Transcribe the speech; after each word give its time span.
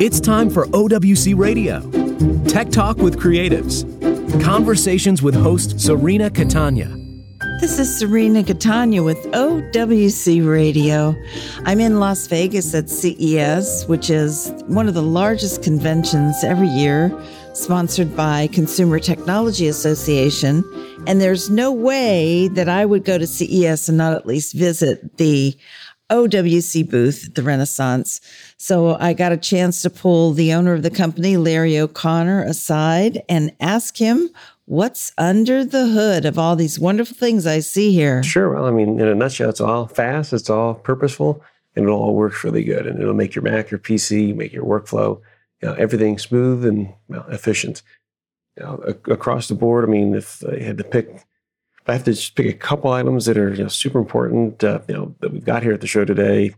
It's 0.00 0.18
time 0.18 0.50
for 0.50 0.66
OWC 0.66 1.38
Radio. 1.38 1.78
Tech 2.48 2.70
Talk 2.70 2.96
with 2.96 3.16
Creatives. 3.16 3.84
Conversations 4.42 5.22
with 5.22 5.36
host 5.36 5.80
Serena 5.80 6.30
Catania. 6.30 6.88
This 7.60 7.78
is 7.78 7.96
Serena 7.96 8.42
Catania 8.42 9.04
with 9.04 9.22
OWC 9.26 10.44
Radio. 10.44 11.14
I'm 11.64 11.78
in 11.78 12.00
Las 12.00 12.26
Vegas 12.26 12.74
at 12.74 12.90
CES, 12.90 13.86
which 13.86 14.10
is 14.10 14.52
one 14.66 14.88
of 14.88 14.94
the 14.94 15.02
largest 15.02 15.62
conventions 15.62 16.42
every 16.42 16.68
year, 16.68 17.16
sponsored 17.52 18.16
by 18.16 18.48
Consumer 18.48 18.98
Technology 18.98 19.68
Association. 19.68 20.64
And 21.06 21.20
there's 21.20 21.50
no 21.50 21.70
way 21.70 22.48
that 22.48 22.68
I 22.68 22.84
would 22.84 23.04
go 23.04 23.16
to 23.16 23.28
CES 23.28 23.88
and 23.88 23.96
not 23.96 24.14
at 24.14 24.26
least 24.26 24.54
visit 24.54 25.18
the 25.18 25.56
OWC 26.10 26.88
booth 26.88 27.28
at 27.28 27.34
the 27.34 27.42
Renaissance. 27.42 28.20
So 28.56 28.96
I 28.96 29.12
got 29.12 29.32
a 29.32 29.36
chance 29.36 29.82
to 29.82 29.90
pull 29.90 30.32
the 30.32 30.52
owner 30.52 30.74
of 30.74 30.82
the 30.82 30.90
company, 30.90 31.36
Larry 31.36 31.78
O'Connor, 31.78 32.42
aside 32.42 33.22
and 33.28 33.52
ask 33.60 33.96
him 33.96 34.30
what's 34.66 35.12
under 35.18 35.64
the 35.64 35.88
hood 35.88 36.24
of 36.24 36.38
all 36.38 36.56
these 36.56 36.78
wonderful 36.78 37.16
things 37.16 37.46
I 37.46 37.60
see 37.60 37.92
here. 37.92 38.22
Sure. 38.22 38.54
Well, 38.54 38.66
I 38.66 38.70
mean, 38.70 39.00
in 39.00 39.08
a 39.08 39.14
nutshell, 39.14 39.50
it's 39.50 39.60
all 39.60 39.86
fast, 39.86 40.32
it's 40.32 40.50
all 40.50 40.74
purposeful, 40.74 41.42
and 41.76 41.86
it 41.86 41.90
all 41.90 42.14
works 42.14 42.44
really 42.44 42.64
good. 42.64 42.86
And 42.86 43.00
it'll 43.00 43.14
make 43.14 43.34
your 43.34 43.42
Mac 43.42 43.70
your 43.70 43.80
PC, 43.80 44.34
make 44.34 44.52
your 44.52 44.64
workflow, 44.64 45.20
you 45.60 45.68
know, 45.68 45.74
everything 45.74 46.18
smooth 46.18 46.64
and 46.64 46.92
well, 47.08 47.26
efficient. 47.28 47.82
You 48.56 48.62
know, 48.62 48.74
across 49.06 49.48
the 49.48 49.54
board, 49.54 49.84
I 49.84 49.88
mean, 49.88 50.14
if 50.14 50.42
I 50.46 50.62
had 50.62 50.78
to 50.78 50.84
pick 50.84 51.24
I 51.86 51.92
have 51.92 52.04
to 52.04 52.12
just 52.12 52.34
pick 52.34 52.46
a 52.46 52.52
couple 52.52 52.90
items 52.90 53.26
that 53.26 53.36
are 53.36 53.52
you 53.52 53.64
know, 53.64 53.68
super 53.68 53.98
important, 53.98 54.64
uh, 54.64 54.80
you 54.88 54.94
know, 54.94 55.14
that 55.20 55.32
we've 55.32 55.44
got 55.44 55.62
here 55.62 55.72
at 55.72 55.80
the 55.80 55.86
show 55.86 56.04
today. 56.04 56.54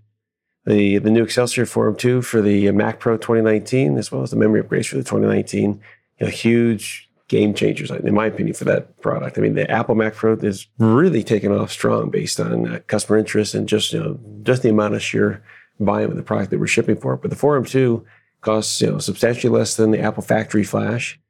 The 0.67 0.99
the 0.99 1.11
new 1.11 1.25
Accelsior 1.25 1.65
4M2 1.65 2.25
for 2.25 2.43
the 2.43 2.71
Mac 2.73 2.99
Pro 2.99 3.17
2019, 3.17 3.99
as 3.99 4.11
well 4.11 4.23
as 4.23 4.31
the 4.31 4.37
memory 4.37 4.63
upgrades 4.63 4.89
for 4.89 4.97
the 4.97 5.05
2019. 5.05 5.81
You 6.19 6.27
know, 6.27 6.31
huge 6.31 7.09
game 7.29 7.55
changers, 7.55 7.91
in 7.91 8.15
my 8.15 8.27
opinion, 8.27 8.55
for 8.55 8.65
that 8.65 9.01
product. 9.01 9.39
I 9.39 9.41
mean, 9.41 9.55
the 9.55 9.71
Apple 9.71 9.95
Mac 9.95 10.15
Pro 10.15 10.35
is 10.35 10.67
really 10.79 11.23
taken 11.23 11.53
off 11.53 11.71
strong 11.71 12.11
based 12.11 12.41
on 12.41 12.69
uh, 12.69 12.81
customer 12.87 13.19
interest 13.19 13.55
and 13.55 13.69
just 13.69 13.93
you 13.93 14.01
know 14.01 14.19
just 14.43 14.63
the 14.63 14.71
amount 14.71 14.95
of 14.95 15.03
sheer 15.03 15.43
volume 15.79 16.11
of 16.11 16.17
the 16.17 16.23
product 16.23 16.51
that 16.51 16.59
we're 16.59 16.67
shipping 16.67 16.97
for. 16.97 17.17
But 17.17 17.31
the 17.31 17.37
4M2 17.37 18.05
costs 18.41 18.81
you 18.81 18.91
know 18.91 18.99
substantially 18.99 19.57
less 19.57 19.77
than 19.77 19.91
the 19.91 20.01
Apple 20.01 20.23
Factory 20.23 20.65
Flash. 20.65 21.21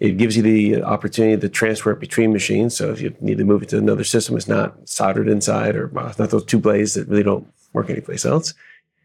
It 0.00 0.16
gives 0.16 0.34
you 0.34 0.42
the 0.42 0.82
opportunity 0.82 1.38
to 1.38 1.48
transfer 1.50 1.92
it 1.92 2.00
between 2.00 2.32
machines. 2.32 2.74
So 2.74 2.90
if 2.90 3.02
you 3.02 3.14
need 3.20 3.36
to 3.36 3.44
move 3.44 3.62
it 3.62 3.68
to 3.68 3.78
another 3.78 4.04
system, 4.04 4.36
it's 4.36 4.48
not 4.48 4.88
soldered 4.88 5.28
inside 5.28 5.76
or 5.76 5.92
it's 6.08 6.18
not 6.18 6.30
those 6.30 6.46
two 6.46 6.58
blades 6.58 6.94
that 6.94 7.06
really 7.06 7.22
don't 7.22 7.46
work 7.74 7.90
anyplace 7.90 8.24
else. 8.24 8.54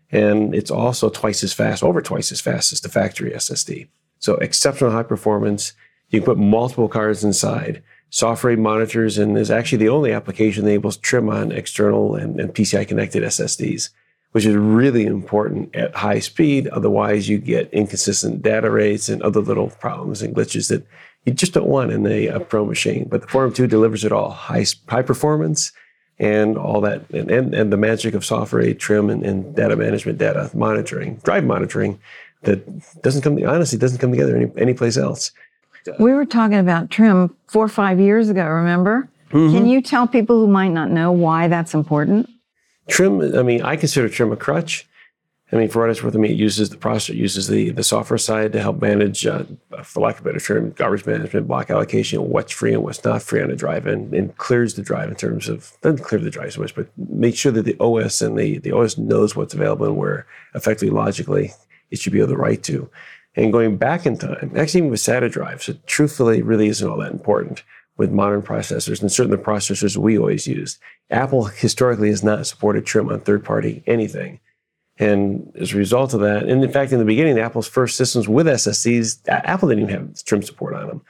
And 0.10 0.56
it's 0.56 0.72
also 0.72 1.10
twice 1.10 1.44
as 1.44 1.52
fast, 1.52 1.84
over 1.84 2.02
twice 2.02 2.32
as 2.32 2.40
fast 2.40 2.72
as 2.72 2.80
the 2.80 2.90
factory 2.90 3.32
SSD. 3.32 3.90
So 4.20 4.36
exceptional 4.36 4.92
high 4.92 5.04
performance. 5.04 5.74
You 6.10 6.22
can 6.22 6.26
put 6.26 6.38
multiple 6.38 6.88
cards 6.88 7.24
inside. 7.24 7.84
Software 8.10 8.56
monitors, 8.56 9.18
and 9.18 9.38
is 9.38 9.52
actually 9.52 9.80
the 9.80 9.90
only 9.90 10.14
application 10.14 10.64
that 10.64 10.70
enables 10.70 10.96
trim 10.96 11.30
on 11.30 11.52
external 11.52 12.16
and, 12.16 12.40
and 12.40 12.54
PCI 12.54 12.88
connected 12.88 13.24
SSDs 13.24 13.90
which 14.36 14.46
is 14.46 14.54
really 14.54 15.06
important 15.06 15.74
at 15.74 15.96
high 15.96 16.20
speed. 16.20 16.68
Otherwise, 16.68 17.30
you 17.30 17.38
get 17.38 17.72
inconsistent 17.72 18.42
data 18.42 18.70
rates 18.70 19.08
and 19.08 19.22
other 19.22 19.40
little 19.40 19.70
problems 19.70 20.22
and 20.22 20.36
glitches 20.36 20.68
that 20.68 20.86
you 21.24 21.32
just 21.32 21.54
don't 21.54 21.70
want 21.70 21.90
in 21.90 22.06
a, 22.06 22.28
a 22.28 22.42
pro 22.42 22.66
machine. 22.66 23.08
But 23.10 23.22
the 23.22 23.28
4M2 23.28 23.70
delivers 23.70 24.04
it 24.04 24.12
all 24.12 24.32
high, 24.32 24.66
high 24.90 25.04
performance 25.04 25.72
and 26.20 26.58
all 26.58 26.82
that, 26.82 27.10
and, 27.12 27.32
and, 27.32 27.56
and 27.56 27.72
the 27.72 27.78
magic 27.78 28.14
of 28.14 28.26
software 28.26 28.74
trim 28.74 29.10
and, 29.10 29.24
and 29.24 29.56
data 29.56 29.78
management, 29.78 30.18
data 30.18 30.52
monitoring, 30.54 31.16
drive 31.24 31.46
monitoring 31.46 31.98
that 32.42 33.02
doesn't 33.04 33.22
come, 33.22 33.42
honestly, 33.48 33.80
doesn't 33.80 34.00
come 34.00 34.12
together 34.12 34.36
any, 34.36 34.52
anyplace 34.58 34.98
else. 34.98 35.32
We 35.98 36.12
were 36.12 36.26
talking 36.26 36.58
about 36.58 36.90
trim 36.90 37.34
four 37.48 37.64
or 37.64 37.70
five 37.70 38.02
years 38.02 38.28
ago, 38.28 38.46
remember? 38.46 39.08
Mm-hmm. 39.32 39.56
Can 39.56 39.66
you 39.66 39.82
tell 39.82 40.08
people 40.08 40.42
who 40.42 40.48
might 40.48 40.74
not 40.74 40.92
know 40.92 41.14
why 41.14 41.48
that's 41.48 41.74
important? 41.74 42.30
Trim, 42.88 43.38
I 43.38 43.44
mean, 43.44 43.62
I 43.62 43.76
consider 43.76 44.10
Trim 44.10 44.32
a 44.32 44.36
crutch. 44.36 44.88
I 45.52 45.58
mean, 45.58 45.70
for 45.70 45.82
what 45.82 45.92
it's 45.92 46.02
worth, 46.02 46.16
I 46.16 46.18
mean, 46.18 46.32
it 46.32 46.38
uses 46.38 46.70
the 46.70 46.76
processor, 46.76 47.16
uses 47.16 47.48
the, 47.48 47.70
the 47.70 47.84
software 47.84 48.18
side 48.18 48.52
to 48.54 48.60
help 48.60 48.82
manage, 48.82 49.28
uh, 49.28 49.44
for 49.84 50.02
lack 50.02 50.16
of 50.16 50.22
a 50.22 50.30
better 50.30 50.40
term, 50.40 50.72
garbage 50.72 51.06
management, 51.06 51.48
block 51.48 51.70
allocation, 51.70 52.30
what's 52.30 52.52
free 52.52 52.74
and 52.74 52.84
what's 52.84 53.04
not 53.04 53.22
free 53.22 53.44
on 53.44 53.52
a 53.52 53.56
drive, 53.56 53.86
and, 53.86 54.12
and 54.14 54.36
clears 54.38 54.74
the 54.74 54.82
drive 54.82 55.08
in 55.08 55.16
terms 55.16 55.48
of, 55.48 55.72
doesn't 55.82 56.04
clear 56.04 56.20
the 56.20 56.32
drive 56.32 56.54
so 56.54 56.62
much, 56.62 56.74
but 56.74 56.88
make 56.98 57.36
sure 57.36 57.52
that 57.52 57.64
the 57.64 57.78
OS 57.80 58.24
and 58.24 58.38
the, 58.38 58.58
the 58.58 58.72
OS 58.72 58.98
knows 58.98 59.36
what's 59.36 59.54
available 59.54 59.86
and 59.86 59.98
where 59.98 60.26
effectively, 60.56 60.90
logically, 60.90 61.52
it 61.92 62.00
should 62.00 62.12
be 62.14 62.20
able 62.20 62.30
to 62.30 62.38
write 62.38 62.64
to. 62.64 62.90
And 63.36 63.54
going 63.54 63.78
back 63.78 64.08
in 64.08 64.18
time, 64.18 64.52
actually, 64.58 64.80
even 64.80 64.90
with 64.90 65.00
SATA 65.00 65.32
drives, 65.32 65.70
it 65.70 65.86
truthfully 65.86 66.42
really 66.42 66.68
isn't 66.68 66.90
all 66.90 66.98
that 66.98 67.12
important 67.12 67.64
with 67.98 68.12
modern 68.12 68.42
processors 68.42 69.02
and 69.02 69.12
certainly 69.12 69.38
the 69.38 69.44
processors 69.44 69.98
we 69.98 70.18
always 70.18 70.48
used. 70.48 70.80
Apple 71.10 71.46
historically 71.46 72.10
has 72.10 72.24
not 72.24 72.46
supported 72.46 72.86
trim 72.86 73.10
on 73.10 73.22
third 73.22 73.44
party 73.44 73.84
anything. 73.88 74.40
And 74.98 75.52
as 75.60 75.74
a 75.74 75.78
result 75.78 76.14
of 76.14 76.22
that, 76.22 76.44
and 76.44 76.64
in 76.64 76.72
fact, 76.72 76.94
in 76.94 77.00
the 77.00 77.06
beginning, 77.06 77.38
Apple's 77.38 77.68
first 77.68 77.98
systems 77.98 78.28
with 78.30 78.48
SSDs, 78.48 79.20
Apple 79.28 79.70
didn't 79.70 79.84
even 79.84 79.96
have 79.96 80.24
trim 80.24 80.42
support 80.42 80.74
on 80.74 80.88
them. 80.88 81.02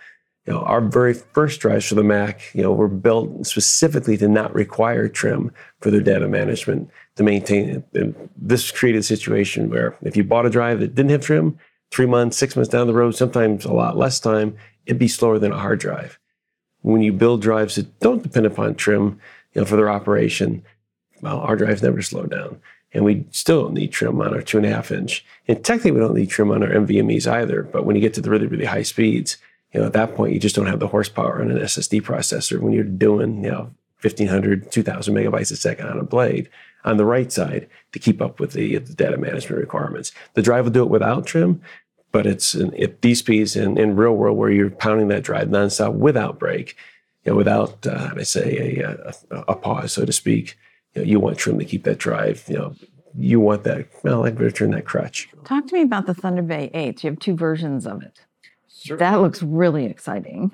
You 0.48 0.54
know, 0.54 0.60
our 0.62 0.82
very 0.82 1.14
first 1.14 1.60
drives 1.60 1.88
for 1.88 1.96
the 1.96 2.04
Mac, 2.04 2.54
you 2.54 2.62
know, 2.62 2.72
were 2.72 2.88
built 2.88 3.48
specifically 3.48 4.16
to 4.18 4.28
not 4.28 4.54
require 4.54 5.08
trim 5.08 5.52
for 5.82 5.90
their 5.90 6.02
data 6.02 6.28
management 6.28 6.90
to 7.16 7.24
maintain 7.24 7.70
it. 7.70 7.84
And 7.94 8.30
this 8.36 8.70
created 8.70 9.00
a 9.00 9.04
situation 9.04 9.70
where 9.70 9.96
if 10.04 10.16
you 10.16 10.24
bought 10.24 10.46
a 10.46 10.52
drive 10.52 10.80
that 10.82 10.94
didn't 10.94 11.12
have 11.12 11.22
trim, 11.22 11.58
three 11.92 12.06
months, 12.06 12.38
six 12.38 12.56
months 12.56 12.70
down 12.70 12.86
the 12.86 12.94
road, 12.94 13.16
sometimes 13.16 13.66
a 13.66 13.74
lot 13.74 13.98
less 13.98 14.20
time, 14.20 14.56
it'd 14.86 15.00
be 15.00 15.08
slower 15.08 15.40
than 15.40 15.52
a 15.52 15.58
hard 15.58 15.80
drive 15.80 16.20
when 16.86 17.02
you 17.02 17.12
build 17.12 17.42
drives 17.42 17.76
that 17.76 18.00
don't 18.00 18.22
depend 18.22 18.46
upon 18.46 18.76
trim, 18.76 19.20
you 19.54 19.62
know, 19.62 19.66
for 19.66 19.76
their 19.76 19.90
operation, 19.90 20.64
well, 21.22 21.40
our 21.40 21.56
drives 21.56 21.82
never 21.82 22.02
slow 22.04 22.26
down. 22.28 22.62
And 22.94 23.04
we 23.04 23.26
still 23.32 23.64
don't 23.64 23.74
need 23.74 23.92
trim 23.92 24.22
on 24.22 24.34
our 24.34 24.42
two 24.42 24.58
and 24.58 24.66
a 24.68 24.70
half 24.70 24.92
inch. 24.92 25.26
And 25.48 25.64
technically, 25.66 25.92
we 25.92 26.00
don't 26.00 26.14
need 26.14 26.30
trim 26.30 26.52
on 26.52 26.62
our 26.62 26.70
NVMEs 26.70 27.26
either. 27.26 27.64
But 27.64 27.86
when 27.86 27.96
you 27.96 28.02
get 28.02 28.14
to 28.14 28.22
the 28.22 28.30
really, 28.30 28.46
really 28.46 28.66
high 28.66 28.84
speeds, 28.84 29.38
you 29.74 29.80
know, 29.80 29.88
at 29.88 29.94
that 29.94 30.16
point, 30.16 30.34
you 30.34 30.40
just 30.40 30.56
don't 30.56 30.68
have 30.68 30.80
the 30.80 30.88
horsepower 30.88 31.42
on 31.42 31.50
an 31.50 31.58
SSD 31.58 32.02
processor 32.04 32.60
when 32.60 32.72
you're 32.72 32.84
doing, 32.84 33.44
you 33.44 33.52
know, 33.52 33.72
1500, 34.02 34.72
2000 34.72 35.16
megabytes 35.16 35.52
a 35.52 35.56
second 35.56 35.88
on 35.88 35.98
a 35.98 36.04
blade 36.04 36.50
on 36.84 36.98
the 36.98 37.06
right 37.06 37.32
side 37.32 37.68
to 37.94 38.00
keep 38.00 38.22
up 38.22 38.40
with 38.40 38.52
the, 38.52 38.78
the 38.78 38.94
data 38.94 39.18
management 39.18 39.60
requirements. 39.60 40.12
The 40.36 40.44
drive 40.44 40.66
will 40.66 40.72
do 40.72 40.84
it 40.84 40.90
without 40.90 41.26
trim, 41.26 41.62
but 42.16 42.26
it's 42.26 42.56
at 42.56 43.02
these 43.02 43.20
speeds 43.20 43.58
in, 43.58 43.78
in 43.78 43.98
real 43.98 44.14
world 44.14 44.38
where 44.38 44.50
you're 44.50 44.70
pounding 44.70 45.10
that 45.10 45.22
drive 45.22 45.50
nonstop 45.50 45.96
without 45.96 46.40
break, 46.40 46.78
you 47.26 47.34
know, 47.34 47.36
without 47.36 47.86
uh, 47.86 48.08
how 48.08 48.14
do 48.14 48.22
I 48.22 48.24
say 48.24 48.78
a, 48.78 49.14
a, 49.32 49.44
a, 49.50 49.56
pause, 49.58 49.92
so 49.92 50.06
to 50.06 50.14
speak. 50.14 50.58
You, 50.94 51.02
know, 51.02 51.08
you 51.10 51.20
want 51.20 51.38
trim 51.38 51.60
to 51.60 51.66
keep 51.66 51.84
that 51.84 51.98
drive. 51.98 52.46
You 52.48 52.56
know, 52.56 52.76
you 53.18 53.42
want 53.42 53.66
that. 53.66 53.90
Well, 54.02 54.26
I'd 54.26 54.56
turn 54.56 54.72
that 54.72 54.86
crutch. 54.86 55.28
Talk 55.44 55.68
to 55.68 55.74
me 55.74 55.82
about 55.82 56.06
the 56.06 56.14
Thunder 56.14 56.42
Bay 56.42 56.72
8. 56.74 57.04
You 57.04 57.10
have 57.10 57.20
two 57.20 57.36
versions 57.36 57.86
of 57.86 58.02
it. 58.02 58.22
Sure. 58.74 58.96
That 58.96 59.20
looks 59.20 59.44
really 59.44 59.84
exciting. 59.84 60.54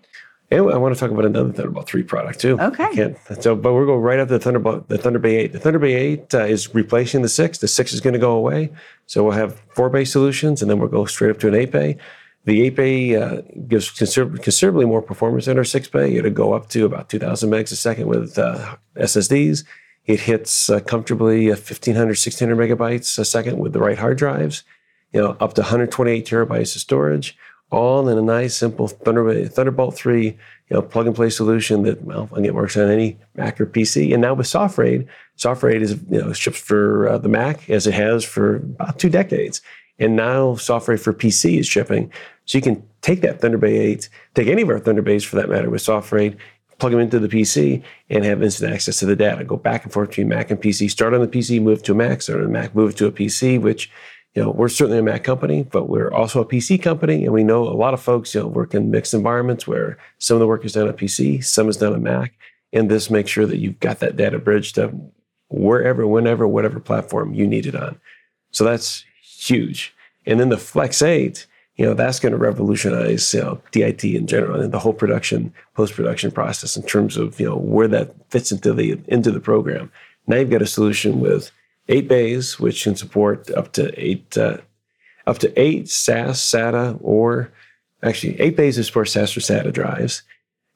And 0.52 0.70
I 0.70 0.78
want 0.78 0.94
to 0.94 1.00
talk 1.00 1.12
about 1.12 1.26
another 1.26 1.54
Thunderbolt 1.54 1.88
3 1.88 2.04
product 2.04 2.40
too. 2.40 2.60
Okay. 2.60 3.16
So, 3.40 3.56
but 3.56 3.74
we're 3.74 3.86
going 3.86 4.02
right 4.02 4.20
up 4.20 4.28
to 4.28 4.34
the 4.34 4.40
Thunderbolt, 4.40 4.90
the 4.90 4.98
Thunder 4.98 5.18
Bay 5.18 5.38
8. 5.38 5.54
The 5.54 5.60
Thunder 5.60 5.80
Bay 5.80 5.94
8 5.94 6.34
uh, 6.34 6.40
is 6.44 6.76
replacing 6.76 7.22
the 7.22 7.30
6. 7.30 7.58
The 7.60 7.70
6 7.70 7.94
is 7.94 8.02
going 8.02 8.14
to 8.14 8.20
go 8.20 8.34
away. 8.34 8.70
So 9.08 9.24
we'll 9.24 9.32
have 9.32 9.62
four 9.70 9.90
bay 9.90 10.04
solutions 10.04 10.62
and 10.62 10.70
then 10.70 10.80
we'll 10.80 10.90
go 10.90 11.06
straight 11.06 11.32
up 11.32 11.40
to 11.40 11.48
an 11.48 11.56
8 11.56 11.72
bay. 11.72 11.98
The 12.44 12.64
8 12.64 12.76
bay 12.76 13.16
uh, 13.16 13.42
gives 13.68 13.90
consider- 13.92 14.38
considerably 14.38 14.86
more 14.86 15.02
performance 15.02 15.46
than 15.46 15.58
our 15.58 15.64
6 15.64 15.88
bay. 15.88 16.16
It'll 16.16 16.32
go 16.32 16.54
up 16.54 16.68
to 16.70 16.86
about 16.86 17.08
2,000 17.08 17.50
megs 17.50 17.72
a 17.72 17.78
second 17.78 18.08
with 18.08 18.38
uh, 18.38 18.76
SSDs. 18.98 19.64
It 20.06 20.22
hits 20.22 20.70
uh, 20.70 20.82
comfortably 20.82 21.48
1,500, 21.48 22.08
1,600 22.08 22.58
megabytes 22.58 23.18
a 23.18 23.24
second 23.24 23.58
with 23.58 23.72
the 23.72 23.80
right 23.80 23.98
hard 23.98 24.18
drives. 24.18 24.64
You 25.14 25.22
know, 25.22 25.38
up 25.40 25.54
to 25.54 25.62
128 25.62 26.26
terabytes 26.26 26.76
of 26.76 26.82
storage 26.82 27.38
all 27.72 28.08
in 28.10 28.18
a 28.18 28.22
nice, 28.22 28.56
simple 28.56 28.88
Thunderbolt, 28.88 29.54
Thunderbolt 29.54 29.96
3, 29.96 30.26
you 30.26 30.36
know, 30.70 30.82
plug 30.82 31.08
and 31.08 31.16
play 31.16 31.30
solution 31.30 31.84
that, 31.84 32.04
well, 32.04 32.30
again, 32.36 32.54
works 32.54 32.78
on 32.78 32.90
any 32.90 33.18
Mac 33.36 33.60
or 33.60 33.66
PC. 33.66 34.12
And 34.14 34.22
now 34.22 34.34
with 34.34 34.48
SoftRAID, 34.48 35.08
SoftRAID 35.38 35.82
is, 35.82 35.92
you 36.10 36.22
know, 36.22 36.34
ships 36.34 36.60
for 36.60 37.08
uh, 37.08 37.18
the 37.18 37.30
Mac 37.30 37.70
as 37.70 37.88
it 37.88 37.94
has 37.94 38.26
for 38.26 38.58
about 38.58 39.00
two 39.00 39.10
decades. 39.10 39.62
And 40.00 40.16
now 40.16 40.54
SoftRAID 40.56 41.00
for 41.00 41.14
PC 41.14 41.60
is 41.60 41.68
shipping. 41.68 42.12
So 42.46 42.58
you 42.58 42.62
can 42.62 42.84
take 43.02 43.22
that 43.22 43.40
Thunder 43.40 43.58
Bay 43.58 43.78
8, 43.78 44.10
take 44.36 44.48
any 44.48 44.64
of 44.64 44.70
our 44.70 44.80
Thunder 44.80 45.02
Bays 45.02 45.24
for 45.24 45.38
that 45.38 45.50
matter 45.50 45.70
with 45.70 45.82
SoftRAID, 45.82 46.38
plug 46.78 46.92
them 46.92 47.00
into 47.00 47.20
the 47.20 47.28
PC 47.30 47.84
and 48.10 48.26
have 48.26 48.44
instant 48.44 48.74
access 48.74 49.00
to 49.00 49.06
the 49.06 49.16
data. 49.16 49.44
Go 49.46 49.56
back 49.56 49.84
and 49.84 49.94
forth 49.94 50.10
between 50.10 50.28
Mac 50.28 50.52
and 50.52 50.60
PC. 50.60 50.90
Start 50.90 51.14
on 51.14 51.22
the 51.22 51.28
PC, 51.28 51.62
move 51.62 51.84
to 51.84 51.94
a 51.94 51.96
Mac, 51.96 52.22
start 52.22 52.40
on 52.40 52.48
a 52.48 52.50
Mac, 52.50 52.76
move 52.76 52.96
to 52.96 53.06
a 53.06 53.12
PC, 53.12 53.62
which 53.62 53.90
you 54.34 54.42
know, 54.42 54.52
we're 54.52 54.70
certainly 54.70 55.00
a 55.00 55.04
Mac 55.04 55.24
company, 55.24 55.64
but 55.64 55.90
we're 55.90 56.12
also 56.12 56.42
a 56.42 56.46
PC 56.46 56.82
company, 56.82 57.26
and 57.26 57.34
we 57.34 57.44
know 57.44 57.64
a 57.64 57.76
lot 57.76 57.94
of 57.94 58.02
folks, 58.02 58.34
you 58.34 58.42
know, 58.42 58.48
work 58.48 58.74
in 58.74 58.90
mixed 58.90 59.14
environments 59.14 59.68
where 59.68 59.98
some 60.20 60.36
of 60.36 60.40
the 60.40 60.48
work 60.48 60.64
is 60.64 60.74
done 60.74 60.88
on 60.88 60.94
PC, 60.94 61.44
some 61.44 61.68
is 61.68 61.78
done 61.78 61.94
on 61.94 62.04
Mac, 62.04 62.34
and 62.72 62.90
this 62.90 63.10
makes 63.10 63.30
sure 63.30 63.46
that 63.46 63.58
you've 63.58 63.80
got 63.80 64.00
that 64.00 64.16
data 64.16 64.40
bridge 64.40 64.74
to 64.74 64.94
wherever, 65.50 66.08
whenever, 66.08 66.48
whatever 66.48 66.80
platform 66.80 67.34
you 67.34 67.46
need 67.46 67.66
it 67.66 67.76
on. 67.76 68.00
So 68.52 68.64
that's 68.64 69.04
huge. 69.22 69.94
And 70.26 70.40
then 70.40 70.50
the 70.50 70.58
Flex 70.58 71.02
8, 71.02 71.46
you 71.76 71.86
know, 71.86 71.94
that's 71.94 72.20
going 72.20 72.32
to 72.32 72.38
revolutionize 72.38 73.34
you 73.34 73.42
know, 73.42 73.62
DIT 73.72 74.04
in 74.04 74.28
general 74.28 74.62
and 74.62 74.72
the 74.72 74.80
whole 74.80 74.94
production, 74.94 75.54
post-production 75.74 76.32
process 76.32 76.78
in 76.78 76.84
terms 76.84 77.18
of, 77.18 77.40
you 77.40 77.48
know, 77.48 77.58
where 77.58 77.88
that 77.88 78.14
fits 78.30 78.52
into 78.52 78.74
the 78.74 79.00
into 79.08 79.32
the 79.32 79.40
program. 79.40 79.92
Now 80.28 80.38
you've 80.38 80.50
got 80.50 80.62
a 80.62 80.68
solution 80.68 81.20
with 81.20 81.52
eight 81.88 82.08
bays, 82.08 82.60
which 82.60 82.84
can 82.84 82.96
support 82.96 83.50
up 83.52 83.74
to 83.74 83.94
eight 83.98 84.38
uh, 84.38 84.58
up 85.28 85.40
to 85.40 85.60
eight 85.60 85.90
SAS, 85.90 86.42
SATA, 86.42 86.98
or 87.02 87.52
actually 88.04 88.40
eight 88.40 88.56
bays 88.56 88.76
that 88.76 88.86
support 88.86 89.10
SAS 89.10 89.36
or 89.38 89.40
SATA 89.40 89.72
drives. 89.72 90.24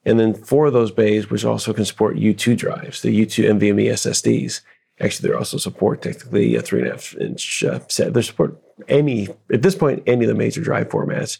And 0.04 0.20
then 0.20 0.34
four 0.34 0.66
of 0.66 0.72
those 0.72 0.92
bays, 0.92 1.30
which 1.30 1.44
also 1.44 1.72
can 1.72 1.84
support 1.84 2.16
U2 2.16 2.56
drives, 2.56 3.02
the 3.02 3.26
U2 3.26 3.58
NVMe 3.58 3.86
SSDs. 3.86 4.60
Actually, 5.00 5.28
they 5.28 5.34
also 5.34 5.58
support 5.58 6.00
technically 6.00 6.54
a 6.54 6.62
three 6.62 6.80
and 6.80 6.88
a 6.88 6.92
half 6.92 7.14
inch 7.16 7.64
uh, 7.64 7.80
set. 7.88 8.14
They 8.14 8.22
support 8.22 8.56
any, 8.88 9.28
at 9.52 9.62
this 9.62 9.74
point, 9.74 10.04
any 10.06 10.24
of 10.24 10.28
the 10.28 10.34
major 10.34 10.62
drive 10.62 10.88
formats. 10.88 11.38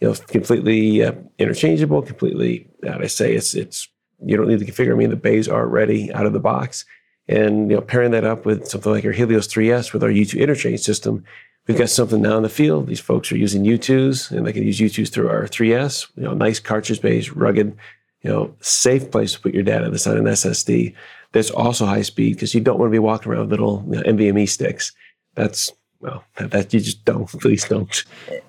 You 0.00 0.08
know, 0.08 0.14
completely 0.14 1.02
uh, 1.02 1.12
interchangeable, 1.38 2.02
completely, 2.02 2.68
how 2.84 3.00
I 3.00 3.08
say, 3.08 3.34
it's, 3.34 3.54
it's, 3.54 3.88
you 4.24 4.36
don't 4.36 4.48
need 4.48 4.60
to 4.60 4.64
configure. 4.64 4.92
I 4.92 4.96
mean, 4.96 5.10
the 5.10 5.16
bays 5.16 5.48
are 5.48 5.66
ready 5.66 6.12
out 6.12 6.26
of 6.26 6.32
the 6.32 6.40
box. 6.40 6.84
And, 7.26 7.70
you 7.70 7.76
know, 7.76 7.82
pairing 7.82 8.10
that 8.10 8.24
up 8.24 8.44
with 8.44 8.68
something 8.68 8.92
like 8.92 9.04
our 9.04 9.12
Helios 9.12 9.48
3S 9.48 9.92
with 9.92 10.02
our 10.02 10.10
U2 10.10 10.38
interchange 10.38 10.80
system, 10.80 11.24
we've 11.66 11.78
got 11.78 11.88
something 11.88 12.20
now 12.20 12.36
in 12.36 12.42
the 12.42 12.48
field. 12.48 12.86
These 12.86 13.00
folks 13.00 13.32
are 13.32 13.38
using 13.38 13.64
U2s 13.64 14.30
and 14.30 14.46
they 14.46 14.52
can 14.52 14.62
use 14.62 14.78
U2s 14.78 15.10
through 15.10 15.28
our 15.28 15.44
3S, 15.44 16.08
you 16.16 16.24
know, 16.24 16.34
nice 16.34 16.60
cartridge 16.60 17.00
based, 17.00 17.32
rugged, 17.32 17.76
you 18.22 18.30
know, 18.30 18.54
safe 18.60 19.10
place 19.10 19.34
to 19.34 19.40
put 19.40 19.54
your 19.54 19.62
data 19.62 19.88
that's 19.90 20.06
on 20.06 20.18
an 20.18 20.24
SSD. 20.24 20.94
That's 21.32 21.50
also 21.50 21.86
high 21.86 22.02
speed 22.02 22.34
because 22.34 22.54
you 22.54 22.60
don't 22.60 22.78
want 22.78 22.88
to 22.90 22.92
be 22.92 22.98
walking 22.98 23.32
around 23.32 23.42
with 23.42 23.50
little 23.50 23.84
you 23.88 23.96
know, 23.96 24.02
NVMe 24.02 24.48
sticks. 24.48 24.92
That's 25.34 25.72
well, 26.00 26.22
that, 26.36 26.50
that 26.50 26.74
you 26.74 26.80
just 26.80 27.04
don't. 27.04 27.26
Please 27.40 27.64
don't. 27.64 28.04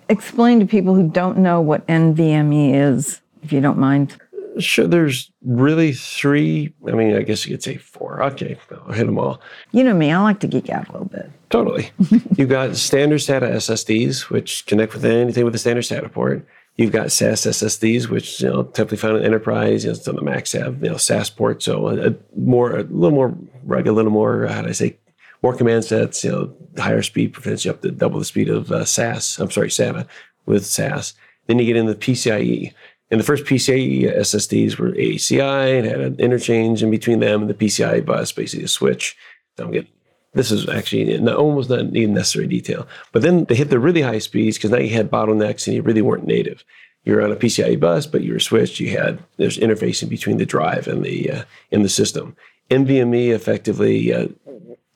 Explain 0.10 0.60
to 0.60 0.66
people 0.66 0.94
who 0.94 1.08
don't 1.08 1.38
know 1.38 1.62
what 1.62 1.88
NVMe 1.88 2.76
is, 2.76 3.22
if 3.44 3.54
you 3.54 3.62
don't 3.62 3.78
mind. 3.78 4.18
Sure, 4.60 4.88
there's 4.88 5.32
really 5.44 5.94
three. 5.94 6.74
I 6.88 6.92
mean, 6.92 7.16
I 7.16 7.24
guess 7.24 7.46
you 7.46 7.54
could 7.54 7.64
say 7.64 7.78
four. 7.78 8.24
Okay, 8.24 8.58
I'll 8.72 8.94
hit 8.94 9.06
them 9.06 9.20
all. 9.20 9.42
You 9.72 9.84
know 9.84 9.94
me, 9.94 10.12
I 10.12 10.22
like 10.22 10.40
to 10.42 10.48
geek 10.48 10.70
out 10.70 10.88
a 10.88 10.92
little 10.92 11.08
bit. 11.08 11.30
Totally. 11.50 11.92
You've 12.38 12.50
got 12.50 12.76
standard 12.76 13.20
SATA 13.20 13.52
SSDs, 13.52 14.30
which 14.30 14.66
connect 14.66 14.94
with 14.94 15.06
anything 15.06 15.46
with 15.46 15.56
a 15.56 15.60
standard 15.60 15.84
SATA 15.84 16.12
port. 16.12 16.46
You've 16.78 16.92
got 16.92 17.12
SAS 17.12 17.46
SSDs, 17.46 18.10
which 18.10 18.42
you 18.42 18.50
know 18.50 18.64
typically 18.64 18.98
found 18.98 19.18
in 19.18 19.26
enterprise. 19.26 19.84
You 19.84 19.92
know, 19.92 19.96
some 19.96 20.18
of 20.18 20.24
the 20.24 20.30
Macs 20.30 20.52
have 20.52 20.84
you 20.84 20.90
know 20.90 20.98
SAS 20.98 21.30
port, 21.30 21.64
so 21.64 21.88
a, 21.88 22.10
a 22.10 22.16
more 22.36 22.78
a 22.78 22.84
little 22.84 23.12
more 23.12 23.36
rugged, 23.64 23.88
a 23.88 23.94
little 23.94 24.12
more 24.12 24.48
how 24.48 24.62
do 24.62 24.70
I 24.70 24.74
say 24.74 24.98
more 25.42 25.56
command 25.56 25.86
sets. 25.86 26.24
You 26.24 26.32
know, 26.32 26.56
higher 26.78 27.02
speed 27.02 27.34
prevents 27.34 27.64
you 27.64 27.72
up 27.72 27.82
to 27.82 27.92
double 27.92 28.20
the 28.20 28.26
speed 28.26 28.50
of 28.50 28.72
uh, 28.72 28.84
SAS. 28.84 29.40
I'm 29.40 29.52
sorry, 29.52 29.70
SATA 29.70 30.08
with 30.46 30.66
SAS. 30.66 31.14
Then 31.48 31.60
you 31.60 31.66
get 31.66 31.78
into 31.78 31.94
the 31.94 32.00
PCIe. 32.00 32.74
And 33.12 33.20
the 33.20 33.26
first 33.26 33.46
PCIe 33.46 34.18
SSDs 34.18 34.78
were 34.78 34.92
AHCI 34.92 35.78
and 35.78 35.88
had 35.88 36.00
an 36.00 36.20
interchange 36.20 36.82
in 36.82 36.90
between 36.90 37.20
them 37.20 37.42
and 37.42 37.50
the 37.50 37.54
PCI 37.54 38.04
bus, 38.04 38.32
basically 38.32 38.66
a 38.66 38.68
switch. 38.68 39.16
I'm 39.58 39.72
getting 39.72 39.92
this 40.36 40.52
is 40.52 40.68
actually 40.70 41.18
not, 41.18 41.38
almost 41.38 41.70
not 41.70 41.80
even 41.96 42.14
necessary 42.14 42.46
detail. 42.46 42.88
But 43.14 43.22
then 43.22 43.46
they 43.46 43.56
hit 43.56 43.70
the 43.70 43.80
really 43.80 44.02
high 44.02 44.20
speeds 44.20 44.58
because 44.58 44.70
now 44.70 44.78
you 44.78 44.94
had 44.94 45.10
bottlenecks 45.10 45.66
and 45.66 45.76
you 45.76 45.82
really 45.82 46.02
weren't 46.02 46.28
native. 46.28 46.64
You're 47.06 47.24
on 47.24 47.32
a 47.32 47.38
PCIe 47.38 47.80
bus, 47.80 48.06
but 48.06 48.22
you 48.22 48.34
were 48.34 48.40
switched. 48.40 48.80
You 48.80 48.98
had 48.98 49.20
there's 49.38 49.58
interfacing 49.58 50.10
between 50.10 50.38
the 50.38 50.46
drive 50.46 50.88
and 50.88 51.04
the 51.04 51.32
uh, 51.32 51.44
in 51.72 51.84
the 51.84 51.90
system. 51.90 52.36
NVMe 52.70 53.30
effectively 53.30 54.14
uh, 54.14 54.28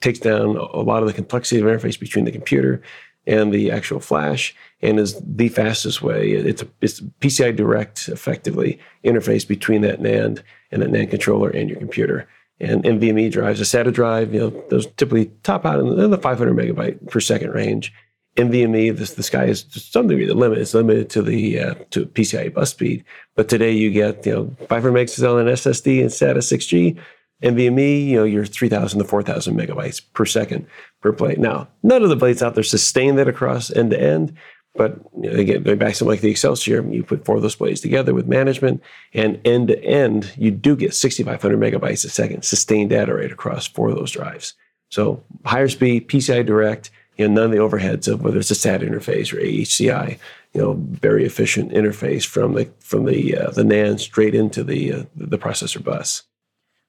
takes 0.02 0.20
down 0.20 0.58
a 0.58 0.82
lot 0.82 1.04
of 1.04 1.08
the 1.08 1.14
complexity 1.14 1.62
of 1.62 1.68
interface 1.68 2.00
between 2.00 2.26
the 2.26 2.32
computer 2.32 2.82
and 3.30 3.54
the 3.54 3.70
actual 3.72 4.00
flash 4.00 4.56
and 4.82 5.00
is 5.00 5.22
the 5.24 5.50
fastest 5.50 6.02
way. 6.02 6.32
It's 6.32 6.64
a, 6.64 6.68
it's 6.82 7.00
PCI 7.22 7.56
direct, 7.56 8.10
effectively, 8.10 8.80
interface 9.06 9.48
between 9.48 9.82
that 9.82 10.02
NAND 10.02 10.42
and 10.72 10.82
that 10.82 10.90
NAND 10.90 11.12
controller 11.12 11.50
and 11.50 11.70
your 11.70 11.78
computer. 11.78 12.28
And 12.60 12.84
NVMe 12.84 13.32
drives, 13.32 13.62
a 13.62 13.64
SATA 13.64 13.94
drive, 13.94 14.34
you 14.34 14.40
know, 14.40 14.64
those 14.70 14.88
typically 14.88 15.32
top 15.44 15.66
out 15.66 15.80
in 15.80 15.90
the, 15.90 16.04
in 16.04 16.12
the 16.12 16.18
500 16.18 16.56
megabyte 16.56 17.10
per 17.10 17.20
second 17.20 17.52
range. 17.52 17.94
NVMe, 18.36 18.96
this 18.96 19.14
the 19.14 19.24
sky 19.24 19.46
is 19.46 19.64
to 19.64 19.80
some 19.80 20.08
degree 20.08 20.26
the 20.26 20.34
limit. 20.34 20.58
It's 20.58 20.74
limited 20.74 21.10
to 21.12 21.22
the 21.22 21.60
uh, 21.60 21.74
to 21.92 22.06
PCIe 22.06 22.54
bus 22.54 22.72
speed. 22.72 23.04
But 23.36 23.50
today 23.50 23.72
you 23.72 23.92
get 23.92 24.26
you 24.26 24.34
know 24.34 24.56
500 24.68 24.92
megs 24.92 25.30
on 25.30 25.46
an 25.46 25.54
SSD 25.54 26.02
and 26.02 26.10
SATA 26.10 26.38
6G. 26.38 27.00
NVMe, 27.44 28.06
you 28.06 28.18
know, 28.18 28.24
you're 28.26 28.46
3,000 28.46 29.00
to 29.00 29.06
4,000 29.06 29.58
megabytes 29.58 30.02
per 30.14 30.26
second 30.26 30.68
per 31.02 31.14
plate. 31.14 31.40
Now, 31.40 31.70
none 31.84 32.04
of 32.04 32.10
the 32.10 32.16
blades 32.16 32.44
out 32.44 32.56
there 32.56 32.64
sustain 32.64 33.16
that 33.16 33.28
across 33.28 33.72
end 33.72 33.92
to 33.92 34.02
end, 34.02 34.36
but 34.76 35.00
you 35.22 35.32
know, 35.32 35.40
again, 35.40 35.64
going 35.64 35.78
back 35.78 35.96
to 35.96 36.06
like 36.06 36.22
the 36.22 36.34
Accelsior, 36.34 36.94
you 36.94 37.04
put 37.04 37.26
four 37.26 37.38
of 37.38 37.42
those 37.42 37.56
blades 37.56 37.82
together 37.82 38.14
with 38.14 38.28
management, 38.28 38.82
and 39.14 39.40
end 39.46 39.70
to 39.70 39.84
end, 39.84 40.32
you 40.38 40.52
do 40.52 40.76
get 40.76 40.94
6,500 40.94 41.60
megabytes 41.60 42.06
a 42.06 42.10
second 42.10 42.44
sustained 42.44 42.90
data 42.90 43.14
rate 43.14 43.32
across 43.32 43.68
four 43.68 43.90
of 43.90 43.96
those 43.96 44.12
drives. 44.12 44.54
So 44.90 45.24
higher 45.46 45.68
speed, 45.68 46.08
PCI 46.08 46.46
Direct, 46.46 46.92
you 47.18 47.28
know, 47.28 47.34
none 47.34 47.46
of 47.46 47.52
the 47.52 47.58
overheads 47.58 48.08
of 48.08 48.24
whether 48.24 48.40
it's 48.40 48.52
a 48.52 48.56
SAT 48.56 48.82
interface 48.82 49.34
or 49.34 49.38
AHCI. 49.38 50.18
You 50.54 50.62
know, 50.62 50.74
very 50.74 51.26
efficient 51.26 51.72
interface 51.72 52.26
from 52.26 52.54
the 52.54 52.72
from 52.80 53.06
the 53.06 53.38
uh, 53.38 53.52
the 53.52 53.64
NAND 53.64 54.00
straight 54.00 54.34
into 54.34 54.64
the 54.64 54.94
uh, 54.94 55.04
the 55.16 55.38
processor 55.38 55.84
bus. 55.84 56.24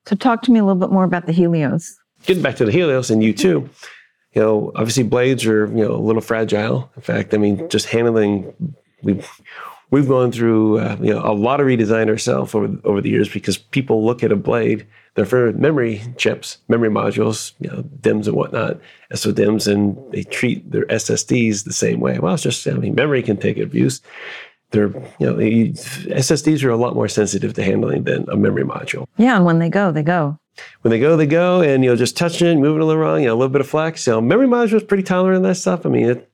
So 0.06 0.16
talk 0.16 0.42
to 0.42 0.50
me 0.50 0.58
a 0.58 0.64
little 0.64 0.80
bit 0.80 0.90
more 0.90 1.04
about 1.04 1.26
the 1.26 1.32
Helios. 1.32 1.96
Getting 2.24 2.42
back 2.42 2.56
to 2.56 2.64
the 2.64 2.72
Helios 2.72 3.10
and 3.10 3.22
you 3.22 3.32
too, 3.32 3.68
you 4.34 4.42
know, 4.42 4.72
obviously 4.74 5.02
blades 5.02 5.44
are, 5.46 5.66
you 5.66 5.84
know, 5.84 5.92
a 5.92 5.96
little 5.96 6.22
fragile. 6.22 6.90
In 6.96 7.02
fact, 7.02 7.34
I 7.34 7.38
mean, 7.38 7.68
just 7.68 7.86
handling, 7.86 8.74
we've, 9.02 9.28
we've 9.90 10.08
gone 10.08 10.30
through, 10.32 10.78
uh, 10.78 10.96
you 11.00 11.12
know, 11.12 11.20
a 11.24 11.32
lot 11.32 11.60
of 11.60 11.66
redesign 11.66 12.08
ourselves 12.08 12.54
over, 12.54 12.76
over 12.84 13.00
the 13.00 13.10
years 13.10 13.28
because 13.28 13.56
people 13.58 14.04
look 14.04 14.22
at 14.22 14.32
a 14.32 14.36
blade, 14.36 14.86
their 15.14 15.24
favorite 15.24 15.58
memory 15.58 16.02
chips, 16.16 16.58
memory 16.68 16.90
modules, 16.90 17.52
you 17.58 17.70
know, 17.70 17.82
DIMMs 18.00 18.28
and 18.28 18.36
whatnot, 18.36 18.78
SODIMMs, 19.12 19.66
and 19.66 19.96
they 20.12 20.22
treat 20.22 20.70
their 20.70 20.86
SSDs 20.86 21.64
the 21.64 21.72
same 21.72 22.00
way. 22.00 22.18
Well, 22.18 22.34
it's 22.34 22.42
just, 22.42 22.66
I 22.68 22.72
mean, 22.72 22.94
memory 22.94 23.22
can 23.22 23.36
take 23.36 23.58
abuse 23.58 24.00
they're 24.70 24.88
you 25.18 25.26
know 25.26 25.34
SSDs 25.34 26.64
are 26.64 26.70
a 26.70 26.76
lot 26.76 26.94
more 26.94 27.08
sensitive 27.08 27.54
to 27.54 27.62
handling 27.62 28.04
than 28.04 28.28
a 28.28 28.36
memory 28.36 28.64
module. 28.64 29.06
Yeah, 29.16 29.36
and 29.36 29.44
when 29.44 29.58
they 29.58 29.68
go, 29.68 29.92
they 29.92 30.02
go. 30.02 30.38
When 30.82 30.90
they 30.90 31.00
go, 31.00 31.16
they 31.16 31.26
go, 31.26 31.60
and 31.60 31.82
you 31.84 31.90
know 31.90 31.96
just 31.96 32.16
touching 32.16 32.46
it, 32.46 32.56
moving 32.56 32.82
a 32.82 32.84
little 32.84 33.00
wrong, 33.00 33.20
you 33.20 33.26
know 33.26 33.34
a 33.34 33.36
little 33.36 33.52
bit 33.52 33.60
of 33.60 33.68
flex. 33.68 34.06
You 34.06 34.14
know, 34.14 34.20
memory 34.20 34.46
module 34.46 34.74
is 34.74 34.82
pretty 34.82 35.02
tolerant 35.02 35.44
of 35.44 35.48
that 35.48 35.56
stuff. 35.56 35.86
I 35.86 35.88
mean, 35.88 36.06
it, 36.06 36.30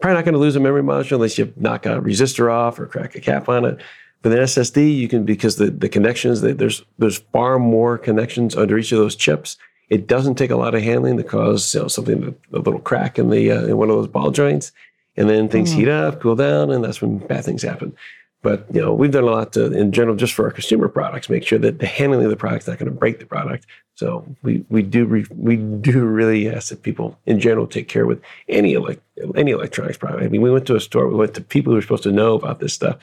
probably 0.00 0.14
not 0.14 0.24
going 0.24 0.34
to 0.34 0.40
lose 0.40 0.56
a 0.56 0.60
memory 0.60 0.82
module 0.82 1.12
unless 1.12 1.38
you 1.38 1.52
knock 1.56 1.86
a 1.86 2.00
resistor 2.00 2.52
off 2.52 2.78
or 2.78 2.86
crack 2.86 3.14
a 3.14 3.20
cap 3.20 3.48
on 3.48 3.64
it. 3.64 3.78
With 4.22 4.32
an 4.32 4.40
SSD, 4.40 4.96
you 4.96 5.08
can 5.08 5.24
because 5.24 5.56
the 5.56 5.70
the 5.70 5.88
connections 5.88 6.40
there's 6.40 6.82
there's 6.98 7.18
far 7.32 7.58
more 7.58 7.98
connections 7.98 8.56
under 8.56 8.78
each 8.78 8.92
of 8.92 8.98
those 8.98 9.16
chips. 9.16 9.56
It 9.88 10.06
doesn't 10.06 10.36
take 10.36 10.50
a 10.50 10.56
lot 10.56 10.74
of 10.74 10.82
handling 10.82 11.16
to 11.16 11.24
cause 11.24 11.74
you 11.74 11.80
know, 11.80 11.88
something 11.88 12.36
a 12.52 12.58
little 12.58 12.80
crack 12.80 13.18
in 13.18 13.30
the 13.30 13.50
uh, 13.50 13.64
in 13.64 13.76
one 13.76 13.90
of 13.90 13.96
those 13.96 14.08
ball 14.08 14.30
joints 14.30 14.72
and 15.20 15.28
then 15.28 15.50
things 15.50 15.70
mm. 15.70 15.76
heat 15.76 15.88
up, 15.88 16.18
cool 16.22 16.34
down, 16.34 16.70
and 16.70 16.82
that's 16.82 17.02
when 17.02 17.18
bad 17.18 17.44
things 17.44 17.62
happen. 17.62 17.94
But 18.40 18.64
you 18.72 18.80
know, 18.80 18.94
we've 18.94 19.10
done 19.10 19.24
a 19.24 19.26
lot 19.26 19.52
to, 19.52 19.70
in 19.70 19.92
general, 19.92 20.16
just 20.16 20.32
for 20.32 20.46
our 20.46 20.50
consumer 20.50 20.88
products, 20.88 21.28
make 21.28 21.46
sure 21.46 21.58
that 21.58 21.78
the 21.78 21.86
handling 21.86 22.24
of 22.24 22.30
the 22.30 22.38
product 22.38 22.62
is 22.62 22.68
not 22.68 22.78
going 22.78 22.90
to 22.90 22.98
break 22.98 23.18
the 23.18 23.26
product. 23.26 23.66
So 23.96 24.24
we 24.42 24.64
we 24.70 24.80
do 24.80 25.04
re, 25.04 25.26
we 25.36 25.56
do 25.56 26.06
really 26.06 26.48
ask 26.48 26.70
that 26.70 26.82
people 26.82 27.18
in 27.26 27.38
general 27.38 27.66
take 27.66 27.86
care 27.86 28.06
with 28.06 28.22
any 28.48 28.72
elect, 28.72 29.02
any 29.36 29.50
electronics 29.50 29.98
product. 29.98 30.24
I 30.24 30.28
mean, 30.28 30.40
we 30.40 30.50
went 30.50 30.66
to 30.68 30.76
a 30.76 30.80
store, 30.80 31.06
we 31.06 31.16
went 31.16 31.34
to 31.34 31.42
people 31.42 31.70
who 31.70 31.76
were 31.76 31.82
supposed 31.82 32.04
to 32.04 32.12
know 32.12 32.32
about 32.32 32.60
this 32.60 32.72
stuff, 32.72 32.96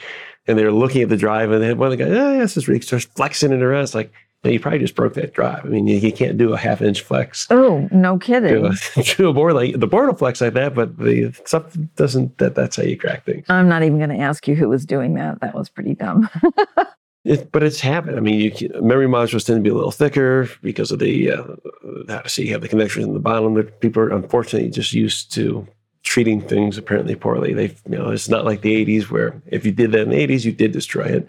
and 0.47 0.57
they 0.57 0.63
were 0.63 0.71
looking 0.71 1.03
at 1.03 1.09
the 1.09 1.17
drive, 1.17 1.51
and 1.51 1.61
they 1.61 1.67
had 1.67 1.77
one 1.77 1.91
of 1.91 1.95
the 1.95 2.03
guys, 2.03 2.13
oh 2.13 2.33
yes, 2.35 2.55
this 2.55 2.67
really 2.67 2.81
starts 2.81 3.05
flexing 3.05 3.51
it 3.51 3.61
around. 3.61 3.83
It's 3.83 3.93
like 3.93 4.11
you 4.53 4.59
probably 4.59 4.79
just 4.79 4.95
broke 4.95 5.13
that 5.15 5.33
drive. 5.33 5.65
I 5.65 5.69
mean, 5.69 5.87
you, 5.87 5.97
you 5.97 6.11
can't 6.11 6.37
do 6.37 6.53
a 6.53 6.57
half 6.57 6.81
inch 6.81 7.01
flex. 7.01 7.47
Oh, 7.49 7.87
no 7.91 8.17
kidding. 8.17 8.63
To 8.63 8.99
a, 8.99 9.03
to 9.03 9.29
a 9.29 9.33
board 9.33 9.53
like 9.53 9.79
the 9.79 9.87
board 9.87 10.07
will 10.07 10.15
flex 10.15 10.41
like 10.41 10.53
that, 10.53 10.73
but 10.73 10.97
the 10.97 11.31
stuff 11.45 11.75
doesn't. 11.95 12.37
That 12.37 12.55
that's 12.55 12.75
how 12.75 12.83
you 12.83 12.97
crack 12.97 13.25
things. 13.25 13.45
I'm 13.49 13.67
not 13.67 13.83
even 13.83 13.97
going 13.97 14.09
to 14.09 14.17
ask 14.17 14.47
you 14.47 14.55
who 14.55 14.69
was 14.69 14.85
doing 14.85 15.15
that. 15.15 15.41
That 15.41 15.55
was 15.55 15.69
pretty 15.69 15.95
dumb. 15.95 16.29
it, 17.25 17.51
but 17.51 17.63
it's 17.63 17.79
habit. 17.79 18.15
I 18.15 18.19
mean, 18.19 18.39
you, 18.39 18.69
memory 18.81 19.07
modules 19.07 19.45
tend 19.45 19.57
to 19.57 19.61
be 19.61 19.69
a 19.69 19.75
little 19.75 19.91
thicker 19.91 20.49
because 20.61 20.91
of 20.91 20.99
the 20.99 21.31
uh, 21.31 21.43
how 22.07 22.21
to 22.21 22.29
see 22.29 22.45
you 22.45 22.53
have 22.53 22.61
the 22.61 22.67
connections 22.67 23.05
in 23.05 23.13
the 23.13 23.19
bottom. 23.19 23.53
That 23.55 23.79
people 23.81 24.01
are 24.03 24.09
unfortunately 24.09 24.69
just 24.69 24.93
used 24.93 25.33
to 25.33 25.67
treating 26.03 26.41
things 26.41 26.77
apparently 26.77 27.15
poorly. 27.15 27.53
They, 27.53 27.75
you 27.89 27.97
know, 27.97 28.09
it's 28.09 28.29
not 28.29 28.45
like 28.45 28.61
the 28.61 28.85
'80s 28.85 29.09
where 29.09 29.41
if 29.47 29.65
you 29.65 29.71
did 29.71 29.91
that 29.91 30.01
in 30.01 30.09
the 30.09 30.27
'80s, 30.27 30.45
you 30.45 30.51
did 30.51 30.71
destroy 30.71 31.05
it 31.05 31.27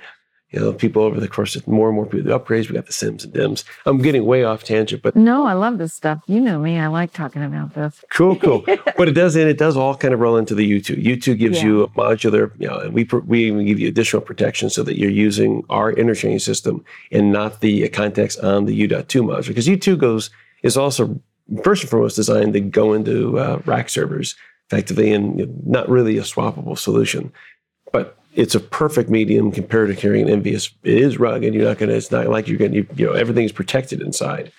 you 0.51 0.61
know, 0.61 0.73
people 0.73 1.03
over 1.03 1.21
the 1.21 1.29
course 1.29 1.57
of 1.57 1.67
more 1.69 1.89
and 1.89 1.97
more 1.97 2.07
people 2.07 2.31
the 2.31 2.39
upgrades. 2.39 2.69
We 2.69 2.75
got 2.75 2.87
the 2.87 2.93
SIMMs 2.93 3.25
and 3.25 3.33
DIMMs. 3.33 3.65
I'm 3.85 3.99
getting 3.99 4.25
way 4.25 4.45
off 4.45 4.65
tangent, 4.65 5.03
but 5.03 5.15
no, 5.15 5.47
I 5.47 5.53
love 5.53 5.79
this 5.79 5.93
stuff. 5.93 6.23
You 6.27 6.41
know 6.41 6.59
me; 6.59 6.79
I 6.79 6.87
like 6.87 7.13
talking 7.13 7.43
about 7.43 7.75
this. 7.75 8.05
Cool, 8.11 8.37
cool. 8.37 8.65
But 8.97 9.09
it 9.09 9.13
does, 9.13 9.37
and 9.37 9.49
it 9.49 9.59
does 9.59 9.77
all 9.77 9.95
kind 9.95 10.13
of 10.13 10.19
roll 10.19 10.37
into 10.37 10.57
the 10.57 10.81
U2. 10.81 11.05
U2 11.05 11.39
gives 11.39 11.59
yeah. 11.59 11.65
you 11.65 11.83
a 11.85 11.89
modular, 11.91 12.51
you 12.59 12.67
know, 12.67 12.79
and 12.79 12.93
we 12.93 13.05
we 13.05 13.45
even 13.45 13.65
give 13.65 13.79
you 13.79 13.89
additional 13.89 14.23
protection 14.23 14.71
so 14.71 14.83
that 14.83 14.99
you're 14.99 15.11
using 15.11 15.63
our 15.71 15.93
interchange 15.93 16.43
system 16.43 16.85
and 17.13 17.31
not 17.31 17.61
the 17.61 17.89
context 17.91 18.41
on 18.41 18.65
the 18.65 18.75
U.2 18.75 19.23
module 19.23 19.49
because 19.49 19.69
U2 19.69 19.99
goes 19.99 20.31
is 20.63 20.77
also 20.77 21.21
first 21.63 21.83
and 21.83 21.91
foremost 21.91 22.17
designed 22.17 22.55
to 22.55 22.61
go 22.61 22.93
into 22.93 23.39
uh, 23.39 23.61
rack 23.67 23.89
servers 23.89 24.35
effectively 24.67 25.13
and 25.13 25.67
not 25.67 25.89
really 25.89 26.19
a 26.19 26.23
swappable 26.23 26.77
solution. 26.77 27.33
But 27.93 28.18
it's 28.39 28.55
a 28.55 28.61
perfect 28.61 29.11
medium 29.11 29.51
compared 29.51 29.89
to 29.89 29.97
carrying 29.97 30.31
an 30.31 30.41
NVIS. 30.41 30.71
It 30.85 30.99
is 30.99 31.19
rugged. 31.19 31.55
You're 31.55 31.65
not 31.65 31.79
going 31.79 31.89
to, 31.89 31.97
it's 31.97 32.13
not 32.13 32.29
like 32.29 32.47
you're 32.47 32.57
going 32.57 32.71
to, 32.71 32.87
you 32.95 33.07
know, 33.07 33.13
everything's 33.13 33.51
protected 33.51 34.01
inside. 34.01 34.53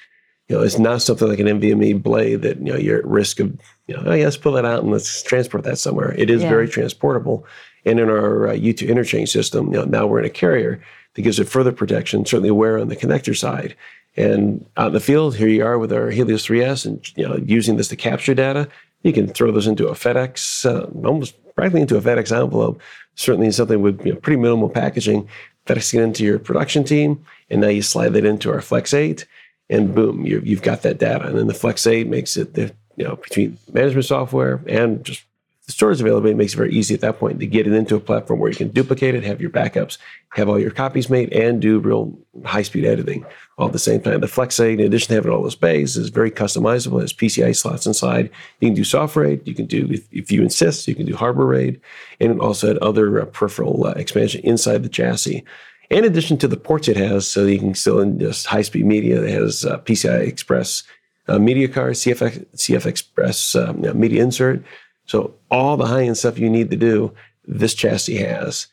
You 0.49 0.57
know, 0.57 0.63
it's 0.63 0.77
not 0.77 1.01
something 1.01 1.29
like 1.29 1.39
an 1.39 1.47
NVMe 1.47 2.03
blade 2.03 2.41
that, 2.41 2.57
you 2.57 2.73
know, 2.73 2.75
you're 2.77 2.97
at 2.99 3.05
risk 3.07 3.39
of, 3.39 3.57
you 3.87 3.95
know, 3.95 4.03
oh, 4.05 4.13
yeah, 4.13 4.25
let's 4.25 4.35
pull 4.35 4.51
that 4.53 4.65
out 4.65 4.83
and 4.83 4.91
let's 4.91 5.23
transport 5.23 5.63
that 5.63 5.77
somewhere. 5.77 6.13
It 6.17 6.29
is 6.29 6.41
Yeah. 6.43 6.49
very 6.49 6.67
transportable. 6.67 7.45
And 7.85 8.01
in 8.01 8.09
our 8.09 8.49
uh, 8.49 8.53
U2 8.53 8.89
interchange 8.89 9.29
system, 9.29 9.67
you 9.67 9.79
know, 9.79 9.85
now 9.85 10.05
we're 10.07 10.19
in 10.19 10.25
a 10.25 10.29
carrier 10.29 10.81
that 11.13 11.21
gives 11.21 11.39
it 11.39 11.47
further 11.47 11.71
protection, 11.71 12.25
certainly 12.25 12.51
wear 12.51 12.79
on 12.79 12.89
the 12.89 12.97
connector 12.97 13.37
side. 13.37 13.75
And 14.17 14.65
out 14.75 14.87
in 14.87 14.93
the 14.93 14.99
field, 14.99 15.37
here 15.37 15.47
you 15.47 15.65
are 15.65 15.79
with 15.79 15.93
our 15.93 16.09
Helios 16.09 16.45
3S 16.45 16.85
and, 16.85 16.99
you 17.17 17.25
know, 17.25 17.37
using 17.37 17.77
this 17.77 17.87
to 17.87 17.95
capture 17.95 18.33
data. 18.33 18.67
You 19.03 19.13
can 19.13 19.27
throw 19.27 19.51
those 19.53 19.67
into 19.67 19.87
a 19.87 19.93
FedEx, 19.93 20.65
uh, 20.65 20.87
almost 21.07 21.35
practically 21.55 21.81
into 21.81 21.97
a 21.97 22.01
FedEx 22.01 22.31
envelope, 22.37 22.81
certainly 23.19 23.51
something 23.51 23.81
with 23.81 24.03
you 24.05 24.13
know, 24.13 24.19
pretty 24.19 24.39
minimal 24.39 24.69
packaging. 24.69 25.27
FedEx 25.67 25.93
it 25.93 26.01
into 26.01 26.23
your 26.23 26.39
production 26.39 26.83
team, 26.83 27.23
and 27.49 27.61
now 27.61 27.67
you 27.67 27.81
slide 27.81 28.13
that 28.13 28.25
into 28.25 28.51
our 28.51 28.61
Flex 28.61 28.93
8, 28.93 29.27
and 29.69 29.93
boom, 29.93 30.25
you 30.25 30.41
you've 30.43 30.63
got 30.63 30.81
that 30.81 30.97
data. 30.97 31.27
And 31.27 31.37
then 31.37 31.47
the 31.47 31.53
Flex 31.53 31.85
8 31.85 32.07
makes 32.07 32.37
it, 32.37 32.55
the, 32.55 32.73
you 32.95 33.03
know, 33.03 33.17
between 33.17 33.57
management 33.71 34.05
software 34.05 34.61
and 34.67 35.03
just 35.03 35.23
the 35.69 35.73
storage 35.73 36.01
availability 36.01 36.33
makes 36.33 36.55
it 36.55 36.57
very 36.57 36.73
easy 36.73 36.95
at 36.95 37.01
that 37.01 37.19
point 37.19 37.39
to 37.39 37.45
get 37.45 37.67
it 37.67 37.73
into 37.73 37.95
a 37.95 37.99
platform 37.99 38.39
where 38.39 38.49
you 38.49 38.57
can 38.57 38.69
duplicate 38.69 39.13
it, 39.13 39.23
have 39.23 39.39
your 39.39 39.51
backups, 39.51 39.99
have 40.33 40.49
all 40.49 40.57
your 40.57 40.71
copies 40.71 41.11
made, 41.11 41.31
and 41.31 41.61
do 41.61 41.77
real 41.77 42.17
high 42.43 42.63
speed 42.63 42.85
editing 42.85 43.23
all 43.59 43.67
at 43.67 43.73
the 43.73 43.77
same 43.77 44.01
time. 44.01 44.19
The 44.19 44.27
Flex 44.27 44.59
8, 44.59 44.79
in 44.79 44.87
addition 44.87 45.09
to 45.09 45.13
having 45.13 45.29
all 45.31 45.43
those 45.43 45.53
bays, 45.53 45.95
is 45.95 46.09
very 46.09 46.31
customizable. 46.31 46.97
It 46.97 47.01
has 47.01 47.13
PCI 47.13 47.55
slots 47.55 47.85
inside. 47.85 48.31
You 48.61 48.69
can 48.69 48.73
do 48.73 48.83
soft 48.83 49.15
RAID. 49.15 49.47
You 49.47 49.53
can 49.53 49.67
do, 49.67 49.87
if, 49.91 50.07
if 50.11 50.31
you 50.31 50.41
insist, 50.41 50.87
you 50.87 50.95
can 50.95 51.05
do 51.05 51.15
hardware 51.15 51.45
RAID. 51.45 51.79
And 52.19 52.41
also 52.41 52.69
had 52.69 52.79
other 52.79 53.21
uh, 53.21 53.25
peripheral 53.25 53.85
uh, 53.85 53.91
expansion 53.91 54.41
inside 54.43 54.81
the 54.81 54.89
chassis. 54.89 55.43
In 55.91 56.03
addition 56.03 56.39
to 56.39 56.47
the 56.47 56.57
ports 56.57 56.87
it 56.87 56.97
has, 56.97 57.27
so 57.27 57.45
you 57.45 57.59
can 57.59 57.75
still 57.75 57.99
in 57.99 58.17
just 58.17 58.47
high 58.47 58.63
speed 58.63 58.87
media. 58.87 59.21
It 59.21 59.29
has 59.29 59.65
uh, 59.65 59.77
PCI 59.81 60.27
Express 60.27 60.81
uh, 61.27 61.37
media 61.37 61.67
card, 61.67 61.93
CF, 61.93 62.43
CF 62.55 62.87
Express 62.87 63.53
um, 63.53 63.81
media 63.99 64.23
insert. 64.23 64.63
So 65.09 65.33
all 65.49 65.75
the 65.75 65.87
high 65.87 66.03
end 66.03 66.19
stuff 66.19 66.37
you 66.37 66.51
need 66.51 66.69
to 66.69 66.77
do, 66.77 67.11
this 67.43 67.73
chassis 67.73 68.17
has. 68.17 68.67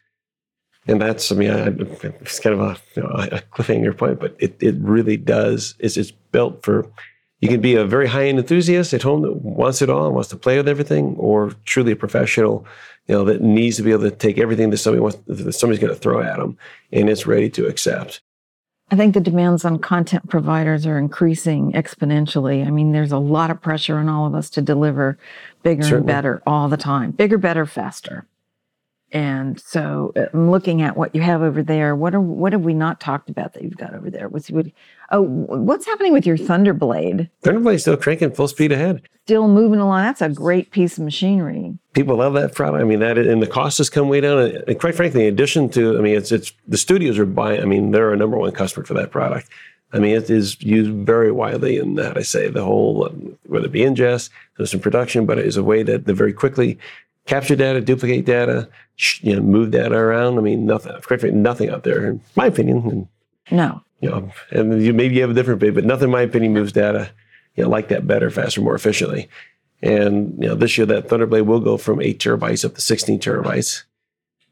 And 0.86 1.00
that's, 1.00 1.32
I 1.32 1.34
mean, 1.34 1.50
I, 1.50 1.68
it's 1.68 2.40
kind 2.40 2.54
of 2.54 2.60
a, 2.60 2.76
you 2.94 3.02
know, 3.02 3.08
a 3.08 3.40
cliffhanger 3.40 3.96
point, 3.96 4.20
but 4.20 4.36
it, 4.38 4.54
it 4.60 4.74
really 4.78 5.16
does. 5.16 5.74
It's, 5.78 5.96
it's 5.96 6.10
built 6.10 6.62
for, 6.62 6.92
you 7.40 7.48
can 7.48 7.62
be 7.62 7.74
a 7.74 7.86
very 7.86 8.06
high 8.06 8.26
end 8.26 8.38
enthusiast 8.38 8.92
at 8.92 9.02
home 9.02 9.22
that 9.22 9.32
wants 9.36 9.80
it 9.80 9.88
all, 9.88 10.12
wants 10.12 10.28
to 10.28 10.36
play 10.36 10.58
with 10.58 10.68
everything, 10.68 11.16
or 11.16 11.52
truly 11.64 11.92
a 11.92 11.96
professional, 11.96 12.66
you 13.06 13.14
know, 13.14 13.24
that 13.24 13.40
needs 13.40 13.78
to 13.78 13.82
be 13.82 13.92
able 13.92 14.02
to 14.02 14.10
take 14.10 14.38
everything 14.38 14.68
that 14.68 14.76
somebody 14.76 15.00
wants, 15.00 15.16
that 15.26 15.54
somebody's 15.54 15.80
going 15.80 15.94
to 15.94 15.98
throw 15.98 16.20
at 16.20 16.36
them 16.36 16.58
and 16.92 17.08
it's 17.08 17.26
ready 17.26 17.48
to 17.48 17.66
accept. 17.66 18.20
I 18.88 18.94
think 18.94 19.14
the 19.14 19.20
demands 19.20 19.64
on 19.64 19.80
content 19.80 20.28
providers 20.28 20.86
are 20.86 20.96
increasing 20.96 21.72
exponentially. 21.72 22.64
I 22.64 22.70
mean, 22.70 22.92
there's 22.92 23.10
a 23.10 23.18
lot 23.18 23.50
of 23.50 23.60
pressure 23.60 23.98
on 23.98 24.08
all 24.08 24.26
of 24.26 24.34
us 24.34 24.48
to 24.50 24.62
deliver 24.62 25.18
bigger 25.64 25.96
and 25.96 26.06
better 26.06 26.40
all 26.46 26.68
the 26.68 26.76
time. 26.76 27.10
Bigger, 27.10 27.36
better, 27.36 27.66
faster. 27.66 28.26
And 29.16 29.58
so 29.58 30.12
uh, 30.14 30.26
I'm 30.34 30.50
looking 30.50 30.82
at 30.82 30.94
what 30.94 31.14
you 31.14 31.22
have 31.22 31.40
over 31.40 31.62
there. 31.62 31.96
What 31.96 32.14
are 32.14 32.20
what 32.20 32.52
have 32.52 32.66
we 32.66 32.74
not 32.74 33.00
talked 33.00 33.30
about 33.30 33.54
that 33.54 33.62
you've 33.62 33.78
got 33.78 33.94
over 33.94 34.10
there? 34.10 34.28
What's 34.28 34.50
what, 34.50 34.66
oh, 35.10 35.22
what's 35.22 35.86
happening 35.86 36.12
with 36.12 36.26
your 36.26 36.36
Thunderblade? 36.36 37.30
Thunderblade's 37.42 37.80
still 37.80 37.96
cranking 37.96 38.32
full 38.32 38.46
speed 38.46 38.72
ahead. 38.72 39.08
Still 39.24 39.48
moving 39.48 39.80
along. 39.80 40.02
That's 40.02 40.20
a 40.20 40.28
great 40.28 40.70
piece 40.70 40.98
of 40.98 41.04
machinery. 41.04 41.78
people 41.94 42.16
love 42.16 42.34
that 42.34 42.54
product. 42.54 42.82
I 42.82 42.84
mean, 42.84 42.98
that 42.98 43.16
and 43.16 43.42
the 43.42 43.46
cost 43.46 43.78
has 43.78 43.88
come 43.88 44.10
way 44.10 44.20
down. 44.20 44.38
And, 44.38 44.78
quite 44.78 44.94
frankly, 44.94 45.26
in 45.26 45.32
addition 45.32 45.70
to, 45.70 45.96
I 45.96 46.02
mean, 46.02 46.14
it's 46.14 46.30
it's 46.30 46.52
the 46.68 46.76
studios 46.76 47.18
are 47.18 47.24
buying. 47.24 47.62
I 47.62 47.64
mean, 47.64 47.92
they're 47.92 48.12
a 48.12 48.18
number 48.18 48.36
one 48.36 48.52
customer 48.52 48.84
for 48.84 48.92
that 48.92 49.12
product. 49.12 49.48
I 49.94 49.98
mean, 49.98 50.14
it 50.14 50.28
is 50.28 50.60
used 50.60 50.90
very 51.06 51.32
widely 51.32 51.78
in 51.78 51.94
that. 51.94 52.18
I 52.18 52.22
say 52.22 52.48
the 52.48 52.64
whole, 52.64 53.06
um, 53.06 53.38
whether 53.46 53.66
it 53.66 53.72
be 53.72 53.80
ingest, 53.80 54.28
there's 54.56 54.72
some 54.72 54.80
production, 54.80 55.24
but 55.24 55.38
it 55.38 55.46
is 55.46 55.56
a 55.56 55.62
way 55.62 55.84
that 55.84 56.04
they 56.04 56.12
very 56.12 56.34
quickly 56.34 56.78
capture 57.26 57.56
data, 57.56 57.80
duplicate 57.80 58.24
data, 58.24 58.68
you 59.20 59.36
know, 59.36 59.42
move 59.42 59.70
data 59.70 59.94
around. 59.94 60.38
I 60.38 60.40
mean, 60.42 60.64
nothing, 60.66 60.92
nothing 61.42 61.70
out 61.70 61.82
there, 61.84 62.06
in 62.06 62.20
my 62.36 62.46
opinion, 62.46 63.08
No. 63.50 63.82
you 64.00 64.10
know, 64.10 64.30
and 64.50 64.82
you, 64.82 64.92
maybe 64.92 65.14
you 65.16 65.20
have 65.22 65.30
a 65.30 65.34
different 65.34 65.58
opinion, 65.60 65.74
but 65.74 65.84
nothing, 65.84 66.04
in 66.04 66.10
my 66.12 66.22
opinion, 66.22 66.52
moves 66.54 66.72
data, 66.72 67.10
you 67.54 67.64
know, 67.64 67.70
like 67.70 67.88
that 67.88 68.06
better, 68.06 68.30
faster, 68.30 68.60
more 68.60 68.74
efficiently. 68.74 69.28
And 69.82 70.34
you 70.42 70.48
know, 70.48 70.54
this 70.54 70.78
year 70.78 70.86
that 70.86 71.08
Thunderblade 71.08 71.44
will 71.44 71.60
go 71.60 71.76
from 71.76 72.00
eight 72.00 72.18
terabytes 72.18 72.64
up 72.64 72.74
to 72.76 72.80
sixteen 72.80 73.20
terabytes. 73.20 73.82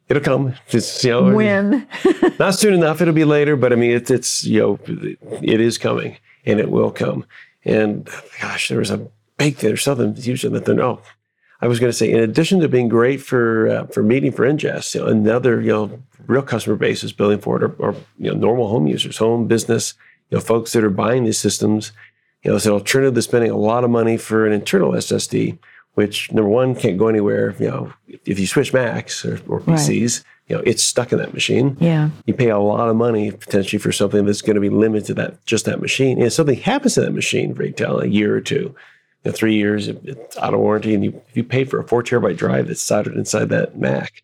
It'll 0.08 0.22
come. 0.22 0.54
It's 0.68 1.02
you 1.02 1.10
know, 1.12 1.34
When? 1.34 1.88
not 2.38 2.54
soon 2.56 2.74
enough. 2.74 3.00
It'll 3.00 3.14
be 3.14 3.24
later, 3.24 3.56
but 3.56 3.72
I 3.72 3.76
mean, 3.76 3.92
it's 3.92 4.10
it's 4.10 4.44
you 4.44 4.60
know, 4.60 4.78
it 5.42 5.60
is 5.60 5.78
coming, 5.78 6.18
and 6.44 6.60
it 6.60 6.70
will 6.70 6.90
come. 6.90 7.24
And 7.64 8.06
gosh, 8.38 8.68
there 8.68 8.78
was 8.80 8.90
a 8.90 9.08
big 9.38 9.56
there's 9.56 9.82
something 9.82 10.14
huge 10.14 10.44
in 10.44 10.52
the 10.52 10.60
Thunder. 10.60 10.82
Oh, 10.82 11.00
I 11.60 11.68
was 11.68 11.80
going 11.80 11.90
to 11.90 11.96
say, 11.96 12.10
in 12.10 12.20
addition 12.20 12.60
to 12.60 12.68
being 12.68 12.88
great 12.88 13.22
for 13.22 13.68
uh, 13.68 13.86
for 13.86 14.02
meeting 14.02 14.32
for 14.32 14.44
ingest, 14.44 14.94
you 14.94 15.00
know, 15.00 15.06
another 15.06 15.60
you 15.60 15.68
know 15.68 16.02
real 16.26 16.42
customer 16.42 16.76
base 16.76 17.04
is 17.04 17.12
building 17.12 17.38
for 17.38 17.56
it, 17.56 17.64
or, 17.64 17.74
or 17.78 17.94
you 18.18 18.30
know 18.30 18.36
normal 18.36 18.68
home 18.68 18.86
users, 18.86 19.18
home 19.18 19.46
business, 19.46 19.94
you 20.30 20.36
know, 20.36 20.40
folks 20.40 20.72
that 20.72 20.84
are 20.84 20.90
buying 20.90 21.24
these 21.24 21.38
systems. 21.38 21.92
You 22.42 22.50
know, 22.50 22.56
it's 22.56 22.66
an 22.66 22.72
alternative 22.72 23.14
to 23.14 23.22
spending 23.22 23.50
a 23.50 23.56
lot 23.56 23.84
of 23.84 23.90
money 23.90 24.18
for 24.18 24.46
an 24.46 24.52
internal 24.52 24.92
SSD, 24.92 25.58
which 25.94 26.30
number 26.30 26.50
one 26.50 26.74
can't 26.74 26.98
go 26.98 27.08
anywhere. 27.08 27.54
You 27.58 27.68
know, 27.68 27.92
if 28.26 28.38
you 28.38 28.46
switch 28.46 28.74
Macs 28.74 29.24
or, 29.24 29.40
or 29.48 29.60
Right. 29.60 29.78
PCs, 29.78 30.22
you 30.48 30.56
know, 30.56 30.62
it's 30.66 30.82
stuck 30.82 31.12
in 31.12 31.18
that 31.18 31.32
machine 31.32 31.76
yeah. 31.80 32.10
you 32.26 32.34
pay 32.34 32.50
a 32.50 32.58
lot 32.58 32.90
of 32.90 32.96
money 32.96 33.30
potentially 33.30 33.80
for 33.80 33.92
something 33.92 34.26
that's 34.26 34.42
going 34.42 34.56
to 34.56 34.60
be 34.60 34.68
limited 34.68 35.06
to 35.06 35.14
that 35.14 35.44
just 35.46 35.64
that 35.64 35.80
machine. 35.80 36.18
And 36.18 36.26
if 36.26 36.34
something 36.34 36.58
happens 36.58 36.94
to 36.94 37.00
that 37.00 37.14
machine, 37.14 37.54
retail 37.54 38.00
a 38.00 38.06
year 38.06 38.36
or 38.36 38.42
two, 38.42 38.74
you 39.24 39.30
know, 39.30 39.36
three 39.36 39.54
years, 39.54 39.88
it's 39.88 40.36
out 40.36 40.54
of 40.54 40.60
warranty, 40.60 40.94
and 40.94 41.04
you 41.04 41.22
if 41.28 41.36
you 41.36 41.44
pay 41.44 41.64
for 41.64 41.78
a 41.78 41.84
four 41.84 42.02
terabyte 42.02 42.36
drive 42.36 42.68
that's 42.68 42.80
soldered 42.80 43.16
inside 43.16 43.48
that 43.48 43.78
Mac, 43.78 44.22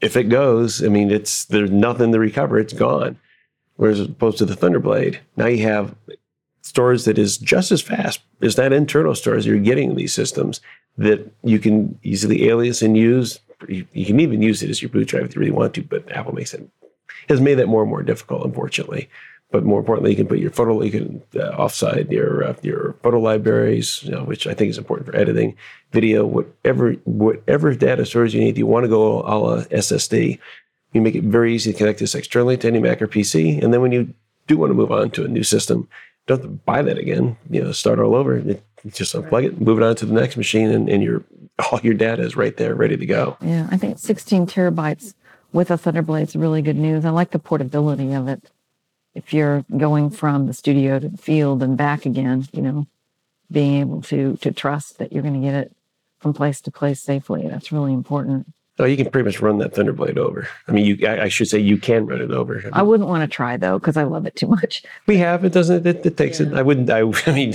if 0.00 0.16
it 0.16 0.24
goes, 0.24 0.84
I 0.84 0.88
mean, 0.88 1.10
it's 1.10 1.44
there's 1.46 1.70
nothing 1.70 2.12
to 2.12 2.18
recover; 2.18 2.58
it's 2.58 2.72
gone. 2.72 3.18
Whereas 3.76 4.00
opposed 4.00 4.38
to 4.38 4.44
the 4.44 4.54
Thunderblade, 4.54 5.18
now 5.36 5.46
you 5.46 5.62
have 5.64 5.94
storage 6.60 7.04
that 7.04 7.18
is 7.18 7.38
just 7.38 7.72
as 7.72 7.82
fast 7.82 8.20
as 8.40 8.54
that 8.54 8.72
internal 8.72 9.14
storage 9.14 9.46
you're 9.46 9.58
getting 9.58 9.90
in 9.90 9.96
these 9.96 10.14
systems 10.14 10.60
that 10.96 11.32
you 11.42 11.58
can 11.58 11.98
easily 12.02 12.48
alias 12.48 12.82
and 12.82 12.96
use. 12.96 13.40
You, 13.68 13.86
you 13.92 14.06
can 14.06 14.20
even 14.20 14.42
use 14.42 14.62
it 14.62 14.70
as 14.70 14.82
your 14.82 14.90
boot 14.90 15.08
drive 15.08 15.24
if 15.24 15.34
you 15.34 15.40
really 15.40 15.52
want 15.52 15.74
to, 15.74 15.82
but 15.82 16.10
Apple 16.12 16.34
makes 16.34 16.54
it 16.54 16.68
has 17.28 17.40
made 17.40 17.54
that 17.54 17.68
more 17.68 17.82
and 17.82 17.90
more 17.90 18.02
difficult, 18.02 18.44
unfortunately. 18.44 19.08
But 19.52 19.64
more 19.64 19.80
importantly, 19.80 20.10
you 20.10 20.16
can 20.16 20.26
put 20.26 20.38
your 20.38 20.50
photo, 20.50 20.82
you 20.82 20.90
can 20.90 21.22
uh, 21.36 21.50
offside 21.50 22.10
your 22.10 22.42
uh, 22.42 22.56
your 22.62 22.94
photo 23.02 23.20
libraries, 23.20 24.02
you 24.02 24.10
know, 24.10 24.24
which 24.24 24.46
I 24.46 24.54
think 24.54 24.70
is 24.70 24.78
important 24.78 25.08
for 25.08 25.16
editing, 25.16 25.56
video, 25.92 26.24
whatever 26.24 26.92
whatever 27.04 27.74
data 27.74 28.06
storage 28.06 28.34
you 28.34 28.40
need. 28.40 28.56
You 28.56 28.66
want 28.66 28.84
to 28.84 28.88
go 28.88 29.20
a 29.20 29.36
la 29.36 29.64
SSD. 29.64 30.38
You 30.92 31.00
make 31.00 31.14
it 31.14 31.24
very 31.24 31.54
easy 31.54 31.72
to 31.72 31.78
connect 31.78 32.00
this 32.00 32.14
externally 32.14 32.56
to 32.58 32.66
any 32.66 32.78
Mac 32.78 33.00
or 33.00 33.08
PC, 33.08 33.62
and 33.62 33.72
then 33.72 33.80
when 33.80 33.92
you 33.92 34.12
do 34.46 34.56
want 34.56 34.70
to 34.70 34.74
move 34.74 34.90
on 34.90 35.10
to 35.12 35.24
a 35.24 35.28
new 35.28 35.42
system, 35.42 35.88
don't 36.26 36.40
have 36.40 36.50
to 36.50 36.54
buy 36.54 36.82
that 36.82 36.98
again. 36.98 37.36
You 37.50 37.64
know, 37.64 37.72
start 37.72 37.98
all 37.98 38.14
over. 38.14 38.36
It, 38.38 38.62
just 38.90 39.14
unplug 39.14 39.44
it, 39.44 39.60
move 39.60 39.78
it 39.78 39.84
on 39.84 39.94
to 39.96 40.06
the 40.06 40.14
next 40.14 40.36
machine, 40.36 40.70
and, 40.70 40.88
and 40.88 41.02
your 41.02 41.22
all 41.70 41.80
your 41.82 41.94
data 41.94 42.22
is 42.22 42.36
right 42.36 42.56
there, 42.56 42.74
ready 42.74 42.96
to 42.96 43.06
go. 43.06 43.36
Yeah, 43.40 43.68
I 43.70 43.76
think 43.76 43.98
16 43.98 44.46
terabytes 44.46 45.14
with 45.52 45.70
a 45.70 45.74
Thunderblade 45.74 46.28
is 46.28 46.36
really 46.36 46.62
good 46.62 46.76
news. 46.76 47.04
I 47.04 47.10
like 47.10 47.30
the 47.30 47.38
portability 47.38 48.12
of 48.12 48.28
it. 48.28 48.50
If 49.14 49.32
you're 49.34 49.64
going 49.76 50.10
from 50.10 50.46
the 50.46 50.54
studio 50.54 50.98
to 50.98 51.08
the 51.08 51.18
field 51.18 51.62
and 51.62 51.76
back 51.76 52.06
again, 52.06 52.46
you 52.52 52.62
know, 52.62 52.86
being 53.50 53.80
able 53.80 54.02
to 54.02 54.36
to 54.38 54.52
trust 54.52 54.98
that 54.98 55.12
you're 55.12 55.22
going 55.22 55.40
to 55.40 55.46
get 55.46 55.54
it 55.54 55.76
from 56.20 56.32
place 56.32 56.60
to 56.62 56.70
place 56.70 57.02
safely. 57.02 57.46
That's 57.46 57.72
really 57.72 57.92
important. 57.92 58.46
Oh, 58.78 58.84
you 58.84 58.96
can 58.96 59.10
pretty 59.10 59.26
much 59.26 59.40
run 59.40 59.58
that 59.58 59.74
Thunderblade 59.74 60.16
over. 60.16 60.48
I 60.66 60.72
mean, 60.72 60.86
you 60.86 61.06
I, 61.06 61.24
I 61.24 61.28
should 61.28 61.48
say 61.48 61.58
you 61.58 61.76
can 61.76 62.06
run 62.06 62.22
it 62.22 62.30
over. 62.30 62.58
I 62.58 62.62
mean, 62.64 62.70
I 62.72 62.82
wouldn't 62.82 63.08
want 63.08 63.22
to 63.22 63.34
try 63.34 63.56
though 63.56 63.78
because 63.78 63.98
I 63.98 64.04
love 64.04 64.24
it 64.26 64.34
too 64.34 64.46
much. 64.46 64.82
we 65.06 65.18
have 65.18 65.44
it, 65.44 65.52
doesn't 65.52 65.86
it? 65.86 65.96
It, 65.98 66.06
it 66.06 66.16
takes 66.16 66.40
it. 66.40 66.54
I 66.54 66.62
wouldn't. 66.62 66.88
I, 66.88 67.00
I 67.26 67.32
mean, 67.32 67.54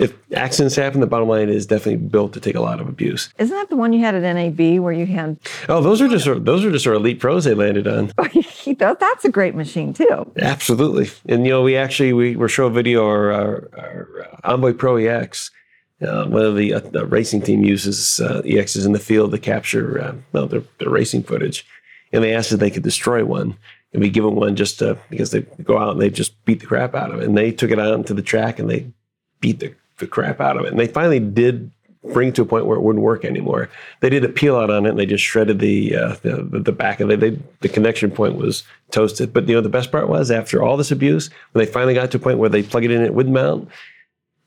if 0.00 0.14
accidents 0.34 0.76
happen, 0.76 1.00
the 1.00 1.06
bottom 1.06 1.28
line 1.28 1.48
is 1.48 1.66
definitely 1.66 1.96
built 2.06 2.32
to 2.32 2.40
take 2.40 2.54
a 2.54 2.60
lot 2.60 2.80
of 2.80 2.88
abuse. 2.88 3.32
Isn't 3.38 3.56
that 3.56 3.68
the 3.70 3.76
one 3.76 3.92
you 3.92 4.00
had 4.00 4.14
at 4.14 4.22
NAB 4.22 4.80
where 4.80 4.92
you 4.92 5.06
had? 5.06 5.38
Oh, 5.68 5.80
those 5.82 6.00
are 6.00 6.08
just 6.08 6.26
our- 6.26 6.38
those 6.38 6.64
are 6.64 6.70
just 6.70 6.86
our 6.86 6.94
elite 6.94 7.20
pros 7.20 7.44
they 7.44 7.54
landed 7.54 7.86
on. 7.86 8.12
That's 8.78 9.24
a 9.24 9.30
great 9.30 9.54
machine 9.54 9.92
too. 9.92 10.30
Absolutely. 10.36 11.10
And 11.26 11.44
you 11.44 11.50
know, 11.52 11.62
we 11.62 11.76
actually 11.76 12.12
we 12.12 12.36
were 12.36 12.48
show 12.48 12.66
a 12.66 12.70
video 12.70 13.06
our, 13.06 13.32
our, 13.32 13.68
our 13.76 14.40
Envoy 14.44 14.72
Pro 14.72 14.96
EX. 14.96 15.50
Uh, 16.02 16.24
one 16.26 16.42
of 16.46 16.56
the, 16.56 16.72
uh, 16.72 16.80
the 16.80 17.04
racing 17.04 17.42
team 17.42 17.62
uses 17.62 18.20
uh, 18.20 18.40
EXs 18.42 18.86
in 18.86 18.92
the 18.92 18.98
field 18.98 19.32
to 19.32 19.38
capture 19.38 20.00
uh, 20.00 20.14
well 20.32 20.46
their, 20.46 20.62
their 20.78 20.88
racing 20.88 21.22
footage, 21.22 21.66
and 22.10 22.24
they 22.24 22.34
asked 22.34 22.52
if 22.52 22.58
they 22.58 22.70
could 22.70 22.82
destroy 22.82 23.22
one, 23.22 23.54
and 23.92 24.00
we 24.00 24.08
give 24.08 24.24
them 24.24 24.34
one 24.34 24.56
just 24.56 24.78
to, 24.78 24.96
because 25.10 25.30
they 25.30 25.42
go 25.62 25.76
out 25.76 25.92
and 25.92 26.00
they 26.00 26.08
just 26.08 26.42
beat 26.46 26.60
the 26.60 26.66
crap 26.66 26.94
out 26.94 27.10
of 27.10 27.20
it, 27.20 27.26
and 27.26 27.36
they 27.36 27.52
took 27.52 27.70
it 27.70 27.78
out 27.78 27.92
into 27.92 28.14
the 28.14 28.22
track 28.22 28.58
and 28.58 28.70
they 28.70 28.86
beat 29.40 29.60
the, 29.60 29.74
the 30.00 30.06
crap 30.06 30.40
out 30.40 30.56
of 30.56 30.64
it, 30.64 30.72
and 30.72 30.80
they 30.80 30.88
finally 30.88 31.20
did 31.20 31.70
bring 32.12 32.28
it 32.28 32.34
to 32.34 32.42
a 32.42 32.46
point 32.46 32.66
where 32.66 32.76
it 32.76 32.82
wouldn't 32.82 33.04
work 33.04 33.24
anymore. 33.24 33.68
They 34.00 34.08
did 34.08 34.24
a 34.24 34.28
peel 34.28 34.56
out 34.56 34.70
on 34.70 34.86
it 34.86 34.90
and 34.90 34.98
they 34.98 35.06
just 35.06 35.24
shredded 35.24 35.58
the 35.58 35.94
uh, 35.94 36.16
the, 36.22 36.60
the, 36.64 36.72
back 36.72 37.00
of 37.00 37.10
it. 37.10 37.20
They, 37.20 37.38
the 37.60 37.68
connection 37.68 38.10
point 38.10 38.36
was 38.36 38.64
toasted. 38.90 39.32
But 39.32 39.46
you 39.48 39.54
know 39.54 39.60
the 39.60 39.68
best 39.68 39.92
part 39.92 40.08
was 40.08 40.30
after 40.30 40.62
all 40.62 40.76
this 40.76 40.90
abuse, 40.90 41.28
when 41.52 41.64
they 41.64 41.70
finally 41.70 41.94
got 41.94 42.10
to 42.12 42.16
a 42.16 42.20
point 42.20 42.38
where 42.38 42.48
they 42.48 42.62
plug 42.62 42.84
it 42.84 42.90
in 42.90 43.02
it 43.02 43.14
would 43.14 43.28
mount, 43.28 43.68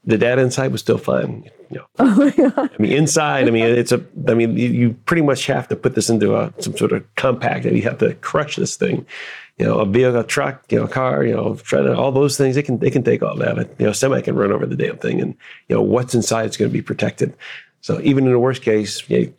the 0.04 0.18
data 0.18 0.42
inside 0.42 0.72
was 0.72 0.82
still 0.82 0.98
fine. 0.98 1.50
You 1.70 1.80
know, 1.80 1.86
oh 2.00 2.32
I 2.58 2.70
mean, 2.82 2.92
inside, 2.92 3.48
I 3.48 3.52
mean, 3.52 3.66
it's 3.66 3.92
a, 3.92 4.04
I 4.28 4.34
mean, 4.36 4.58
you, 4.58 4.70
you, 4.70 4.94
pretty 5.06 5.24
much 5.24 5.48
have 5.48 5.68
to 5.70 5.76
put 5.76 5.96
this 5.96 6.10
into 6.10 6.36
a 6.36 6.54
some 6.60 6.78
sort 6.78 6.92
of 6.92 7.04
compact, 7.16 7.66
and 7.66 7.76
you 7.76 7.84
have 7.84 7.98
to 8.00 8.14
crush 8.16 8.58
this 8.58 8.76
thing. 8.76 9.06
You 9.58 9.66
know, 9.66 9.80
a 9.80 9.86
vehicle, 9.86 10.20
a 10.20 10.24
truck, 10.24 10.66
you 10.72 10.80
know, 10.80 10.86
a 10.86 10.90
car, 10.90 11.24
you 11.24 11.34
know, 11.34 11.56
all 11.96 12.12
those 12.12 12.38
things. 12.38 12.56
They 12.56 12.64
can 12.64 12.80
they 12.80 12.90
can 12.90 13.04
take 13.04 13.22
all 13.22 13.36
that. 13.38 13.58
You 13.78 13.86
know, 13.86 13.92
semi 13.92 14.20
can 14.22 14.36
run 14.36 14.52
over 14.52 14.66
the 14.66 14.76
damn 14.76 14.98
thing, 14.98 15.22
and 15.22 15.36
you 15.68 15.76
know 15.76 15.82
what's 15.82 16.16
inside 16.16 16.50
is 16.50 16.58
going 16.58 16.72
to 16.72 16.74
be 16.74 16.82
protected. 16.82 17.36
So 17.82 18.00
even 18.02 18.26
in 18.26 18.32
the 18.32 18.40
worst 18.40 18.64
case, 18.64 19.08
you 19.10 19.20
know, 19.20 19.34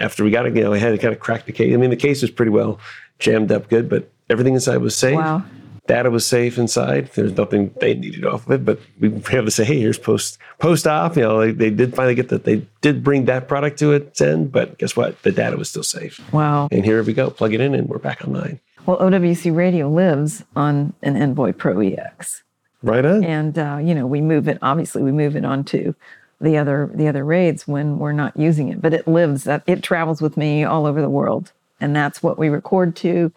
after 0.00 0.24
we 0.24 0.30
got 0.30 0.46
it, 0.46 0.56
you 0.56 0.62
know, 0.62 0.72
I 0.72 0.78
had 0.78 0.92
to 0.92 0.98
kind 0.98 1.12
of 1.12 1.20
crack 1.20 1.44
the 1.44 1.52
case. 1.52 1.74
I 1.74 1.76
mean, 1.76 1.90
the 1.90 1.96
case 1.96 2.22
was 2.22 2.30
pretty 2.30 2.50
well 2.50 2.80
jammed 3.18 3.52
up, 3.52 3.68
good, 3.68 3.88
but 3.88 4.10
everything 4.30 4.54
inside 4.54 4.78
was 4.78 4.96
safe. 4.96 5.16
Wow 5.16 5.44
data 5.86 6.10
was 6.10 6.26
safe 6.26 6.58
inside. 6.58 7.10
There's 7.14 7.36
nothing 7.36 7.74
they 7.80 7.94
needed 7.94 8.24
off 8.24 8.46
of 8.46 8.52
it, 8.52 8.64
but 8.64 8.80
we 9.00 9.10
have 9.10 9.44
to 9.44 9.50
say, 9.50 9.64
hey, 9.64 9.80
here's 9.80 9.98
post 9.98 10.38
post 10.58 10.86
op. 10.86 11.16
You 11.16 11.22
know, 11.22 11.40
they, 11.40 11.52
they 11.52 11.70
did 11.70 11.94
finally 11.94 12.14
get 12.14 12.28
that. 12.30 12.44
They 12.44 12.66
did 12.80 13.04
bring 13.04 13.26
that 13.26 13.48
product 13.48 13.78
to 13.80 13.92
its 13.92 14.20
end, 14.20 14.52
but 14.52 14.78
guess 14.78 14.96
what? 14.96 15.20
The 15.22 15.32
data 15.32 15.56
was 15.56 15.68
still 15.68 15.82
safe. 15.82 16.20
Wow. 16.32 16.68
And 16.70 16.84
here 16.84 17.02
we 17.02 17.12
go. 17.12 17.30
Plug 17.30 17.52
it 17.52 17.60
in, 17.60 17.74
and 17.74 17.88
we're 17.88 17.98
back 17.98 18.24
online. 18.24 18.60
Well, 18.86 18.98
OWC 18.98 19.54
Radio 19.54 19.88
lives 19.88 20.44
on 20.54 20.92
an 21.02 21.20
Envoy 21.20 21.52
Pro 21.52 21.80
EX. 21.80 22.42
Right 22.82 23.04
on. 23.04 23.24
And 23.24 23.58
uh, 23.58 23.78
you 23.82 23.94
know, 23.94 24.06
we 24.06 24.20
move 24.20 24.46
it. 24.46 24.58
Obviously, 24.60 25.02
we 25.02 25.12
move 25.12 25.36
it 25.36 25.44
onto 25.44 25.94
the 26.40 26.58
other 26.58 26.90
the 26.92 27.08
other 27.08 27.24
raids 27.24 27.66
when 27.66 27.98
we're 27.98 28.12
not 28.12 28.36
using 28.36 28.68
it, 28.68 28.82
but 28.82 28.92
it 28.92 29.08
lives. 29.08 29.44
That 29.44 29.62
it 29.66 29.82
travels 29.82 30.20
with 30.20 30.36
me 30.36 30.64
all 30.64 30.84
over 30.84 31.00
the 31.00 31.08
world, 31.08 31.52
and 31.80 31.96
that's 31.96 32.22
what 32.22 32.38
we 32.38 32.50
record 32.50 32.94
to. 32.96 33.32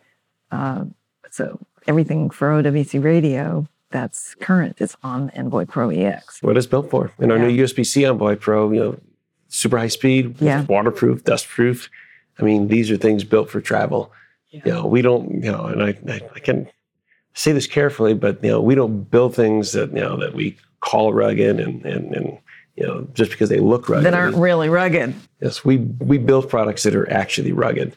Uh, 0.52 0.86
so 1.32 1.60
everything 1.88 2.30
for 2.30 2.50
OWC 2.50 3.02
radio 3.02 3.68
that's 3.90 4.36
current 4.36 4.76
is 4.80 4.98
on 5.02 5.30
Envoy 5.30 5.66
Pro 5.66 5.90
EX. 5.90 6.44
What 6.44 6.58
it's 6.58 6.68
built 6.68 6.90
for. 6.90 7.12
And 7.20 7.32
our 7.32 7.38
yeah. 7.38 7.48
new 7.48 7.64
USB 7.64 7.86
C 7.86 8.06
Envoy 8.06 8.36
Pro, 8.36 8.72
you 8.72 8.80
know, 8.80 9.00
super 9.48 9.78
high 9.78 9.88
speed, 9.88 10.42
yeah. 10.42 10.64
waterproof, 10.64 11.24
dustproof. 11.24 11.88
I 12.40 12.44
mean, 12.44 12.68
these 12.68 12.92
are 12.92 12.98
things 12.98 13.24
built 13.24 13.50
for 13.50 13.62
travel. 13.62 14.12
Yeah. 14.50 14.62
You 14.66 14.72
know, 14.74 14.86
we 14.88 15.02
don't, 15.02 15.44
you 15.44 15.52
know, 15.52 15.66
and 15.66 15.84
I, 15.84 15.98
I, 16.08 16.22
I 16.36 16.40
can 16.40 16.70
say 17.34 17.52
this 17.52 17.68
carefully, 17.68 18.14
but 18.14 18.44
you 18.44 18.50
know, 18.50 18.62
we 18.62 18.76
don't 18.76 19.10
build 19.10 19.36
things 19.36 19.74
that 19.74 19.90
you 19.90 20.02
know 20.02 20.18
that 20.18 20.34
we 20.34 20.58
call 20.80 21.14
rugged 21.14 21.60
and 21.60 21.86
and 21.86 22.16
and 22.16 22.38
you 22.76 22.86
know 22.86 23.08
just 23.14 23.32
because 23.32 23.50
they 23.50 23.60
look 23.60 23.90
rugged 23.90 24.06
that 24.06 24.14
aren't 24.14 24.38
really 24.38 24.70
rugged. 24.70 25.14
Yes, 25.42 25.66
we 25.66 25.78
we 25.78 26.18
build 26.18 26.50
products 26.50 26.84
that 26.84 26.96
are 26.96 27.10
actually 27.12 27.52
rugged, 27.52 27.96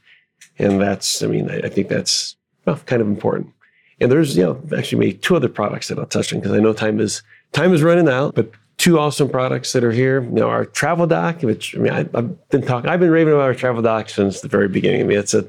and 0.58 0.80
that's 0.80 1.22
I 1.22 1.26
mean 1.26 1.50
I, 1.50 1.58
I 1.58 1.68
think 1.68 1.88
that's 1.88 2.36
well, 2.66 2.76
kind 2.86 3.00
of 3.00 3.08
important. 3.08 3.52
And 4.00 4.10
there's, 4.10 4.34
you 4.36 4.42
know, 4.42 4.62
actually 4.76 4.98
maybe 4.98 5.18
two 5.18 5.36
other 5.36 5.48
products 5.48 5.88
that 5.88 5.98
I'll 5.98 6.06
touch 6.06 6.32
on 6.32 6.40
because 6.40 6.56
I 6.56 6.60
know 6.60 6.72
time 6.72 7.00
is 7.00 7.22
time 7.52 7.74
is 7.74 7.82
running 7.82 8.08
out. 8.08 8.34
But 8.34 8.50
two 8.80 8.98
awesome 8.98 9.28
products 9.28 9.74
that 9.74 9.84
are 9.84 9.92
here. 9.92 10.22
You 10.22 10.30
know, 10.30 10.48
our 10.48 10.64
travel 10.64 11.06
dock, 11.06 11.42
which 11.42 11.76
I 11.76 11.78
mean, 11.78 11.92
I, 11.92 11.96
have 12.14 12.48
been 12.48 12.62
talking, 12.62 12.88
I've 12.88 13.00
been 13.00 13.10
raving 13.10 13.34
about 13.34 13.42
our 13.42 13.54
travel 13.54 13.82
dock 13.82 14.08
since 14.08 14.40
the 14.40 14.48
very 14.48 14.68
beginning. 14.68 15.02
I 15.02 15.04
mean, 15.04 15.18
it's 15.18 15.34
a, 15.34 15.46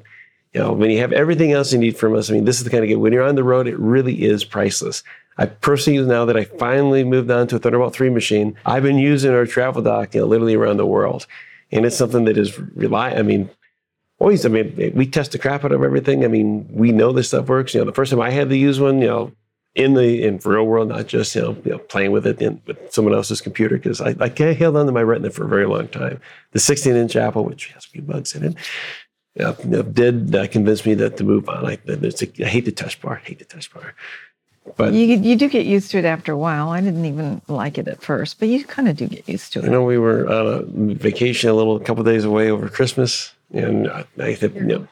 you 0.54 0.60
know, 0.60 0.74
when 0.74 0.90
you 0.90 1.00
have 1.00 1.14
everything 1.14 1.54
else 1.54 1.72
you 1.72 1.80
need 1.80 1.98
from 1.98 2.16
us. 2.16 2.30
I 2.30 2.34
mean, 2.34 2.46
this 2.46 2.58
is 2.58 2.64
the 2.64 2.70
kind 2.70 2.84
of 2.84 2.90
get 2.90 3.00
when 3.00 3.14
you're 3.14 3.24
on 3.24 3.36
the 3.36 3.44
road, 3.44 3.68
it 3.68 3.78
really 3.80 4.24
is 4.24 4.44
priceless. 4.44 5.04
I 5.38 5.46
personally 5.46 5.98
use 5.98 6.08
now 6.08 6.26
that 6.26 6.36
I 6.36 6.44
finally 6.44 7.04
moved 7.04 7.32
on 7.32 7.48
to 7.48 7.56
a 7.56 7.60
Thunderbolt 7.60 7.96
3 7.96 8.10
machine, 8.10 8.58
I've 8.66 8.84
been 8.84 8.98
using 8.98 9.32
our 9.32 9.46
travel 9.46 9.82
dock, 9.82 10.14
you 10.14 10.22
know, 10.22 10.28
literally 10.28 10.56
around 10.56 10.78
the 10.78 10.86
world. 10.86 11.26
And 11.72 11.86
it's 11.86 11.96
something 11.96 12.26
that 12.26 12.38
is 12.38 12.60
rely. 12.60 13.12
I 13.12 13.22
mean, 13.22 13.50
always, 14.20 14.46
I 14.46 14.50
mean, 14.50 14.92
we 14.94 15.08
test 15.08 15.32
the 15.32 15.40
crap 15.40 15.64
out 15.64 15.72
of 15.72 15.84
everything. 15.84 16.26
I 16.26 16.28
mean, 16.28 16.68
we 16.70 16.92
know 16.92 17.14
this 17.14 17.30
stuff 17.30 17.48
works. 17.48 17.74
You 17.74 17.80
know, 17.80 17.86
the 17.86 17.94
first 17.94 18.12
time 18.12 18.22
I 18.22 18.30
had 18.30 18.50
to 18.50 18.58
use 18.58 18.80
one, 18.80 19.02
you 19.02 19.08
know, 19.08 19.32
in 19.74 19.94
the 19.94 20.24
in 20.24 20.38
real 20.44 20.66
world, 20.66 20.90
not 20.90 21.08
just 21.08 21.34
you 21.34 21.42
know, 21.42 21.58
you 21.64 21.72
know 21.72 21.78
playing 21.78 22.12
with 22.12 22.28
it 22.28 22.42
in, 22.42 22.62
with 22.68 22.94
someone 22.94 23.14
else's 23.14 23.40
computer, 23.40 23.78
because 23.78 24.02
I, 24.02 24.16
I 24.20 24.28
held 24.54 24.76
on 24.76 24.86
to 24.86 24.92
my 24.92 25.02
Retina 25.02 25.30
for 25.30 25.46
a 25.46 25.48
very 25.48 25.66
long 25.66 25.88
time. 25.88 26.20
The 26.52 26.60
16 26.60 26.94
inch 26.94 27.16
Apple, 27.16 27.46
which 27.46 27.68
has 27.68 27.86
a 27.86 27.88
few 27.88 28.02
bugs 28.02 28.36
in 28.36 28.44
it, 28.44 28.56
yeah, 29.36 29.54
you 29.64 29.84
did 29.84 30.36
uh, 30.36 30.48
convince 30.48 30.86
me 30.86 30.94
that 30.96 31.18
to 31.18 31.24
move 31.24 31.48
on. 31.48 31.66
I, 31.66 31.80
a, 31.88 32.44
I 32.44 32.48
hate 32.48 32.66
the 32.66 32.72
touch 32.72 33.02
bar. 33.02 33.22
I 33.24 33.28
hate 33.28 33.40
the 33.40 33.46
touch 33.46 33.74
bar. 33.74 33.94
But 34.78 34.94
you 34.94 35.06
you 35.06 35.36
do 35.36 35.50
get 35.50 35.66
used 35.66 35.90
to 35.92 35.98
it 35.98 36.06
after 36.06 36.32
a 36.32 36.38
while. 36.38 36.70
I 36.70 36.82
didn't 36.82 37.06
even 37.06 37.42
like 37.48 37.78
it 37.78 37.88
at 37.88 38.02
first, 38.02 38.40
but 38.40 38.48
you 38.48 38.64
kind 38.64 38.88
of 38.88 38.96
do 38.96 39.08
get 39.08 39.28
used 39.28 39.54
to 39.54 39.60
it. 39.60 39.66
You 39.66 39.72
know, 39.72 39.84
we 39.84 39.98
were 39.98 40.30
on 40.32 40.48
a 40.48 40.94
vacation 40.94 41.50
a 41.50 41.54
little 41.54 41.78
a 41.78 41.84
couple 41.84 42.04
days 42.04 42.26
away 42.26 42.52
over 42.52 42.70
Christmas, 42.70 43.34
and 43.54 43.90
I, 43.90 44.06
I 44.20 44.36
think, 44.36 44.56
you 44.56 44.62
know, 44.62 44.88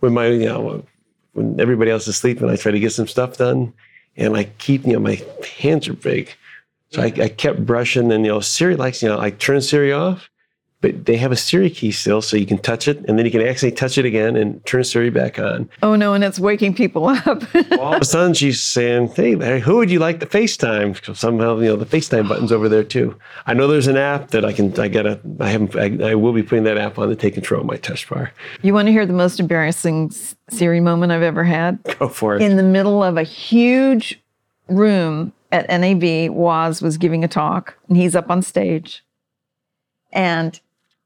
when 0.00 0.14
my, 0.14 0.26
you 0.26 0.46
know, 0.46 0.84
when 1.32 1.60
everybody 1.60 1.90
else 1.90 2.08
is 2.08 2.16
sleeping, 2.16 2.48
I 2.50 2.56
try 2.56 2.72
to 2.72 2.80
get 2.80 2.92
some 2.92 3.06
stuff 3.06 3.36
done. 3.36 3.72
And 4.16 4.36
I 4.36 4.44
keep, 4.58 4.84
you 4.84 4.94
know, 4.94 4.98
my 4.98 5.22
hands 5.58 5.86
are 5.86 5.94
big. 5.94 6.34
So 6.90 7.02
I, 7.02 7.06
I 7.06 7.28
kept 7.28 7.64
brushing 7.64 8.10
and, 8.10 8.24
you 8.24 8.32
know, 8.32 8.40
Siri 8.40 8.74
likes, 8.74 9.02
you 9.02 9.08
know, 9.08 9.20
I 9.20 9.30
turn 9.30 9.60
Siri 9.60 9.92
off 9.92 10.28
but 10.80 11.06
they 11.06 11.16
have 11.16 11.32
a 11.32 11.36
Siri 11.36 11.70
key 11.70 11.90
still, 11.90 12.22
so 12.22 12.36
you 12.36 12.46
can 12.46 12.58
touch 12.58 12.86
it, 12.86 12.98
and 13.08 13.18
then 13.18 13.26
you 13.26 13.32
can 13.32 13.40
actually 13.42 13.72
touch 13.72 13.98
it 13.98 14.04
again 14.04 14.36
and 14.36 14.64
turn 14.64 14.84
Siri 14.84 15.10
back 15.10 15.38
on. 15.38 15.68
Oh 15.82 15.96
no, 15.96 16.14
and 16.14 16.22
it's 16.22 16.38
waking 16.38 16.74
people 16.74 17.06
up. 17.26 17.42
all 17.78 17.94
of 17.94 18.02
a 18.02 18.04
sudden, 18.04 18.32
she's 18.34 18.62
saying, 18.62 19.08
"Hey, 19.08 19.58
who 19.58 19.76
would 19.76 19.90
you 19.90 19.98
like 19.98 20.20
to 20.20 20.26
FaceTime?" 20.26 20.94
Because 20.94 21.18
somehow, 21.18 21.58
you 21.58 21.66
know, 21.66 21.76
the 21.76 21.84
FaceTime 21.86 22.28
button's 22.28 22.52
over 22.52 22.68
there 22.68 22.84
too. 22.84 23.16
I 23.46 23.54
know 23.54 23.66
there's 23.66 23.88
an 23.88 23.96
app 23.96 24.30
that 24.30 24.44
I 24.44 24.52
can. 24.52 24.78
I 24.78 24.86
gotta. 24.88 25.20
I 25.40 25.48
haven't. 25.48 25.74
I, 25.76 26.10
I 26.10 26.14
will 26.14 26.32
be 26.32 26.44
putting 26.44 26.64
that 26.64 26.78
app 26.78 26.98
on 26.98 27.08
to 27.08 27.16
take 27.16 27.34
control 27.34 27.60
of 27.62 27.66
my 27.66 27.76
touch 27.76 28.08
bar. 28.08 28.32
You 28.62 28.72
want 28.72 28.86
to 28.86 28.92
hear 28.92 29.04
the 29.06 29.12
most 29.12 29.40
embarrassing 29.40 30.12
Siri 30.48 30.80
moment 30.80 31.10
I've 31.10 31.22
ever 31.22 31.42
had? 31.42 31.82
Go 31.98 32.08
for 32.08 32.36
it. 32.36 32.42
In 32.42 32.56
the 32.56 32.62
middle 32.62 33.02
of 33.02 33.16
a 33.16 33.24
huge 33.24 34.22
room 34.68 35.32
at 35.50 35.68
NAB, 35.68 36.30
Woz 36.30 36.80
was 36.82 36.98
giving 36.98 37.24
a 37.24 37.28
talk, 37.28 37.76
and 37.88 37.96
he's 37.96 38.14
up 38.14 38.30
on 38.30 38.42
stage, 38.42 39.02
and 40.12 40.60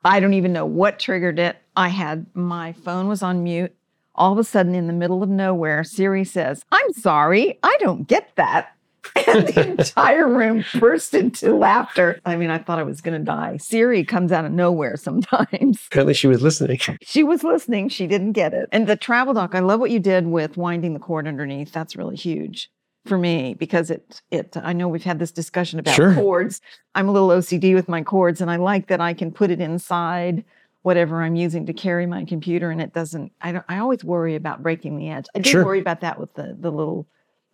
I 0.05 0.21
don't 0.21 0.35
even 0.35 0.53
know 0.53 0.67
what 0.67 0.99
triggered 0.99 1.39
it. 1.39 1.57
I 1.77 1.89
had 1.89 2.27
my 2.35 2.73
phone 2.73 3.09
was 3.09 3.23
on 3.23 3.45
mute. 3.45 3.75
All 4.15 4.33
of 4.33 4.39
a 4.39 4.45
sudden, 4.45 4.75
in 4.75 4.89
the 4.89 4.93
middle 4.93 5.23
of 5.23 5.31
nowhere, 5.31 5.85
Siri 5.85 6.25
says, 6.25 6.63
I'm 6.71 6.93
sorry, 6.93 7.59
I 7.63 7.77
don't 7.81 8.07
get 8.07 8.31
that. 8.37 8.75
And 9.27 9.49
the 9.49 9.69
entire 9.71 10.29
room 10.29 10.65
burst 10.79 11.15
into 11.15 11.55
laughter. 11.55 12.21
I 12.25 12.37
mean, 12.37 12.51
I 12.51 12.59
thought 12.59 12.79
I 12.79 12.83
was 12.83 13.01
going 13.01 13.19
to 13.19 13.25
die. 13.25 13.57
Siri 13.57 14.05
comes 14.05 14.31
out 14.31 14.45
of 14.45 14.53
nowhere 14.53 14.97
sometimes. 14.97 15.87
Apparently, 15.89 16.15
she 16.15 16.29
was 16.29 16.43
listening. 16.43 16.79
She 17.03 17.25
was 17.25 17.43
listening. 17.43 17.89
She 17.89 18.07
didn't 18.07 18.33
get 18.33 18.55
it. 18.55 18.69
And 18.73 18.87
the 18.87 18.97
travel 18.97 19.35
dock, 19.35 19.55
I 19.55 19.61
love 19.61 19.81
what 19.81 19.91
you 19.91 20.01
did 20.01 20.27
with 20.27 20.57
winding 20.57 20.95
the 20.95 21.01
cord 21.01 21.27
underneath. 21.27 21.73
That's 21.73 21.97
really 21.97 22.17
huge 22.17 22.71
for 23.05 23.19
me 23.19 23.55
because 23.55 23.91
it 23.91 24.23
it 24.31 24.57
I 24.57 24.73
know 24.73 24.89
we've 24.89 25.03
had 25.03 25.19
this 25.19 25.33
discussion 25.33 25.79
about 25.79 25.95
sure. 25.95 26.15
cords. 26.15 26.61
I'm 26.95 27.09
a 27.09 27.13
little 27.13 27.29
OCD 27.29 27.75
with 27.75 27.89
my 27.89 28.03
cords 28.03 28.41
and 28.41 28.51
I 28.51 28.57
like 28.57 28.89
that 28.89 29.01
I 29.01 29.15
can 29.15 29.33
put 29.33 29.51
it 29.51 29.61
inside 29.61 30.45
whatever 30.83 31.23
I'm 31.23 31.37
using 31.37 31.67
to 31.67 31.73
carry 31.73 32.07
my 32.07 32.25
computer 32.25 32.71
and 32.71 32.81
it 32.81 32.93
doesn't 32.93 33.33
I 33.41 33.53
don't 33.53 33.65
I 33.69 33.79
always 33.79 34.05
worry 34.05 34.35
about 34.35 34.63
breaking 34.63 34.99
the 34.99 35.11
edge. 35.11 35.27
I 35.35 35.41
did 35.41 35.51
sure. 35.51 35.65
worry 35.65 35.81
about 35.81 36.01
that 36.01 36.19
with 36.19 36.35
the 36.35 36.57
the 36.59 36.71
little 36.71 37.07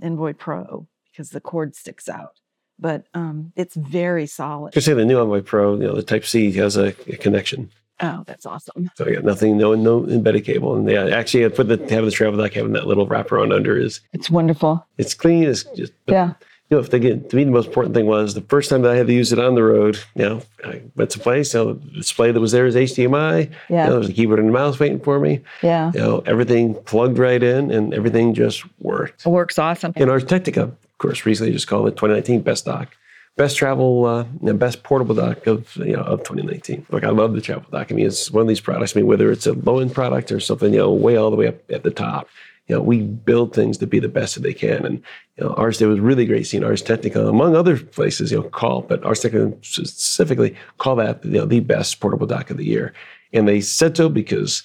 Envoy 0.03 0.35
Pro 0.35 0.87
because 1.11 1.31
the 1.31 1.41
cord 1.41 1.75
sticks 1.75 2.09
out. 2.09 2.35
But 2.79 3.07
um, 3.13 3.53
it's 3.57 3.75
very 3.75 4.27
solid. 4.27 4.77
You 4.77 4.81
say 4.81 4.95
the 4.95 5.05
new 5.05 5.19
Envoy 5.19 5.43
Pro, 5.43 5.75
you 5.75 5.89
know, 5.89 5.97
the 5.97 6.03
Type 6.03 6.25
C 6.25 6.53
has 6.53 6.77
a, 6.77 6.89
a 7.09 7.17
connection. 7.17 7.71
Oh, 8.01 8.23
that's 8.27 8.47
awesome. 8.47 8.91
So 8.97 9.07
I 9.07 9.13
got 9.13 9.25
nothing, 9.25 9.57
no 9.57 9.75
no 9.75 10.07
embedded 10.07 10.45
cable. 10.45 10.77
And 10.77 10.89
yeah, 10.89 11.07
actually 11.07 11.45
I 11.45 11.49
put 11.49 11.69
the 11.69 11.77
having 11.77 12.05
the 12.05 12.11
travel 12.11 12.39
dock 12.39 12.53
having 12.53 12.73
that 12.73 12.87
little 12.87 13.07
wraparound 13.07 13.55
under 13.55 13.77
is 13.77 14.01
it's 14.13 14.31
wonderful. 14.31 14.87
It's 14.99 15.15
clean. 15.15 15.45
It's 15.45 15.65
just 15.65 15.93
yeah. 16.07 16.35
You 16.71 16.77
know, 16.77 16.83
if 16.83 16.91
they 16.91 17.01
get 17.01 17.31
to 17.31 17.37
me, 17.37 17.45
the 17.45 17.51
most 17.51 17.69
important 17.69 17.95
thing 17.95 18.05
was 18.05 18.35
the 18.35 18.43
first 18.43 18.69
time 18.69 18.83
that 18.83 18.93
I 18.93 18.97
had 18.97 19.07
to 19.07 19.13
use 19.13 19.33
it 19.33 19.39
on 19.39 19.55
the 19.55 19.63
road. 19.63 19.99
You 20.15 20.29
know, 20.29 20.43
I 20.63 20.83
went 20.97 21.09
to 21.11 21.19
place. 21.19 21.55
You 21.55 21.61
know, 21.61 21.73
the 21.73 21.91
display 21.93 22.31
that 22.31 22.39
was 22.39 22.53
there 22.53 22.67
is 22.67 22.75
HDMI. 22.75 23.51
Yeah. 23.71 23.85
You 23.85 23.85
know, 23.85 23.91
there 23.91 23.99
was 24.01 24.11
a 24.11 24.13
keyboard 24.13 24.39
and 24.39 24.51
a 24.51 24.53
mouse 24.53 24.79
waiting 24.79 25.01
for 25.01 25.19
me. 25.19 25.41
Yeah. 25.63 25.93
You 25.95 26.01
know, 26.01 26.23
everything 26.27 26.75
plugged 26.75 27.17
right 27.17 27.43
in, 27.43 27.71
and 27.71 27.95
everything 27.95 28.35
just 28.35 28.65
worked. 28.81 29.25
It 29.25 29.31
works 29.31 29.59
awesome. 29.59 29.95
And 29.97 30.11
Ars 30.11 30.25
Technica, 30.25 30.65
of 30.65 30.99
course, 30.99 31.25
recently 31.25 31.53
just 31.53 31.69
called 31.69 31.89
it 31.89 31.93
2019 31.93 32.43
best 32.43 32.67
dock 32.67 32.95
best 33.38 33.57
travel, 33.57 34.05
uh, 34.05 34.24
best 34.53 34.83
portable 34.83 35.14
dock 35.14 35.46
of 35.46 35.74
you 35.77 35.96
know 35.96 36.03
of 36.03 36.18
2019. 36.24 36.87
Like 36.90 37.05
I 37.05 37.11
love 37.11 37.33
the 37.33 37.40
travel 37.40 37.64
dock. 37.70 37.90
I 37.90 37.94
mean, 37.94 38.07
it's 38.07 38.31
one 38.31 38.42
of 38.42 38.48
these 38.48 38.61
products. 38.61 38.94
I 38.94 39.01
mean, 39.01 39.07
whether 39.07 39.33
it's 39.33 39.46
a 39.46 39.55
low 39.55 39.79
end 39.79 39.94
product 39.94 40.31
or 40.31 40.40
something, 40.40 40.74
you 40.74 40.81
know, 40.81 40.92
way 40.92 41.16
all 41.16 41.31
the 41.31 41.37
way 41.37 41.46
up 41.46 41.70
at 41.70 41.85
the 41.85 41.90
top. 41.90 42.29
You 42.66 42.74
know, 42.74 42.83
we 42.83 43.01
build 43.01 43.55
things 43.55 43.79
to 43.79 43.87
be 43.87 43.98
the 43.98 44.11
best 44.11 44.35
that 44.35 44.42
they 44.42 44.53
can, 44.53 44.85
and 44.85 45.03
you 45.37 45.44
know, 45.44 45.55
ours. 45.55 45.81
It 45.81 45.87
was 45.87 46.01
really 46.01 46.27
great 46.27 46.46
seeing 46.46 46.64
Ars 46.64 46.83
Technica, 46.83 47.27
among 47.27 47.57
other 47.57 47.79
places. 47.79 48.31
You 48.31 48.42
know, 48.42 48.48
call, 48.51 48.83
but 48.83 49.03
Ars 49.05 49.20
Technica 49.20 49.57
specifically 49.62 50.55
call 50.77 50.96
that 50.96 51.24
you 51.24 51.31
know 51.31 51.46
the 51.46 51.61
best 51.61 51.98
portable 52.01 52.27
dock 52.27 52.51
of 52.51 52.59
the 52.59 52.66
year, 52.66 52.92
and 53.33 53.48
they 53.48 53.62
said 53.62 53.96
so 53.96 54.11
because 54.11 54.64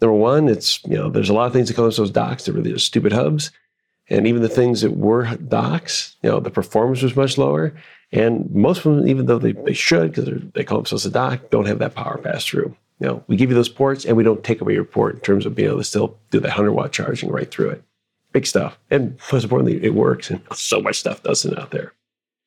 number 0.00 0.14
one, 0.14 0.48
it's 0.48 0.82
you 0.84 0.96
know, 0.96 1.10
there's 1.10 1.28
a 1.28 1.34
lot 1.34 1.46
of 1.46 1.52
things 1.52 1.68
that 1.68 1.74
call 1.74 1.90
those 1.90 2.10
docks 2.10 2.44
that 2.44 2.54
really 2.54 2.72
are 2.72 2.78
stupid 2.78 3.12
hubs. 3.12 3.50
And 4.08 4.26
even 4.26 4.42
the 4.42 4.48
things 4.48 4.80
that 4.80 4.96
were 4.96 5.36
docks, 5.36 6.16
you 6.22 6.30
know, 6.30 6.40
the 6.40 6.50
performance 6.50 7.02
was 7.02 7.16
much 7.16 7.38
lower 7.38 7.72
And 8.12 8.50
most 8.54 8.84
of 8.84 8.96
them, 8.96 9.08
even 9.08 9.26
though 9.26 9.38
they, 9.38 9.52
they 9.52 9.72
should, 9.72 10.12
because 10.14 10.42
they 10.52 10.64
call 10.64 10.78
themselves 10.78 11.06
a 11.06 11.10
dock, 11.10 11.50
don't 11.50 11.66
have 11.66 11.78
that 11.78 11.94
power 11.94 12.18
pass 12.18 12.44
through. 12.44 12.76
You 13.00 13.06
know, 13.06 13.24
we 13.26 13.36
give 13.36 13.48
you 13.48 13.56
those 13.56 13.68
ports 13.68 14.04
and 14.04 14.16
we 14.16 14.22
don't 14.22 14.44
take 14.44 14.60
away 14.60 14.74
your 14.74 14.84
port 14.84 15.14
in 15.14 15.20
terms 15.20 15.46
of 15.46 15.54
being 15.54 15.68
able 15.68 15.78
to 15.78 15.84
still 15.84 16.16
do 16.30 16.38
that 16.40 16.48
100 16.48 16.72
watt 16.72 16.92
charging 16.92 17.30
right 17.30 17.50
through 17.50 17.70
it. 17.70 17.82
Big 18.32 18.46
stuff. 18.46 18.78
And 18.90 19.18
most 19.32 19.44
importantly, 19.44 19.82
it 19.82 19.94
works. 19.94 20.30
And 20.30 20.40
so 20.52 20.80
much 20.80 20.98
stuff 21.00 21.22
doesn't 21.22 21.58
out 21.58 21.70
there. 21.70 21.92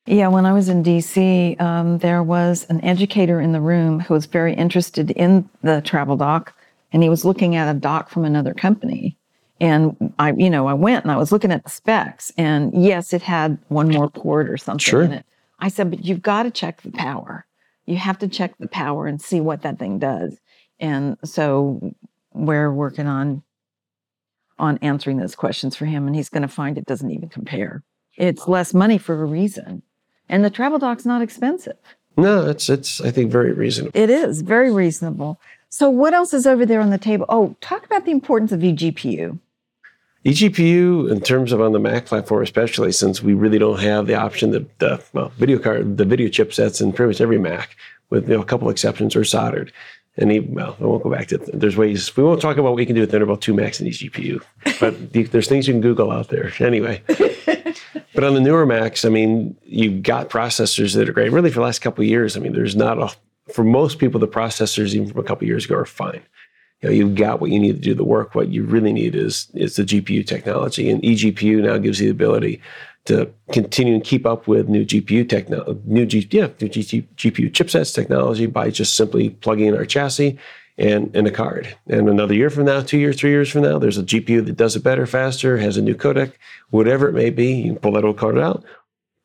Yeah, 0.06 0.28
when 0.28 0.46
I 0.46 0.52
was 0.52 0.68
in 0.68 0.84
DC, 0.84 1.60
um, 1.60 1.98
there 1.98 2.22
was 2.22 2.64
an 2.68 2.82
educator 2.84 3.40
in 3.40 3.50
the 3.50 3.60
room 3.60 3.98
who 3.98 4.14
was 4.14 4.26
very 4.26 4.54
interested 4.54 5.10
in 5.10 5.48
the 5.62 5.80
travel 5.80 6.16
dock, 6.16 6.54
and 6.92 7.02
he 7.02 7.08
was 7.08 7.24
looking 7.24 7.56
at 7.56 7.68
a 7.68 7.76
dock 7.76 8.08
from 8.08 8.24
another 8.24 8.54
company. 8.54 9.16
And 9.60 10.14
I, 10.20 10.32
you 10.32 10.48
know, 10.48 10.68
I 10.68 10.74
went 10.74 11.04
and 11.04 11.10
I 11.10 11.16
was 11.16 11.32
looking 11.32 11.50
at 11.50 11.64
the 11.64 11.70
specs, 11.70 12.32
and 12.38 12.72
yes, 12.72 13.12
it 13.12 13.22
had 13.22 13.58
one 13.66 13.88
more 13.88 14.08
port 14.08 14.48
or 14.48 14.56
something 14.56 14.78
Sure. 14.78 15.02
in 15.02 15.12
it. 15.12 15.26
I 15.58 15.68
said, 15.68 15.90
but 15.90 16.04
you've 16.04 16.22
got 16.22 16.44
to 16.44 16.50
check 16.50 16.82
the 16.82 16.90
power. 16.90 17.46
You 17.86 17.96
have 17.96 18.18
to 18.18 18.28
check 18.28 18.58
the 18.58 18.68
power 18.68 19.06
and 19.06 19.20
see 19.20 19.40
what 19.40 19.62
that 19.62 19.78
thing 19.78 19.98
does. 19.98 20.38
And 20.78 21.16
so 21.24 21.94
we're 22.32 22.72
working 22.72 23.06
on 23.06 23.42
on 24.58 24.78
answering 24.78 25.18
those 25.18 25.34
questions 25.34 25.76
for 25.76 25.84
him, 25.84 26.06
and 26.06 26.16
he's 26.16 26.30
going 26.30 26.42
to 26.42 26.48
find 26.48 26.78
it 26.78 26.86
doesn't 26.86 27.10
even 27.10 27.28
compare. 27.28 27.82
It's 28.16 28.48
less 28.48 28.72
money 28.72 28.96
for 28.96 29.20
a 29.22 29.26
reason, 29.26 29.82
and 30.30 30.42
the 30.42 30.50
travel 30.50 30.78
dock's 30.78 31.04
not 31.04 31.20
expensive. 31.20 31.76
No, 32.16 32.48
it's, 32.48 32.70
it's 32.70 33.00
I 33.02 33.10
think, 33.10 33.30
very 33.30 33.52
reasonable. 33.52 33.92
It 33.94 34.08
is 34.08 34.40
very 34.40 34.72
reasonable. 34.72 35.38
So 35.68 35.90
what 35.90 36.14
else 36.14 36.32
is 36.32 36.46
over 36.46 36.64
there 36.64 36.80
on 36.80 36.88
the 36.88 36.96
table? 36.96 37.26
Oh, 37.28 37.54
talk 37.60 37.84
about 37.84 38.06
the 38.06 38.12
importance 38.12 38.52
of 38.52 38.60
eGPU. 38.60 39.38
eGPU, 40.24 41.10
in 41.10 41.20
terms 41.20 41.52
of 41.52 41.60
on 41.60 41.72
the 41.72 41.78
Mac 41.78 42.06
platform, 42.06 42.42
especially 42.42 42.92
since 42.92 43.22
we 43.22 43.34
really 43.34 43.58
don't 43.58 43.80
have 43.80 44.06
the 44.06 44.14
option 44.14 44.50
that 44.50 44.78
the 44.78 45.02
well, 45.12 45.28
video 45.36 45.58
card, 45.58 45.98
the 45.98 46.04
video 46.04 46.28
chipsets 46.28 46.80
in 46.80 46.92
pretty 46.92 47.10
much 47.10 47.20
every 47.20 47.38
Mac, 47.38 47.76
with 48.10 48.28
you 48.28 48.34
know, 48.34 48.42
a 48.42 48.44
couple 48.44 48.68
exceptions, 48.68 49.14
are 49.14 49.24
soldered. 49.24 49.72
And 50.18 50.32
even, 50.32 50.54
well, 50.54 50.76
I 50.80 50.84
won't 50.84 51.02
go 51.02 51.10
back 51.10 51.28
to. 51.28 51.38
There's 51.38 51.76
ways 51.76 52.16
we 52.16 52.24
won't 52.24 52.40
talk 52.40 52.56
about 52.56 52.70
what 52.70 52.76
we 52.76 52.86
can 52.86 52.94
do 52.94 53.02
with 53.02 53.10
Thunderbolt 53.10 53.42
2 53.42 53.52
Max 53.52 53.80
and 53.80 53.88
eGPU, 53.88 54.42
but 54.80 55.12
the, 55.12 55.24
there's 55.24 55.46
things 55.46 55.68
you 55.68 55.74
can 55.74 55.82
Google 55.82 56.10
out 56.10 56.28
there 56.28 56.52
anyway. 56.58 57.02
but 58.14 58.24
on 58.24 58.34
the 58.34 58.40
newer 58.40 58.64
Macs, 58.64 59.04
I 59.04 59.10
mean, 59.10 59.54
you've 59.64 60.02
got 60.02 60.30
processors 60.30 60.94
that 60.94 61.08
are 61.08 61.12
great. 61.12 61.30
Really, 61.30 61.50
for 61.50 61.56
the 61.56 61.66
last 61.66 61.80
couple 61.80 62.02
of 62.02 62.08
years, 62.08 62.36
I 62.36 62.40
mean, 62.40 62.54
there's 62.54 62.74
not 62.74 62.98
a 62.98 63.14
for 63.52 63.62
most 63.62 63.98
people, 63.98 64.18
the 64.18 64.26
processors 64.26 64.94
even 64.94 65.08
from 65.08 65.20
a 65.20 65.22
couple 65.22 65.44
of 65.44 65.48
years 65.48 65.66
ago 65.66 65.76
are 65.76 65.84
fine 65.84 66.22
you 66.82 66.88
know, 66.88 66.94
you've 66.94 67.14
got 67.14 67.40
what 67.40 67.50
you 67.50 67.58
need 67.58 67.76
to 67.76 67.80
do 67.80 67.94
the 67.94 68.04
work. 68.04 68.34
What 68.34 68.48
you 68.48 68.64
really 68.64 68.92
need 68.92 69.14
is 69.14 69.48
is 69.54 69.76
the 69.76 69.82
GPU 69.82 70.26
technology, 70.26 70.90
and 70.90 71.02
eGPU 71.02 71.62
now 71.62 71.78
gives 71.78 72.00
you 72.00 72.06
the 72.06 72.12
ability 72.12 72.60
to 73.06 73.32
continue 73.52 73.94
and 73.94 74.04
keep 74.04 74.26
up 74.26 74.46
with 74.46 74.68
new 74.68 74.84
GPU 74.84 75.28
technology, 75.28 75.80
new 75.84 76.06
G, 76.06 76.26
yeah, 76.30 76.48
new 76.60 76.68
G, 76.68 77.06
GPU 77.16 77.50
chipsets 77.52 77.94
technology 77.94 78.46
by 78.46 78.70
just 78.70 78.96
simply 78.96 79.30
plugging 79.30 79.66
in 79.66 79.76
our 79.76 79.86
chassis 79.86 80.38
and 80.76 81.14
and 81.14 81.26
a 81.26 81.30
card. 81.30 81.76
And 81.88 82.08
another 82.08 82.34
year 82.34 82.50
from 82.50 82.66
now, 82.66 82.82
two 82.82 82.98
years, 82.98 83.18
three 83.18 83.30
years 83.30 83.50
from 83.50 83.62
now, 83.62 83.78
there's 83.78 83.98
a 83.98 84.02
GPU 84.02 84.44
that 84.44 84.56
does 84.56 84.76
it 84.76 84.82
better, 84.82 85.06
faster, 85.06 85.56
has 85.56 85.76
a 85.76 85.82
new 85.82 85.94
codec, 85.94 86.32
whatever 86.70 87.08
it 87.08 87.14
may 87.14 87.30
be. 87.30 87.52
You 87.52 87.72
can 87.72 87.80
pull 87.80 87.92
that 87.92 88.04
old 88.04 88.18
card 88.18 88.38
out, 88.38 88.64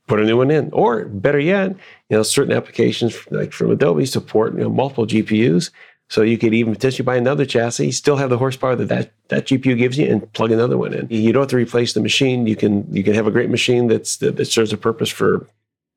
put 0.08 0.20
a 0.20 0.26
new 0.26 0.38
one 0.38 0.52
in. 0.52 0.70
Or 0.72 1.06
better 1.06 1.40
yet, 1.40 1.72
you 2.10 2.18
know, 2.18 2.24
certain 2.24 2.54
applications 2.54 3.18
like 3.32 3.52
from 3.52 3.72
Adobe 3.72 4.06
support 4.06 4.54
you 4.54 4.62
know, 4.62 4.70
multiple 4.70 5.08
GPUs. 5.08 5.72
So 6.12 6.24
you 6.24 6.38
could 6.38 6.54
even 6.54 6.74
potentially 6.74 7.06
buy 7.06 7.16
another 7.16 7.46
chassis, 7.46 7.94
still 7.94 8.18
have 8.18 8.30
the 8.30 8.38
horsepower 8.38 8.76
that, 8.76 8.90
that 8.90 9.14
that 9.30 9.46
GPU 9.46 9.78
gives 9.78 9.98
you, 9.98 10.12
and 10.12 10.30
plug 10.34 10.52
another 10.52 10.78
one 10.78 10.94
in. 10.94 11.08
You 11.10 11.32
don't 11.32 11.44
have 11.44 11.50
to 11.52 11.56
replace 11.56 11.94
the 11.94 12.02
machine. 12.02 12.48
You 12.48 12.58
can 12.58 12.86
you 12.94 13.02
can 13.02 13.14
have 13.14 13.28
a 13.28 13.32
great 13.32 13.50
machine 13.50 13.88
that's 13.88 14.18
that, 14.18 14.36
that 14.36 14.46
serves 14.46 14.74
a 14.74 14.78
purpose 14.78 15.10
for 15.10 15.48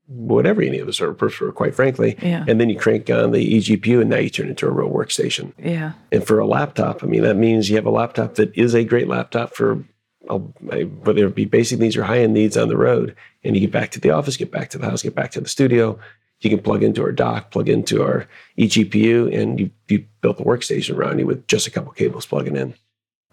whatever 0.06 0.62
you 0.62 0.70
need 0.70 0.86
to 0.86 0.92
serve 0.92 1.10
a 1.10 1.14
purpose 1.14 1.34
for, 1.34 1.50
quite 1.50 1.74
frankly. 1.74 2.16
Yeah. 2.22 2.44
And 2.46 2.60
then 2.60 2.70
you 2.70 2.78
crank 2.78 3.10
on 3.10 3.32
the 3.32 3.58
eGPU, 3.58 4.02
and 4.02 4.08
now 4.08 4.18
you 4.18 4.30
turn 4.30 4.46
it 4.46 4.50
into 4.50 4.68
a 4.68 4.70
real 4.70 4.88
workstation. 4.88 5.52
Yeah. 5.58 5.94
And 6.12 6.24
for 6.24 6.38
a 6.38 6.46
laptop, 6.46 7.02
I 7.02 7.08
mean, 7.08 7.22
that 7.22 7.36
means 7.36 7.68
you 7.68 7.74
have 7.74 7.86
a 7.86 7.90
laptop 7.90 8.36
that 8.36 8.56
is 8.56 8.72
a 8.72 8.84
great 8.84 9.08
laptop 9.08 9.52
for 9.52 9.82
whether 10.28 11.26
it 11.26 11.34
be 11.34 11.44
basic 11.44 11.80
needs 11.80 11.96
or 11.96 12.04
high 12.04 12.20
end 12.20 12.34
needs 12.34 12.56
on 12.56 12.68
the 12.68 12.76
road. 12.76 13.16
And 13.42 13.56
you 13.56 13.60
get 13.62 13.72
back 13.72 13.90
to 13.90 14.00
the 14.00 14.10
office, 14.10 14.36
get 14.36 14.52
back 14.52 14.70
to 14.70 14.78
the 14.78 14.88
house, 14.88 15.02
get 15.02 15.16
back 15.16 15.32
to 15.32 15.40
the 15.40 15.48
studio. 15.48 15.98
You 16.44 16.50
can 16.50 16.60
plug 16.60 16.82
into 16.82 17.02
our 17.02 17.12
dock, 17.12 17.50
plug 17.50 17.68
into 17.68 18.02
our 18.02 18.28
eGPU, 18.58 19.34
and 19.34 19.58
you, 19.58 19.70
you 19.88 20.04
built 20.20 20.36
the 20.36 20.44
workstation 20.44 20.96
around 20.96 21.18
you 21.18 21.26
with 21.26 21.46
just 21.46 21.66
a 21.66 21.70
couple 21.70 21.90
cables 21.92 22.26
plugging 22.26 22.56
in. 22.56 22.74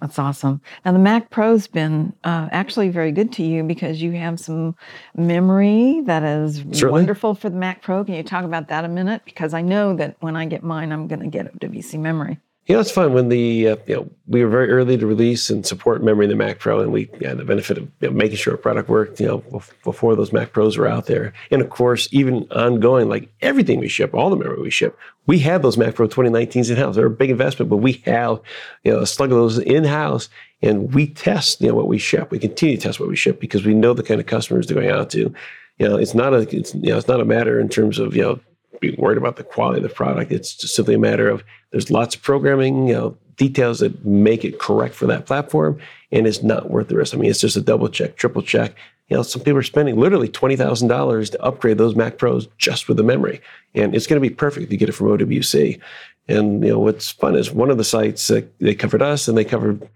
That's 0.01 0.17
awesome. 0.17 0.61
Now 0.83 0.93
the 0.93 0.99
Mac 0.99 1.29
Pro's 1.29 1.67
been 1.67 2.13
uh, 2.23 2.49
actually 2.51 2.89
very 2.89 3.11
good 3.11 3.31
to 3.33 3.43
you 3.43 3.63
because 3.63 4.01
you 4.01 4.13
have 4.13 4.39
some 4.39 4.75
memory 5.15 6.01
that 6.05 6.23
is 6.23 6.57
Certainly. 6.71 6.91
wonderful 6.91 7.35
for 7.35 7.51
the 7.51 7.55
Mac 7.55 7.83
Pro. 7.83 8.03
Can 8.03 8.15
you 8.15 8.23
talk 8.23 8.43
about 8.43 8.67
that 8.69 8.83
a 8.83 8.87
minute? 8.87 9.21
Because 9.25 9.53
I 9.53 9.61
know 9.61 9.95
that 9.97 10.15
when 10.19 10.35
I 10.35 10.45
get 10.45 10.63
mine, 10.63 10.91
I'm 10.91 11.07
going 11.07 11.19
to 11.19 11.27
get 11.27 11.53
OWC 11.59 11.99
memory. 11.99 12.39
You 12.67 12.75
know, 12.75 12.81
it's 12.81 12.91
fun 12.91 13.13
when 13.13 13.29
the 13.29 13.69
uh, 13.69 13.77
you 13.87 13.95
know 13.95 14.09
we 14.27 14.43
were 14.43 14.49
very 14.49 14.69
early 14.69 14.95
to 14.95 15.07
release 15.07 15.49
and 15.49 15.65
support 15.65 16.03
memory 16.03 16.25
in 16.25 16.29
the 16.29 16.35
Mac 16.35 16.59
Pro, 16.59 16.79
and 16.79 16.91
we 16.91 17.09
had 17.21 17.39
the 17.39 17.43
benefit 17.43 17.79
of 17.79 17.83
you 18.01 18.09
know, 18.09 18.11
making 18.11 18.37
sure 18.37 18.53
our 18.53 18.57
product 18.57 18.87
worked. 18.87 19.19
You 19.19 19.27
know, 19.27 19.39
bef- 19.39 19.71
before 19.83 20.15
those 20.15 20.31
Mac 20.31 20.53
Pros 20.53 20.77
were 20.77 20.87
out 20.87 21.07
there, 21.07 21.33
and 21.49 21.61
of 21.61 21.71
course, 21.71 22.07
even 22.11 22.47
ongoing, 22.51 23.09
like 23.09 23.29
everything 23.41 23.79
we 23.79 23.87
ship, 23.87 24.13
all 24.13 24.29
the 24.29 24.35
memory 24.35 24.61
we 24.61 24.69
ship, 24.69 24.97
we 25.25 25.39
have 25.39 25.63
those 25.63 25.75
Mac 25.75 25.95
Pro 25.95 26.07
2019s 26.07 26.69
in 26.69 26.77
house. 26.77 26.95
They're 26.95 27.07
a 27.07 27.09
big 27.09 27.31
investment, 27.31 27.69
but 27.69 27.77
we 27.77 27.93
have 28.05 28.39
you 28.83 28.91
know 28.91 28.99
a 28.99 29.07
slug 29.07 29.31
of 29.31 29.37
those 29.37 29.57
in 29.57 29.83
house, 29.83 30.29
and 30.61 30.93
we 30.93 31.07
test 31.07 31.61
you 31.61 31.69
know 31.69 31.75
what 31.75 31.87
we 31.87 31.97
ship. 31.97 32.29
We 32.29 32.37
continue 32.37 32.77
to 32.77 32.83
test 32.83 32.99
what 32.99 33.09
we 33.09 33.15
ship 33.15 33.39
because 33.39 33.65
we 33.65 33.73
know 33.73 33.93
the 33.93 34.03
kind 34.03 34.21
of 34.21 34.27
customers 34.27 34.67
they're 34.67 34.79
going 34.79 34.91
out 34.91 35.09
to. 35.11 35.33
You 35.79 35.89
know, 35.89 35.97
it's 35.97 36.13
not 36.13 36.33
a 36.35 36.41
it's 36.55 36.75
you 36.75 36.91
know 36.91 36.97
it's 36.97 37.07
not 37.07 37.21
a 37.21 37.25
matter 37.25 37.59
in 37.59 37.69
terms 37.69 37.97
of 37.97 38.15
you 38.15 38.21
know 38.21 38.39
being 38.81 38.95
worried 38.97 39.17
about 39.17 39.37
the 39.37 39.43
quality 39.43 39.77
of 39.77 39.83
the 39.83 39.95
product. 39.95 40.31
It's 40.31 40.53
just 40.53 40.75
simply 40.75 40.95
a 40.95 40.99
matter 40.99 41.29
of 41.29 41.43
there's 41.71 41.89
lots 41.89 42.15
of 42.15 42.21
programming, 42.21 42.87
you 42.87 42.93
know, 42.93 43.17
details 43.37 43.79
that 43.79 44.05
make 44.05 44.43
it 44.43 44.59
correct 44.59 44.93
for 44.93 45.07
that 45.07 45.25
platform, 45.25 45.79
and 46.11 46.27
it's 46.27 46.43
not 46.43 46.69
worth 46.69 46.89
the 46.89 46.97
risk. 46.97 47.13
I 47.13 47.17
mean, 47.17 47.29
it's 47.29 47.39
just 47.39 47.55
a 47.55 47.61
double 47.61 47.87
check, 47.87 48.17
triple 48.17 48.41
check. 48.41 48.75
You 49.07 49.17
know, 49.17 49.23
some 49.23 49.41
people 49.41 49.57
are 49.57 49.63
spending 49.63 49.97
literally 49.97 50.27
twenty 50.27 50.55
thousand 50.55 50.89
dollars 50.89 51.29
to 51.29 51.41
upgrade 51.41 51.77
those 51.77 51.95
Mac 51.95 52.17
Pros 52.17 52.47
just 52.57 52.87
with 52.87 52.97
the 52.97 53.03
memory, 53.03 53.41
and 53.73 53.95
it's 53.95 54.07
going 54.07 54.21
to 54.21 54.27
be 54.27 54.33
perfect 54.33 54.65
if 54.65 54.71
you 54.71 54.77
get 54.77 54.89
it 54.89 54.93
from 54.93 55.07
OWC. 55.07 55.79
And 56.27 56.63
you 56.63 56.71
know, 56.71 56.79
what's 56.79 57.11
fun 57.11 57.35
is 57.35 57.51
one 57.51 57.69
of 57.69 57.77
the 57.77 57.83
sites 57.83 58.29
uh, 58.29 58.41
they 58.59 58.75
covered 58.75 59.01
us, 59.01 59.27
and 59.27 59.37
they 59.37 59.45
covered 59.45 59.87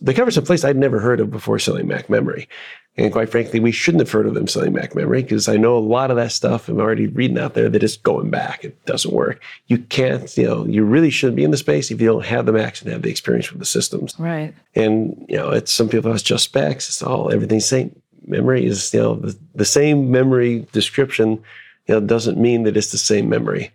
they 0.00 0.14
covered 0.14 0.32
some 0.32 0.44
place 0.44 0.64
I'd 0.64 0.76
never 0.76 1.00
heard 1.00 1.20
of 1.20 1.30
before 1.30 1.58
selling 1.58 1.86
Mac 1.86 2.10
memory. 2.10 2.48
And 2.96 3.12
quite 3.12 3.30
frankly, 3.30 3.60
we 3.60 3.72
shouldn't 3.72 4.00
have 4.00 4.10
heard 4.10 4.26
of 4.26 4.34
them 4.34 4.48
selling 4.48 4.72
Mac 4.72 4.94
memory 4.94 5.22
because 5.22 5.48
I 5.48 5.56
know 5.56 5.76
a 5.76 5.78
lot 5.78 6.10
of 6.10 6.16
that 6.16 6.32
stuff 6.32 6.68
I'm 6.68 6.80
already 6.80 7.06
reading 7.06 7.38
out 7.38 7.54
there 7.54 7.68
that 7.68 7.82
is 7.82 7.96
going 7.96 8.30
back. 8.30 8.64
It 8.64 8.84
doesn't 8.84 9.14
work. 9.14 9.40
You 9.68 9.78
can't, 9.78 10.36
you 10.36 10.44
know, 10.44 10.66
you 10.66 10.84
really 10.84 11.08
shouldn't 11.08 11.36
be 11.36 11.44
in 11.44 11.50
the 11.50 11.56
space 11.56 11.90
if 11.90 12.00
you 12.00 12.08
don't 12.08 12.26
have 12.26 12.46
the 12.46 12.52
Macs 12.52 12.82
and 12.82 12.92
have 12.92 13.02
the 13.02 13.10
experience 13.10 13.50
with 13.50 13.60
the 13.60 13.64
systems. 13.64 14.18
Right. 14.18 14.52
And, 14.74 15.24
you 15.28 15.36
know, 15.36 15.50
it's 15.50 15.72
some 15.72 15.88
people, 15.88 16.12
it's 16.12 16.22
just 16.22 16.44
specs. 16.44 16.88
It's 16.88 17.02
all, 17.02 17.32
everything's 17.32 17.66
same. 17.66 17.94
Memory 18.26 18.66
is, 18.66 18.92
you 18.92 19.00
know, 19.00 19.14
the, 19.14 19.38
the 19.54 19.64
same 19.64 20.10
memory 20.10 20.66
description, 20.72 21.42
you 21.86 21.94
know, 21.94 22.00
doesn't 22.00 22.38
mean 22.38 22.64
that 22.64 22.76
it's 22.76 22.92
the 22.92 22.98
same 22.98 23.28
memory. 23.28 23.72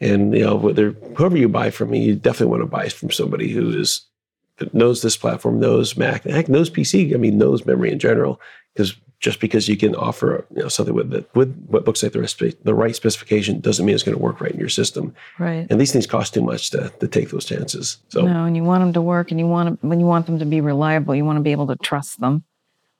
And, 0.00 0.34
you 0.34 0.44
know, 0.44 0.56
whether, 0.56 0.90
whoever 1.14 1.38
you 1.38 1.48
buy 1.48 1.70
from 1.70 1.90
me, 1.90 2.02
you 2.02 2.14
definitely 2.14 2.50
want 2.50 2.62
to 2.62 2.66
buy 2.66 2.88
from 2.88 3.10
somebody 3.10 3.48
who 3.48 3.70
is, 3.70 4.02
knows 4.72 5.02
this 5.02 5.16
platform, 5.16 5.60
knows 5.60 5.96
Mac, 5.96 6.24
heck, 6.24 6.48
knows 6.48 6.70
PC. 6.70 7.14
I 7.14 7.18
mean, 7.18 7.38
knows 7.38 7.66
memory 7.66 7.92
in 7.92 7.98
general. 7.98 8.40
Because 8.74 8.96
just 9.18 9.40
because 9.40 9.68
you 9.68 9.76
can 9.76 9.94
offer 9.94 10.46
you 10.54 10.62
know, 10.62 10.68
something 10.68 10.94
with 10.94 11.10
the, 11.10 11.24
with 11.34 11.54
what 11.68 11.86
looks 11.86 12.02
like 12.02 12.12
the, 12.12 12.20
rest, 12.20 12.38
the 12.38 12.74
right 12.74 12.94
specification 12.94 13.60
doesn't 13.60 13.86
mean 13.86 13.94
it's 13.94 14.04
going 14.04 14.16
to 14.16 14.22
work 14.22 14.40
right 14.40 14.52
in 14.52 14.60
your 14.60 14.68
system. 14.68 15.14
Right. 15.38 15.66
And 15.70 15.80
these 15.80 15.92
things 15.92 16.06
cost 16.06 16.34
too 16.34 16.42
much 16.42 16.70
to, 16.70 16.92
to 17.00 17.08
take 17.08 17.30
those 17.30 17.44
chances. 17.44 17.98
So 18.08 18.22
No, 18.22 18.44
and 18.44 18.56
you 18.56 18.62
want 18.62 18.82
them 18.82 18.92
to 18.92 19.02
work, 19.02 19.30
and 19.30 19.40
you 19.40 19.46
want 19.46 19.82
when 19.82 20.00
you 20.00 20.06
want 20.06 20.26
them 20.26 20.38
to 20.38 20.44
be 20.44 20.60
reliable, 20.60 21.14
you 21.14 21.24
want 21.24 21.38
to 21.38 21.42
be 21.42 21.52
able 21.52 21.66
to 21.68 21.76
trust 21.76 22.20
them. 22.20 22.44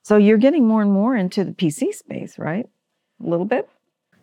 So 0.03 0.16
you're 0.16 0.38
getting 0.38 0.66
more 0.66 0.83
and 0.83 0.90
more 0.90 1.16
into 1.16 1.45
the 1.45 1.53
PC 1.53 1.92
space, 1.95 2.38
right? 2.38 2.69
A 3.23 3.27
little 3.27 3.47
bit. 3.47 3.69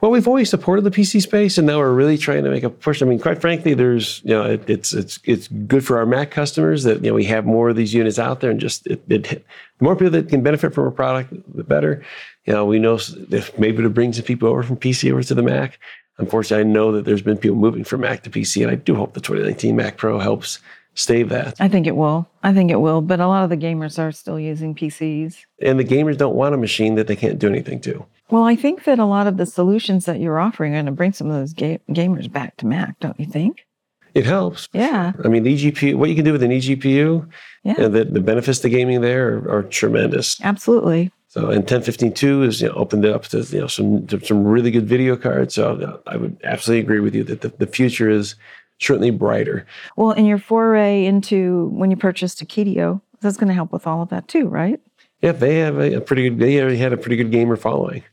Well, 0.03 0.11
we've 0.11 0.27
always 0.27 0.49
supported 0.49 0.83
the 0.83 0.91
PC 0.91 1.21
space, 1.21 1.57
and 1.57 1.65
now 1.65 1.77
we're 1.77 1.93
really 1.93 2.17
trying 2.17 2.43
to 2.43 2.49
make 2.49 2.63
a 2.63 2.69
push. 2.69 3.01
I 3.01 3.05
mean, 3.05 3.19
quite 3.19 3.39
frankly, 3.39 3.73
there's 3.73 4.21
you 4.25 4.31
know, 4.31 4.43
it, 4.43 4.69
it's 4.69 4.91
it's 4.91 5.17
it's 5.23 5.47
good 5.47 5.85
for 5.85 5.97
our 5.97 6.05
Mac 6.05 6.29
customers 6.29 6.83
that 6.83 7.01
you 7.05 7.09
know 7.09 7.13
we 7.13 7.23
have 7.23 7.45
more 7.45 7.69
of 7.69 7.77
these 7.77 7.93
units 7.93 8.19
out 8.19 8.41
there, 8.41 8.51
and 8.51 8.59
just 8.59 8.85
it, 8.85 9.01
it 9.07 9.23
the 9.23 9.41
more 9.79 9.95
people 9.95 10.11
that 10.11 10.27
can 10.27 10.43
benefit 10.43 10.73
from 10.73 10.87
a 10.87 10.91
product, 10.91 11.31
the 11.55 11.63
better. 11.63 12.03
You 12.43 12.51
know, 12.51 12.65
we 12.65 12.79
know 12.79 12.95
if 13.31 13.57
maybe 13.57 13.81
to 13.81 13.89
bring 13.89 14.11
some 14.11 14.25
people 14.25 14.49
over 14.49 14.61
from 14.61 14.75
PC 14.75 15.09
over 15.09 15.23
to 15.23 15.33
the 15.33 15.41
Mac. 15.41 15.79
Unfortunately, 16.17 16.69
I 16.69 16.73
know 16.73 16.91
that 16.91 17.05
there's 17.05 17.21
been 17.21 17.37
people 17.37 17.55
moving 17.55 17.85
from 17.85 18.01
Mac 18.01 18.23
to 18.23 18.29
PC, 18.29 18.61
and 18.61 18.69
I 18.69 18.75
do 18.75 18.95
hope 18.95 19.13
the 19.13 19.21
2019 19.21 19.73
Mac 19.73 19.95
Pro 19.95 20.19
helps 20.19 20.59
stave 20.95 21.29
that. 21.29 21.55
I 21.61 21.69
think 21.69 21.87
it 21.87 21.95
will. 21.95 22.27
I 22.43 22.53
think 22.53 22.71
it 22.71 22.81
will. 22.81 22.99
But 22.99 23.21
a 23.21 23.27
lot 23.27 23.45
of 23.45 23.49
the 23.49 23.57
gamers 23.57 23.97
are 23.97 24.11
still 24.11 24.37
using 24.37 24.75
PCs. 24.75 25.45
And 25.61 25.79
the 25.79 25.85
gamers 25.85 26.17
don't 26.17 26.35
want 26.35 26.53
a 26.53 26.57
machine 26.57 26.95
that 26.95 27.07
they 27.07 27.15
can't 27.15 27.39
do 27.39 27.47
anything 27.47 27.79
to. 27.81 28.05
Well, 28.33 28.45
I 28.45 28.55
think 28.55 28.85
that 28.85 28.97
a 28.97 29.05
lot 29.05 29.27
of 29.27 29.37
the 29.37 29.45
solutions 29.45 30.05
that 30.05 30.19
you're 30.19 30.39
offering 30.39 30.73
are 30.73 30.77
going 30.77 30.87
to 30.87 30.91
bring 30.91 31.13
some 31.13 31.27
of 31.27 31.33
those 31.35 31.53
ga- 31.53 31.77
gamers 31.91 32.31
back 32.31 32.57
to 32.57 32.65
Mac, 32.65 32.99
don't 32.99 33.19
you 33.19 33.27
think? 33.27 33.67
It 34.15 34.25
helps. 34.25 34.67
Yeah. 34.73 35.13
I 35.23 35.27
mean, 35.27 35.43
the 35.43 35.53
eGPU, 35.55 35.93
what 35.97 36.09
you 36.09 36.15
can 36.15 36.25
do 36.25 36.31
with 36.31 36.41
an 36.41 36.49
eGPU, 36.49 37.29
Yeah. 37.63 37.75
and 37.77 37.93
the, 37.93 38.05
the 38.05 38.21
benefits 38.21 38.57
to 38.61 38.69
gaming 38.69 39.01
there 39.01 39.37
are, 39.37 39.57
are 39.59 39.61
tremendous. 39.61 40.41
Absolutely. 40.41 41.11
So, 41.27 41.51
and 41.51 41.63
1015.2 41.67 42.45
has 42.45 42.59
you 42.59 42.69
know, 42.69 42.73
opened 42.73 43.05
it 43.05 43.13
up 43.13 43.25
to 43.25 43.41
you 43.41 43.61
know 43.61 43.67
some 43.67 44.07
to 44.07 44.19
some 44.25 44.43
really 44.43 44.71
good 44.71 44.87
video 44.87 45.15
cards. 45.15 45.53
So, 45.53 45.75
uh, 45.75 46.09
I 46.09 46.17
would 46.17 46.35
absolutely 46.43 46.81
agree 46.83 47.01
with 47.01 47.13
you 47.13 47.23
that 47.25 47.41
the, 47.41 47.49
the 47.49 47.67
future 47.67 48.09
is 48.09 48.33
certainly 48.79 49.11
brighter. 49.11 49.67
Well, 49.95 50.09
in 50.09 50.25
your 50.25 50.39
foray 50.39 51.05
into 51.05 51.67
when 51.67 51.91
you 51.91 51.97
purchased 51.97 52.41
a 52.41 52.45
Akitio, 52.47 52.99
that's 53.21 53.37
going 53.37 53.49
to 53.49 53.53
help 53.53 53.71
with 53.71 53.85
all 53.85 54.01
of 54.01 54.09
that 54.09 54.27
too, 54.27 54.47
right? 54.47 54.79
Yeah, 55.21 55.33
they 55.33 55.59
have 55.59 55.77
a, 55.77 55.97
a 55.97 56.01
pretty 56.01 56.29
good. 56.29 56.39
They 56.39 56.59
already 56.59 56.77
had 56.77 56.93
a 56.93 56.97
pretty 56.97 57.15
good 57.15 57.31
gamer 57.31 57.57
following. 57.57 58.03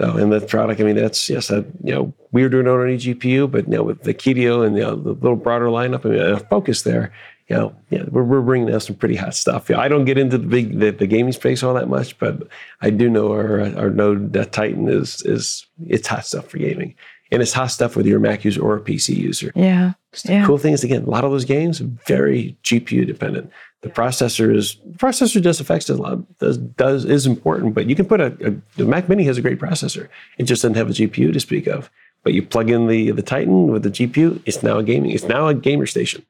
So, 0.00 0.16
and 0.16 0.32
the 0.32 0.40
product, 0.40 0.80
I 0.80 0.84
mean, 0.84 0.96
that's 0.96 1.28
yes, 1.28 1.48
that, 1.48 1.66
you 1.82 1.92
know, 1.92 2.14
we 2.30 2.42
were 2.42 2.48
doing 2.48 2.68
on 2.68 2.80
an 2.80 2.96
eGPU, 2.96 3.50
but 3.50 3.66
you 3.66 3.74
know, 3.74 3.82
with 3.82 4.02
the 4.02 4.14
Akitio 4.14 4.64
and 4.64 4.76
you 4.76 4.86
uh, 4.86 4.90
know, 4.90 4.96
the 4.96 5.12
little 5.12 5.36
broader 5.36 5.66
lineup, 5.66 6.06
I 6.06 6.34
mean, 6.34 6.46
focus 6.48 6.82
there. 6.82 7.12
You 7.48 7.56
know, 7.56 7.76
yeah, 7.90 8.04
we're, 8.08 8.24
we're 8.24 8.42
bringing 8.42 8.72
out 8.72 8.82
some 8.82 8.94
pretty 8.94 9.16
hot 9.16 9.34
stuff. 9.34 9.70
I 9.70 9.88
don't 9.88 10.04
get 10.04 10.18
into 10.18 10.36
the 10.36 10.46
big 10.46 10.78
the, 10.78 10.90
the 10.90 11.06
gaming 11.06 11.32
space 11.32 11.62
all 11.62 11.74
that 11.74 11.88
much, 11.88 12.18
but 12.18 12.46
I 12.82 12.90
do 12.90 13.08
know 13.08 13.32
our 13.32 13.62
our 13.76 13.90
node 13.90 14.34
that 14.34 14.52
Titan 14.52 14.86
is 14.88 15.22
is 15.22 15.66
it's 15.86 16.06
hot 16.06 16.26
stuff 16.26 16.48
for 16.48 16.58
gaming, 16.58 16.94
and 17.32 17.40
it's 17.40 17.54
hot 17.54 17.68
stuff 17.68 17.96
whether 17.96 18.08
you're 18.08 18.18
a 18.18 18.20
Mac 18.20 18.44
user 18.44 18.62
or 18.62 18.76
a 18.76 18.80
PC 18.80 19.16
user. 19.16 19.50
Yeah. 19.54 19.94
The 20.22 20.32
Yeah. 20.32 20.46
cool 20.46 20.58
thing 20.58 20.72
is 20.72 20.84
again, 20.84 21.04
a 21.04 21.10
lot 21.10 21.24
of 21.24 21.30
those 21.30 21.44
games 21.44 21.78
very 21.78 22.56
GPU 22.62 23.06
dependent. 23.06 23.50
The 23.82 23.88
processor 23.88 24.54
is 24.54 24.76
the 24.84 24.98
processor 24.98 25.40
just 25.42 25.60
affects 25.60 25.88
it 25.88 25.98
a 25.98 26.02
lot. 26.02 26.38
Does 26.38 26.58
does 26.58 27.04
is 27.04 27.26
important, 27.26 27.74
but 27.74 27.88
you 27.88 27.94
can 27.94 28.06
put 28.06 28.20
a, 28.20 28.26
a 28.44 28.54
the 28.76 28.84
Mac 28.84 29.08
Mini 29.08 29.24
has 29.24 29.38
a 29.38 29.42
great 29.42 29.58
processor. 29.60 30.08
It 30.38 30.44
just 30.44 30.62
doesn't 30.62 30.76
have 30.76 30.90
a 30.90 30.92
GPU 30.92 31.32
to 31.32 31.40
speak 31.40 31.66
of. 31.66 31.90
But 32.24 32.32
you 32.34 32.42
plug 32.42 32.68
in 32.70 32.88
the 32.88 33.12
the 33.12 33.22
Titan 33.22 33.68
with 33.68 33.84
the 33.84 33.90
GPU, 33.90 34.42
it's 34.44 34.62
now 34.62 34.78
a 34.78 34.82
gaming. 34.82 35.12
It's 35.12 35.24
now 35.28 35.46
a 35.46 35.54
gamer 35.54 35.86
station. 35.86 36.24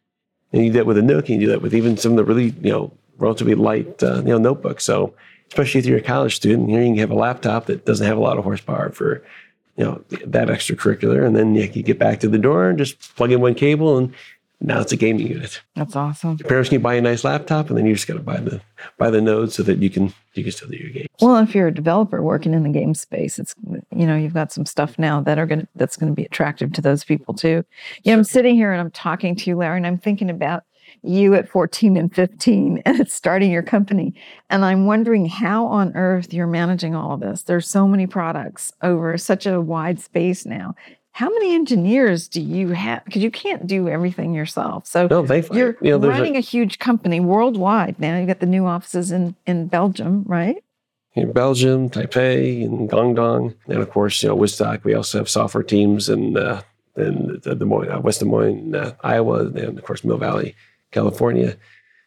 And 0.52 0.64
you 0.64 0.70
do 0.70 0.78
that 0.78 0.86
with 0.86 0.98
a 0.98 1.02
NUC, 1.02 1.28
and 1.30 1.40
you 1.40 1.40
do 1.40 1.46
that 1.48 1.62
with 1.62 1.74
even 1.74 1.96
some 1.96 2.12
of 2.12 2.16
the 2.18 2.24
really 2.24 2.54
you 2.62 2.70
know 2.70 2.92
relatively 3.16 3.54
light 3.54 4.02
uh, 4.02 4.16
you 4.16 4.28
know 4.28 4.38
notebooks. 4.38 4.84
So 4.84 5.14
especially 5.48 5.78
if 5.80 5.86
you're 5.86 5.98
a 5.98 6.02
college 6.02 6.36
student, 6.36 6.68
here 6.68 6.80
you 6.82 6.88
can 6.88 6.98
have 6.98 7.10
a 7.10 7.14
laptop 7.14 7.66
that 7.66 7.86
doesn't 7.86 8.06
have 8.06 8.18
a 8.18 8.20
lot 8.20 8.36
of 8.36 8.44
horsepower 8.44 8.90
for 8.90 9.22
you 9.78 9.84
know 9.84 10.04
that 10.26 10.48
extracurricular, 10.48 11.24
and 11.24 11.36
then 11.36 11.54
you 11.54 11.68
can 11.68 11.82
get 11.82 11.98
back 11.98 12.20
to 12.20 12.28
the 12.28 12.38
door 12.38 12.68
and 12.68 12.78
just 12.78 13.14
plug 13.16 13.30
in 13.30 13.40
one 13.40 13.54
cable, 13.54 13.96
and 13.96 14.12
now 14.60 14.80
it's 14.80 14.90
a 14.90 14.96
gaming 14.96 15.28
unit. 15.28 15.60
That's 15.76 15.94
awesome. 15.94 16.36
Your 16.40 16.48
parents 16.48 16.68
can 16.68 16.82
buy 16.82 16.94
a 16.94 17.00
nice 17.00 17.22
laptop, 17.22 17.68
and 17.68 17.78
then 17.78 17.86
you 17.86 17.94
just 17.94 18.08
got 18.08 18.14
to 18.14 18.20
buy 18.20 18.38
the 18.38 18.60
buy 18.98 19.08
the 19.08 19.20
node 19.20 19.52
so 19.52 19.62
that 19.62 19.78
you 19.78 19.88
can 19.88 20.12
you 20.34 20.42
can 20.42 20.50
still 20.50 20.68
do 20.68 20.76
your 20.76 20.90
games. 20.90 21.08
Well, 21.20 21.36
if 21.36 21.54
you're 21.54 21.68
a 21.68 21.74
developer 21.74 22.20
working 22.20 22.54
in 22.54 22.64
the 22.64 22.70
game 22.70 22.92
space, 22.94 23.38
it's 23.38 23.54
you 23.94 24.04
know 24.04 24.16
you've 24.16 24.34
got 24.34 24.50
some 24.50 24.66
stuff 24.66 24.98
now 24.98 25.20
that 25.20 25.38
are 25.38 25.46
going 25.46 25.60
to 25.60 25.68
that's 25.76 25.96
going 25.96 26.10
to 26.10 26.16
be 26.16 26.24
attractive 26.24 26.72
to 26.72 26.80
those 26.80 27.04
people 27.04 27.34
too. 27.34 27.64
You 28.02 28.12
know, 28.12 28.18
I'm 28.18 28.24
sitting 28.24 28.56
here 28.56 28.72
and 28.72 28.80
I'm 28.80 28.90
talking 28.90 29.36
to 29.36 29.50
you, 29.50 29.56
Larry, 29.56 29.76
and 29.76 29.86
I'm 29.86 29.98
thinking 29.98 30.28
about 30.28 30.64
you 31.08 31.34
at 31.34 31.48
14 31.48 31.96
and 31.96 32.14
15 32.14 32.82
and 32.86 33.00
it's 33.00 33.14
starting 33.14 33.50
your 33.50 33.62
company, 33.62 34.14
and 34.50 34.64
I'm 34.64 34.86
wondering 34.86 35.26
how 35.26 35.66
on 35.66 35.96
earth 35.96 36.32
you're 36.32 36.46
managing 36.46 36.94
all 36.94 37.12
of 37.14 37.20
this. 37.20 37.42
There's 37.42 37.68
so 37.68 37.88
many 37.88 38.06
products 38.06 38.72
over 38.82 39.16
such 39.18 39.46
a 39.46 39.60
wide 39.60 40.00
space 40.00 40.46
now. 40.46 40.74
How 41.12 41.28
many 41.30 41.54
engineers 41.54 42.28
do 42.28 42.40
you 42.40 42.68
have? 42.68 43.04
Because 43.04 43.22
you 43.22 43.30
can't 43.30 43.66
do 43.66 43.88
everything 43.88 44.34
yourself. 44.34 44.86
So 44.86 45.08
No, 45.08 45.26
thankfully, 45.26 45.58
you're 45.58 45.76
you 45.80 45.90
know, 45.90 45.98
there's 45.98 46.16
a- 46.16 46.20
running 46.20 46.36
a, 46.36 46.40
huge 46.40 46.78
company 46.78 47.18
worldwide 47.18 47.98
now. 47.98 48.16
You've 48.16 48.28
got 48.28 48.38
the 48.40 48.46
new 48.46 48.66
offices 48.66 49.10
in 49.10 49.34
in 49.46 49.66
Belgium, 49.66 50.24
right? 50.26 50.62
in 51.14 51.32
Belgium, 51.32 51.90
Taipei, 51.90 52.64
and 52.64 52.88
Guangdong, 52.88 53.54
and 53.66 53.78
of 53.78 53.90
course, 53.90 54.22
you 54.22 54.28
know, 54.28 54.36
Woodstock. 54.36 54.84
We 54.84 54.94
also 54.94 55.18
have 55.18 55.28
software 55.28 55.64
teams 55.64 56.08
in 56.08 56.36
uh, 56.36 56.62
in 56.96 57.40
Des 57.42 57.64
Moines, 57.64 57.90
uh, 57.90 58.00
West 58.00 58.20
Des 58.20 58.26
Moines, 58.26 58.74
uh, 58.74 58.94
Iowa, 59.02 59.46
and 59.46 59.78
of 59.78 59.84
course, 59.84 60.04
Mill 60.04 60.18
Valley, 60.18 60.54
California. 60.90 61.56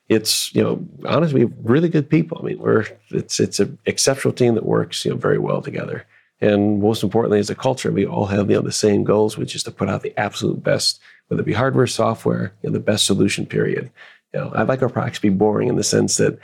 It's 0.10 0.54
you 0.54 0.62
know, 0.62 0.86
honestly, 1.06 1.46
we 1.46 1.50
have 1.50 1.58
really 1.64 1.90
good 1.90 2.10
people. 2.10 2.40
I 2.42 2.46
mean, 2.46 2.60
we're 2.60 2.86
it's 3.10 3.40
it's 3.40 3.60
an 3.60 3.78
exceptional 3.86 4.34
team 4.34 4.56
that 4.56 4.66
works 4.66 5.06
you 5.06 5.12
know 5.12 5.18
very 5.18 5.38
well 5.38 5.62
together. 5.62 6.06
And 6.42 6.82
most 6.82 7.04
importantly, 7.04 7.40
as 7.40 7.52
a 7.52 7.56
culture, 7.56 7.92
we 7.92 8.06
all 8.06 8.26
have 8.26 8.50
you 8.50 8.56
know 8.56 8.62
the 8.62 8.72
same 8.72 9.04
goals, 9.04 9.38
which 9.38 9.56
is 9.56 9.64
to 9.64 9.72
put 9.72 9.90
out 9.90 10.02
the 10.02 10.18
absolute 10.20 10.64
best, 10.64 11.00
whether 11.28 11.42
it 11.42 11.46
be 11.46 11.54
hardware, 11.54 11.88
software, 11.88 12.54
you 12.62 12.70
know, 12.70 12.74
the 12.74 12.80
best 12.80 13.06
solution. 13.06 13.46
Period. 13.46 13.92
You 14.34 14.40
know, 14.40 14.52
I'd 14.56 14.68
like 14.68 14.82
our 14.82 14.90
products 14.90 15.18
to 15.18 15.22
be 15.22 15.30
boring 15.30 15.68
in 15.68 15.76
the 15.76 15.84
sense 15.84 16.18
that 16.18 16.40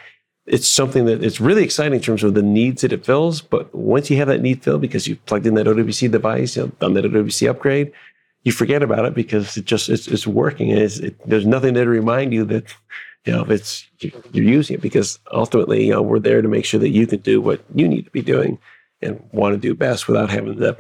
it's 0.45 0.67
something 0.67 1.06
that 1.06 1.23
it's 1.23 1.41
really 1.41 1.63
exciting 1.63 1.95
in 1.95 2.02
terms 2.02 2.23
of 2.23 2.34
the 2.34 2.41
needs 2.41 2.82
that 2.82 2.93
it 2.93 3.06
fills. 3.06 3.41
But 3.41 3.73
once 3.76 4.10
you 4.10 4.17
have 4.17 4.30
that 4.30 4.41
need 4.41 4.63
filled 4.63 4.82
because 4.82 5.08
you've 5.08 5.26
plugged 5.26 5.45
in 5.45 5.56
that 5.56 5.67
OWC 5.67 6.10
device, 6.10 6.56
you 6.56 6.63
know, 6.63 6.67
done 6.80 6.93
that 6.93 7.04
OWC 7.04 7.50
upgrade, 7.50 7.91
you 8.47 8.51
forget 8.51 8.81
about 8.81 9.05
it 9.05 9.13
because 9.13 9.57
it 9.57 9.65
just 9.65 9.89
it's, 9.89 10.07
it's 10.07 10.25
working. 10.25 10.69
It's, 10.69 10.99
it, 10.99 11.15
there's 11.27 11.45
nothing 11.45 11.73
there 11.73 11.86
to 11.86 11.89
remind 11.89 12.33
you 12.33 12.45
that 12.45 12.73
you 13.25 13.33
know 13.33 13.43
it's 13.43 13.86
you're 13.99 14.43
using 14.43 14.75
it 14.75 14.81
because 14.81 15.19
ultimately 15.31 15.86
you 15.86 15.93
know 15.93 16.01
we're 16.01 16.19
there 16.19 16.41
to 16.41 16.47
make 16.47 16.65
sure 16.65 16.79
that 16.79 16.89
you 16.89 17.05
can 17.05 17.19
do 17.19 17.41
what 17.41 17.62
you 17.75 17.88
need 17.88 18.05
to 18.05 18.12
be 18.12 18.21
doing 18.21 18.57
and 19.01 19.21
want 19.31 19.53
to 19.53 19.60
do 19.60 19.75
best 19.75 20.07
without 20.07 20.29
having 20.29 20.57
to. 20.57 20.77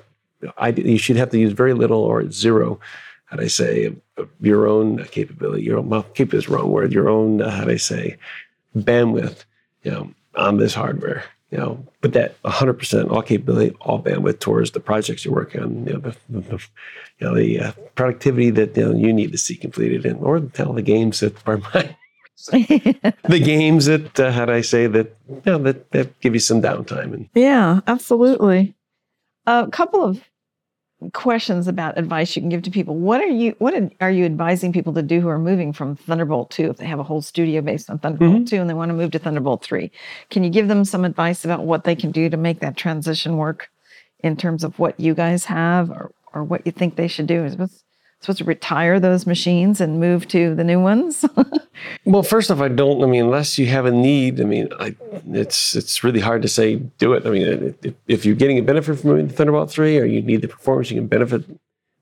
I, 0.57 0.69
you 0.69 0.97
should 0.97 1.17
have 1.17 1.31
to 1.31 1.39
use 1.39 1.53
very 1.53 1.73
little 1.73 2.01
or 2.01 2.31
zero 2.31 2.79
how 3.27 3.35
do 3.35 3.43
I 3.43 3.47
say, 3.47 3.93
your 4.39 4.67
own 4.67 5.03
capability, 5.05 5.63
your 5.63 5.79
own, 5.79 5.89
well, 5.89 6.03
capability 6.03 6.37
is 6.37 6.45
the 6.45 6.55
wrong 6.55 6.71
word, 6.71 6.93
your 6.93 7.09
own, 7.09 7.41
uh, 7.41 7.51
how 7.51 7.65
do 7.65 7.71
I 7.71 7.77
say, 7.77 8.17
bandwidth, 8.75 9.43
you 9.83 9.91
know, 9.91 10.11
on 10.35 10.57
this 10.57 10.73
hardware, 10.73 11.25
you 11.51 11.57
know, 11.57 11.85
but 12.01 12.13
that 12.13 12.41
100% 12.43 13.09
all 13.09 13.21
capability, 13.21 13.75
all 13.81 14.01
bandwidth 14.01 14.39
towards 14.39 14.71
the 14.71 14.79
projects 14.79 15.23
you're 15.23 15.33
working 15.33 15.63
on, 15.63 15.87
you 15.87 15.93
know, 15.93 15.99
the, 15.99 16.15
the, 16.29 16.67
you 17.19 17.27
know, 17.27 17.35
the 17.35 17.59
uh, 17.59 17.71
productivity 17.95 18.49
that 18.49 18.75
you, 18.75 18.85
know, 18.85 18.95
you 18.95 19.13
need 19.13 19.31
to 19.31 19.37
see 19.37 19.55
completed 19.55 20.05
in, 20.05 20.17
or 20.17 20.39
tell 20.39 20.73
the 20.73 20.81
games 20.81 21.21
that 21.21 21.35
are 21.47 21.57
my, 21.57 21.95
the 22.51 23.41
games 23.43 23.85
that, 23.85 24.19
uh, 24.19 24.31
how 24.31 24.45
do 24.45 24.53
I 24.53 24.61
say, 24.61 24.87
that, 24.87 25.15
you 25.29 25.41
know, 25.45 25.57
that, 25.59 25.89
that 25.91 26.19
give 26.19 26.33
you 26.33 26.39
some 26.39 26.61
downtime. 26.61 27.13
And 27.13 27.29
Yeah, 27.33 27.79
absolutely. 27.87 28.75
A 29.45 29.67
couple 29.71 30.03
of 30.03 30.21
questions 31.13 31.67
about 31.67 31.97
advice 31.97 32.35
you 32.35 32.41
can 32.41 32.49
give 32.49 32.63
to 32.63 32.71
people. 32.71 32.95
What 32.95 33.21
are 33.21 33.27
you 33.27 33.55
what 33.59 33.73
are 34.01 34.11
you 34.11 34.25
advising 34.25 34.73
people 34.73 34.93
to 34.93 35.03
do 35.03 35.21
who 35.21 35.27
are 35.27 35.37
moving 35.39 35.71
from 35.71 35.95
Thunderbolt 35.95 36.49
2 36.51 36.71
if 36.71 36.77
they 36.77 36.85
have 36.85 36.99
a 36.99 37.03
whole 37.03 37.21
studio 37.21 37.61
based 37.61 37.89
on 37.89 37.99
Thunderbolt 37.99 38.31
mm-hmm. 38.31 38.45
2 38.45 38.55
and 38.57 38.69
they 38.69 38.73
want 38.73 38.89
to 38.89 38.95
move 38.95 39.11
to 39.11 39.19
Thunderbolt 39.19 39.63
3? 39.63 39.91
Can 40.29 40.43
you 40.43 40.49
give 40.49 40.67
them 40.67 40.83
some 40.83 41.05
advice 41.05 41.45
about 41.45 41.65
what 41.65 41.83
they 41.83 41.95
can 41.95 42.11
do 42.11 42.29
to 42.29 42.37
make 42.37 42.59
that 42.61 42.77
transition 42.77 43.37
work 43.37 43.69
in 44.19 44.35
terms 44.35 44.63
of 44.63 44.79
what 44.79 44.99
you 44.99 45.13
guys 45.13 45.45
have 45.45 45.91
or 45.91 46.11
or 46.33 46.43
what 46.43 46.65
you 46.65 46.71
think 46.71 46.95
they 46.95 47.07
should 47.07 47.27
do? 47.27 47.47
Supposed 48.19 48.39
to 48.39 48.45
retire 48.45 48.99
those 48.99 49.25
machines 49.25 49.79
and 49.79 49.99
move 49.99 50.27
to 50.29 50.55
the 50.55 50.63
new 50.63 50.79
ones? 50.79 51.25
Well, 52.05 52.23
first 52.23 52.49
off, 52.49 52.59
I 52.59 52.69
don't. 52.69 53.03
I 53.03 53.05
mean, 53.05 53.25
unless 53.25 53.57
you 53.57 53.67
have 53.67 53.85
a 53.85 53.91
need, 53.91 54.41
I 54.41 54.45
mean, 54.45 54.69
I, 54.79 54.95
it's 55.27 55.75
it's 55.75 56.03
really 56.03 56.19
hard 56.19 56.41
to 56.41 56.47
say 56.47 56.77
do 56.77 57.13
it. 57.13 57.25
I 57.25 57.29
mean, 57.29 57.75
if, 57.83 57.93
if 58.07 58.25
you're 58.25 58.35
getting 58.35 58.57
a 58.57 58.61
benefit 58.61 58.99
from 58.99 59.11
moving 59.11 59.27
to 59.27 59.33
Thunderbolt 59.33 59.69
three, 59.69 59.99
or 59.99 60.05
you 60.05 60.21
need 60.21 60.41
the 60.41 60.47
performance, 60.47 60.89
you 60.89 60.97
can 60.97 61.07
benefit. 61.07 61.43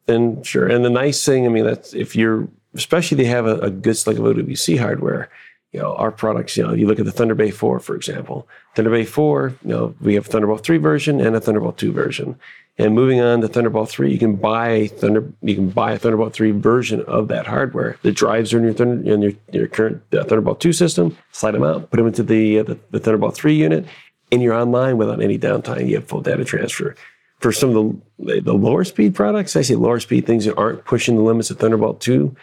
Then 0.06 0.43
sure. 0.43 0.67
And 0.67 0.86
the 0.86 0.89
nice 0.89 1.25
thing, 1.25 1.45
I 1.45 1.49
mean, 1.49 1.65
that's 1.65 1.93
if 1.93 2.15
you're 2.15 2.47
especially 2.75 3.17
they 3.17 3.25
have 3.25 3.47
a, 3.47 3.56
a 3.60 3.69
good 3.69 3.97
slug 3.97 4.17
of 4.19 4.23
OWC 4.23 4.80
hardware. 4.80 5.30
You 5.76 5.82
know, 5.82 5.94
our 5.96 6.12
products. 6.12 6.56
You 6.56 6.64
know, 6.64 6.74
you 6.74 6.88
look 6.88 7.00
at 7.00 7.06
the 7.06 7.12
Thunder 7.12 7.36
Bay 7.36 7.52
four, 7.52 7.82
for 7.82 7.98
example. 7.98 8.48
Thunder 8.76 8.92
Bay 8.92 9.04
four. 9.04 9.56
You 9.62 9.70
know, 9.70 9.96
we 10.00 10.16
have 10.16 10.26
Thunderbolt 10.26 10.64
three 10.64 10.78
version 10.78 11.20
and 11.20 11.36
a 11.36 11.42
Thunderbolt 11.42 11.78
two 11.78 11.92
version. 11.92 12.40
And 12.78 12.94
moving 12.94 13.22
on 13.22 13.40
to 13.40 13.48
Thunderbolt 13.48 13.90
3, 13.90 14.12
you 14.12 14.20
can 14.20 14.36
buy 14.36 14.88
Thunder, 14.88 15.32
you 15.42 15.56
can 15.56 15.70
buy 15.70 15.94
a 15.94 15.98
Thunderbolt 15.98 16.34
3 16.34 16.52
version 16.52 17.02
of 17.04 17.30
that 17.30 17.48
hardware. 17.48 17.98
The 18.02 18.12
drives 18.12 18.54
are 18.54 18.58
in 18.58 18.66
your 18.66 18.74
Thunder, 18.74 19.14
in 19.14 19.22
your, 19.22 19.32
your 19.54 19.68
current 19.68 20.02
uh, 20.14 20.26
Thunderbolt 20.26 20.60
2 20.60 20.74
system. 20.74 21.18
Slide 21.32 21.52
them 21.52 21.64
out, 21.64 21.90
put 21.90 21.98
them 21.98 22.08
into 22.08 22.24
the, 22.24 22.60
uh, 22.60 22.64
the 22.64 22.78
the 22.92 23.00
Thunderbolt 23.00 23.36
3 23.36 23.56
unit, 23.56 23.86
and 24.30 24.42
you're 24.42 24.54
online 24.54 24.98
without 24.98 25.22
any 25.22 25.40
downtime. 25.40 25.88
You 25.88 25.96
have 25.96 26.08
full 26.08 26.20
data 26.20 26.44
transfer. 26.44 26.96
For 27.40 27.54
some 27.54 27.70
of 27.78 28.02
the 28.20 28.42
the 28.42 28.54
lower 28.54 28.84
speed 28.84 29.16
products, 29.16 29.56
I 29.56 29.62
say 29.62 29.76
lower 29.76 30.02
speed 30.02 30.26
things 30.26 30.44
that 30.44 30.58
aren't 30.58 30.84
pushing 30.84 31.16
the 31.16 31.22
limits 31.22 31.50
of 31.52 31.60
Thunderbolt 31.60 32.02
2, 32.02 32.36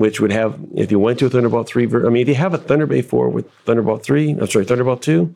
which 0.00 0.18
would 0.18 0.32
have 0.32 0.58
if 0.74 0.90
you 0.90 0.98
went 0.98 1.18
to 1.18 1.26
a 1.26 1.28
Thunderbolt 1.28 1.68
3, 1.68 1.84
I 1.84 2.08
mean, 2.08 2.22
if 2.22 2.28
you 2.28 2.34
have 2.34 2.54
a 2.54 2.58
Thunderbay 2.58 3.04
4 3.04 3.28
with 3.28 3.52
Thunderbolt 3.66 4.02
3, 4.02 4.30
I'm 4.30 4.46
sorry, 4.46 4.64
Thunderbolt 4.64 5.02
2, 5.02 5.34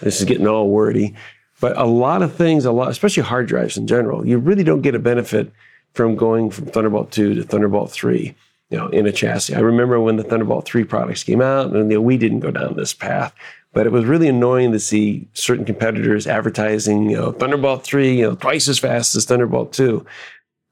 this 0.00 0.20
is 0.20 0.24
getting 0.24 0.46
all 0.46 0.70
wordy. 0.70 1.14
But 1.60 1.76
a 1.76 1.84
lot 1.84 2.22
of 2.22 2.34
things, 2.34 2.64
a 2.64 2.72
lot, 2.72 2.88
especially 2.88 3.24
hard 3.24 3.46
drives 3.46 3.76
in 3.76 3.86
general, 3.86 4.26
you 4.26 4.38
really 4.38 4.64
don't 4.64 4.80
get 4.80 4.94
a 4.94 4.98
benefit 4.98 5.52
from 5.92 6.16
going 6.16 6.48
from 6.48 6.64
Thunderbolt 6.64 7.12
2 7.12 7.34
to 7.34 7.42
Thunderbolt 7.42 7.90
3, 7.90 8.34
you 8.70 8.78
know, 8.78 8.88
in 8.88 9.06
a 9.06 9.12
chassis. 9.12 9.54
I 9.54 9.60
remember 9.60 10.00
when 10.00 10.16
the 10.16 10.24
Thunderbolt 10.24 10.64
3 10.64 10.84
products 10.84 11.22
came 11.22 11.42
out, 11.42 11.66
and 11.66 11.90
you 11.90 11.98
know, 11.98 12.00
we 12.00 12.16
didn't 12.16 12.40
go 12.40 12.50
down 12.50 12.74
this 12.74 12.94
path. 12.94 13.34
But 13.74 13.84
it 13.84 13.92
was 13.92 14.06
really 14.06 14.28
annoying 14.28 14.72
to 14.72 14.80
see 14.80 15.28
certain 15.34 15.66
competitors 15.66 16.26
advertising, 16.26 17.10
you 17.10 17.18
know, 17.18 17.32
Thunderbolt 17.32 17.84
3, 17.84 18.16
you 18.16 18.30
know, 18.30 18.34
twice 18.34 18.66
as 18.66 18.78
fast 18.78 19.14
as 19.14 19.26
Thunderbolt 19.26 19.74
2. 19.74 20.06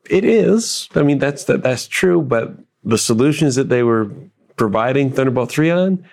It 0.09 0.25
is. 0.25 0.89
I 0.95 1.03
mean, 1.03 1.19
that's 1.19 1.45
that, 1.45 1.63
that's 1.63 1.87
true, 1.87 2.23
but 2.23 2.57
the 2.87 2.97
solutions 2.97 3.57
that 3.57 3.69
they 3.69 3.83
were 3.83 4.11
providing 4.57 5.13
Thunderbolt 5.13 5.51
3 5.51 5.71
on 5.71 6.05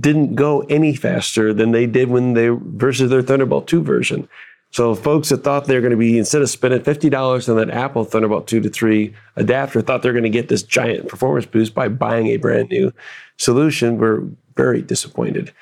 didn't 0.00 0.34
go 0.34 0.60
any 0.62 0.94
faster 0.94 1.54
than 1.54 1.70
they 1.70 1.86
did 1.86 2.08
when 2.08 2.34
they 2.34 2.48
versus 2.48 3.08
their 3.08 3.22
Thunderbolt 3.22 3.68
2 3.68 3.82
version. 3.82 4.28
So 4.72 4.94
folks 4.94 5.28
that 5.30 5.38
thought 5.38 5.64
they're 5.64 5.80
going 5.80 5.92
to 5.92 5.96
be 5.96 6.18
instead 6.18 6.42
of 6.42 6.50
spending 6.50 6.82
fifty 6.82 7.08
dollars 7.08 7.48
on 7.48 7.56
that 7.56 7.70
Apple 7.70 8.04
Thunderbolt 8.04 8.46
two 8.46 8.60
to 8.60 8.68
three 8.68 9.14
adapter, 9.36 9.80
thought 9.80 10.02
they're 10.02 10.12
going 10.12 10.24
to 10.24 10.28
get 10.28 10.48
this 10.48 10.62
giant 10.62 11.08
performance 11.08 11.46
boost 11.46 11.72
by 11.72 11.88
buying 11.88 12.26
a 12.26 12.36
brand 12.36 12.68
new 12.68 12.92
solution, 13.38 13.96
were 13.96 14.24
very 14.56 14.82
disappointed. 14.82 15.52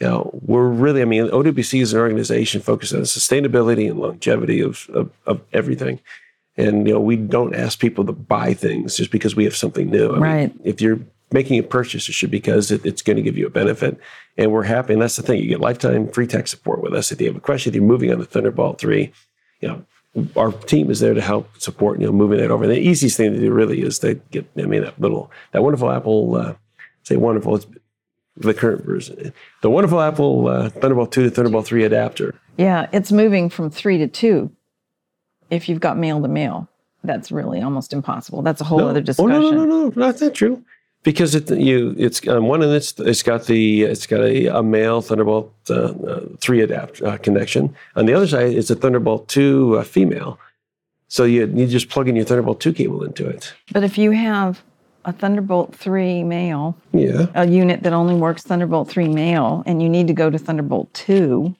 Now 0.00 0.30
we're 0.32 0.68
really, 0.68 1.02
I 1.02 1.04
mean, 1.04 1.28
OWC 1.28 1.82
is 1.82 1.92
an 1.92 2.00
organization 2.00 2.62
focused 2.62 2.94
on 2.94 3.02
sustainability 3.02 3.88
and 3.88 4.00
longevity 4.00 4.60
of, 4.60 4.88
of, 4.92 5.10
of 5.26 5.40
everything. 5.52 6.00
And 6.56 6.86
you 6.86 6.94
know, 6.94 7.00
we 7.00 7.16
don't 7.16 7.54
ask 7.54 7.78
people 7.78 8.04
to 8.06 8.12
buy 8.12 8.54
things 8.54 8.96
just 8.96 9.10
because 9.10 9.34
we 9.34 9.44
have 9.44 9.56
something 9.56 9.90
new. 9.90 10.14
I 10.14 10.18
Right. 10.18 10.56
Mean, 10.56 10.60
if 10.64 10.80
you're 10.80 11.00
making 11.32 11.58
a 11.58 11.62
purchase, 11.62 12.08
it 12.08 12.12
should 12.12 12.30
be 12.30 12.38
because 12.38 12.70
it, 12.70 12.84
it's 12.86 13.02
going 13.02 13.16
to 13.16 13.22
give 13.22 13.36
you 13.36 13.46
a 13.46 13.50
benefit. 13.50 13.98
And 14.36 14.52
we're 14.52 14.62
happy. 14.62 14.92
And 14.92 15.02
that's 15.02 15.16
the 15.16 15.22
thing. 15.22 15.42
You 15.42 15.48
get 15.48 15.60
lifetime 15.60 16.08
free 16.08 16.26
tech 16.26 16.46
support 16.46 16.80
with 16.80 16.94
us. 16.94 17.10
If 17.10 17.20
you 17.20 17.26
have 17.26 17.36
a 17.36 17.40
question, 17.40 17.70
if 17.70 17.74
you're 17.74 17.84
moving 17.84 18.12
on 18.12 18.18
to 18.18 18.24
Thunderbolt 18.24 18.78
3, 18.78 19.12
you 19.60 19.68
know, 19.68 19.84
our 20.36 20.52
team 20.52 20.90
is 20.90 21.00
there 21.00 21.14
to 21.14 21.20
help 21.20 21.48
support, 21.60 22.00
you 22.00 22.06
know, 22.06 22.12
moving 22.12 22.38
that 22.38 22.52
over. 22.52 22.64
And 22.64 22.72
the 22.72 22.78
easiest 22.78 23.16
thing 23.16 23.32
to 23.32 23.38
do 23.38 23.52
really 23.52 23.82
is 23.82 23.98
to 24.00 24.14
get, 24.30 24.46
I 24.56 24.62
mean, 24.62 24.82
that 24.82 25.00
little, 25.00 25.30
that 25.52 25.62
wonderful 25.62 25.90
Apple, 25.90 26.36
uh, 26.36 26.54
say 27.02 27.16
wonderful, 27.16 27.56
it's 27.56 27.66
the 28.36 28.54
current 28.54 28.84
version, 28.84 29.32
the 29.62 29.70
wonderful 29.70 30.00
Apple 30.00 30.46
uh, 30.46 30.68
Thunderbolt 30.68 31.10
2 31.10 31.24
to 31.24 31.30
Thunderbolt 31.30 31.66
3 31.66 31.82
adapter. 31.84 32.34
Yeah, 32.56 32.88
it's 32.92 33.10
moving 33.10 33.48
from 33.50 33.70
three 33.70 33.98
to 33.98 34.06
two. 34.06 34.52
If 35.50 35.68
you've 35.68 35.80
got 35.80 35.96
mail 35.98 36.20
to 36.22 36.28
mail, 36.28 36.68
that's 37.02 37.30
really 37.30 37.60
almost 37.60 37.92
impossible. 37.92 38.42
That's 38.42 38.60
a 38.60 38.64
whole 38.64 38.80
other 38.86 39.00
Oh, 39.00 39.02
discussion. 39.02 39.30
no, 39.30 39.50
no, 39.50 39.64
no, 39.64 39.64
no, 39.64 39.90
that's 39.90 40.20
not 40.22 40.34
true. 40.34 40.62
Because 41.02 41.34
it, 41.34 41.50
you, 41.50 41.94
it's 41.98 42.26
um, 42.28 42.46
one 42.48 42.62
of 42.62 42.70
it's 42.70 42.98
it's 42.98 43.22
got 43.22 43.44
the 43.44 43.82
it's 43.82 44.06
got 44.06 44.20
a, 44.20 44.46
a 44.46 44.62
male 44.62 45.02
Thunderbolt 45.02 45.52
uh, 45.68 45.74
uh, 45.74 46.20
three 46.40 46.62
adapt 46.62 47.02
uh, 47.02 47.18
connection. 47.18 47.74
On 47.94 48.06
the 48.06 48.14
other 48.14 48.26
side, 48.26 48.54
it's 48.54 48.70
a 48.70 48.74
Thunderbolt 48.74 49.28
two 49.28 49.76
uh, 49.78 49.84
female. 49.84 50.38
So 51.08 51.24
you 51.24 51.46
you 51.54 51.66
just 51.66 51.90
plug 51.90 52.08
in 52.08 52.16
your 52.16 52.24
Thunderbolt 52.24 52.58
two 52.60 52.72
cable 52.72 53.04
into 53.04 53.28
it. 53.28 53.52
But 53.70 53.84
if 53.84 53.98
you 53.98 54.12
have 54.12 54.62
a 55.04 55.12
Thunderbolt 55.12 55.76
3 55.76 56.24
male, 56.24 56.74
Yeah, 56.92 57.26
a 57.34 57.46
unit 57.46 57.82
that 57.82 57.92
only 57.92 58.14
works 58.14 58.42
Thunderbolt 58.42 58.88
3 58.88 59.08
male, 59.08 59.62
and 59.66 59.82
you 59.82 59.88
need 59.90 60.06
to 60.06 60.14
go 60.14 60.30
to 60.30 60.38
Thunderbolt 60.38 60.94
2, 60.94 61.54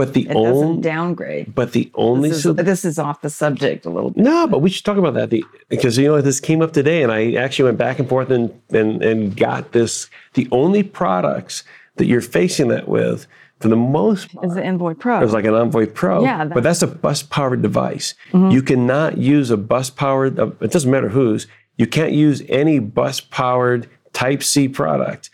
but 0.00 0.14
the 0.14 0.22
it 0.28 0.34
doesn't 0.34 0.80
downgrade. 0.80 1.54
but 1.54 1.72
the 1.72 1.90
only 1.94 2.28
This 2.30 2.38
is, 2.38 2.42
so- 2.44 2.52
this 2.54 2.84
is 2.84 2.98
off 2.98 3.20
the 3.20 3.30
subject 3.30 3.84
a 3.84 3.90
little 3.90 4.10
bit. 4.10 4.22
No, 4.24 4.46
but 4.46 4.60
we 4.64 4.70
should 4.70 4.84
talk 4.84 4.96
about 4.96 5.14
that 5.14 5.28
the, 5.30 5.44
because 5.68 5.98
you 5.98 6.08
know 6.08 6.20
this 6.20 6.40
came 6.40 6.62
up 6.62 6.72
today, 6.72 7.02
and 7.02 7.12
I 7.12 7.34
actually 7.34 7.66
went 7.66 7.78
back 7.78 7.98
and 7.98 8.08
forth 8.08 8.30
and 8.30 8.50
and 8.70 9.02
and 9.02 9.36
got 9.36 9.72
this. 9.72 10.08
The 10.34 10.48
only 10.52 10.82
products 10.82 11.64
that 11.96 12.06
you're 12.06 12.22
facing 12.22 12.68
that 12.68 12.88
with, 12.88 13.26
for 13.60 13.68
the 13.68 13.76
most 13.76 14.32
part, 14.32 14.46
Is 14.46 14.54
the 14.54 14.64
Envoy 14.64 14.94
Pro. 14.94 15.18
it 15.20 15.24
was 15.24 15.34
like 15.34 15.44
an 15.44 15.54
Envoy 15.54 15.86
Pro. 15.86 16.22
Yeah, 16.22 16.44
but 16.46 16.62
that's 16.62 16.82
a 16.82 16.86
bus 16.86 17.22
powered 17.22 17.60
device. 17.62 18.14
Mm-hmm. 18.32 18.50
You 18.52 18.62
cannot 18.62 19.18
use 19.18 19.50
a 19.50 19.56
bus 19.58 19.90
powered. 19.90 20.38
Uh, 20.38 20.52
it 20.60 20.70
doesn't 20.70 20.90
matter 20.90 21.10
whose. 21.10 21.46
You 21.76 21.86
can't 21.86 22.12
use 22.12 22.42
any 22.48 22.78
bus 22.78 23.20
powered 23.20 23.88
Type 24.12 24.42
C 24.42 24.68
product. 24.68 25.28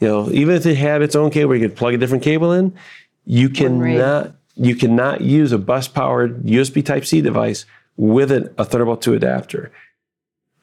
You 0.00 0.08
know, 0.08 0.30
even 0.30 0.54
if 0.54 0.64
it 0.64 0.76
had 0.76 1.02
its 1.02 1.14
own 1.14 1.30
cable, 1.30 1.54
you 1.54 1.68
could 1.68 1.76
plug 1.76 1.92
a 1.94 1.98
different 1.98 2.22
cable 2.24 2.52
in. 2.52 2.72
You 3.24 3.48
cannot. 3.48 4.34
You 4.56 4.74
cannot 4.74 5.22
use 5.22 5.52
a 5.52 5.58
bus 5.58 5.88
powered 5.88 6.42
USB 6.42 6.84
Type 6.84 7.06
C 7.06 7.22
device 7.22 7.64
with 7.96 8.30
an, 8.30 8.52
a 8.58 8.64
Thunderbolt 8.64 9.00
2 9.00 9.14
adapter. 9.14 9.70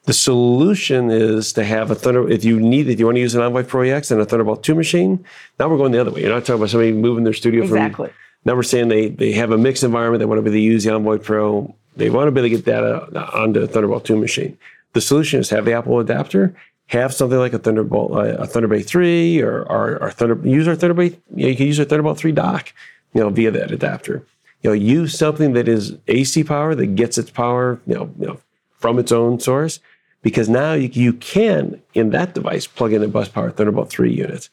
The 0.04 0.12
solution 0.12 1.10
is 1.10 1.52
to 1.54 1.64
have 1.64 1.90
a 1.90 1.94
Thunderbolt. 1.96 2.32
If 2.32 2.44
you 2.44 2.60
need, 2.60 2.88
if 2.88 3.00
you 3.00 3.06
want 3.06 3.16
to 3.16 3.20
use 3.20 3.34
an 3.34 3.42
Envoy 3.42 3.64
Pro 3.64 3.82
EX 3.82 4.10
and 4.10 4.20
a 4.20 4.24
Thunderbolt 4.24 4.62
2 4.62 4.74
machine, 4.74 5.24
now 5.58 5.68
we're 5.68 5.78
going 5.78 5.90
the 5.92 6.00
other 6.00 6.10
way. 6.12 6.20
You're 6.20 6.30
not 6.30 6.44
talking 6.44 6.56
about 6.56 6.70
somebody 6.70 6.92
moving 6.92 7.24
their 7.24 7.32
studio 7.32 7.64
Exactly. 7.64 8.08
from. 8.08 8.16
Now 8.44 8.54
we're 8.54 8.62
saying 8.62 8.88
they 8.88 9.08
they 9.08 9.32
have 9.32 9.50
a 9.50 9.58
mixed 9.58 9.82
environment. 9.82 10.20
They 10.20 10.26
want 10.26 10.38
to 10.38 10.42
be 10.42 10.50
able 10.50 10.56
to 10.58 10.60
use 10.60 10.84
the 10.84 10.94
Envoy 10.94 11.18
Pro. 11.18 11.74
They 11.96 12.08
want 12.10 12.28
to 12.28 12.30
be 12.30 12.40
able 12.40 12.50
to 12.50 12.56
get 12.56 12.64
data 12.64 13.32
onto 13.34 13.60
a 13.60 13.66
Thunderbolt 13.66 14.04
2 14.04 14.16
machine. 14.16 14.56
The 14.92 15.00
solution 15.00 15.40
is 15.40 15.50
have 15.50 15.64
the 15.64 15.72
Apple 15.72 15.98
adapter, 15.98 16.54
have 16.88 17.14
something 17.14 17.38
like 17.38 17.52
a 17.52 17.58
Thunderbolt, 17.58 18.12
uh, 18.12 18.42
a 18.42 18.46
Thunderbird 18.46 18.86
3, 18.86 19.42
or, 19.42 19.62
or, 19.62 20.02
or 20.02 20.10
Thunder, 20.10 20.40
use 20.46 20.66
our 20.66 20.74
Thunderbird. 20.74 21.16
You, 21.34 21.44
know, 21.44 21.48
you 21.48 21.56
can 21.56 21.66
use 21.66 21.78
our 21.78 21.84
Thunderbolt 21.84 22.18
3 22.18 22.32
dock, 22.32 22.72
you 23.14 23.20
know, 23.20 23.30
via 23.30 23.50
that 23.50 23.70
adapter. 23.70 24.24
You 24.62 24.70
know, 24.70 24.74
use 24.74 25.16
something 25.16 25.52
that 25.52 25.68
is 25.68 25.96
AC 26.08 26.44
power 26.44 26.74
that 26.74 26.94
gets 26.94 27.18
its 27.18 27.30
power, 27.30 27.80
you 27.86 27.94
know, 27.94 28.10
you 28.18 28.26
know 28.26 28.40
from 28.78 28.98
its 29.00 29.10
own 29.10 29.40
source, 29.40 29.80
because 30.22 30.48
now 30.48 30.72
you, 30.72 30.88
you 30.92 31.12
can 31.12 31.82
in 31.94 32.10
that 32.10 32.32
device 32.32 32.66
plug 32.66 32.92
in 32.92 33.02
a 33.02 33.08
bus 33.08 33.28
power 33.28 33.50
Thunderbolt 33.50 33.90
3 33.90 34.12
unit. 34.12 34.48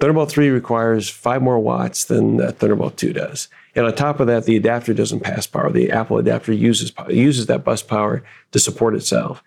Thunderbolt 0.00 0.30
3 0.30 0.48
requires 0.50 1.08
five 1.08 1.42
more 1.42 1.60
watts 1.60 2.04
than 2.04 2.40
uh, 2.40 2.50
Thunderbolt 2.50 2.96
2 2.96 3.12
does. 3.12 3.48
And 3.74 3.86
on 3.86 3.94
top 3.94 4.20
of 4.20 4.26
that, 4.26 4.44
the 4.44 4.56
adapter 4.56 4.92
doesn't 4.92 5.20
pass 5.20 5.46
power. 5.46 5.70
The 5.70 5.90
Apple 5.90 6.18
adapter 6.18 6.52
uses 6.52 6.92
uses 7.08 7.46
that 7.46 7.64
bus 7.64 7.82
power 7.82 8.24
to 8.50 8.58
support 8.58 8.94
itself. 8.94 9.42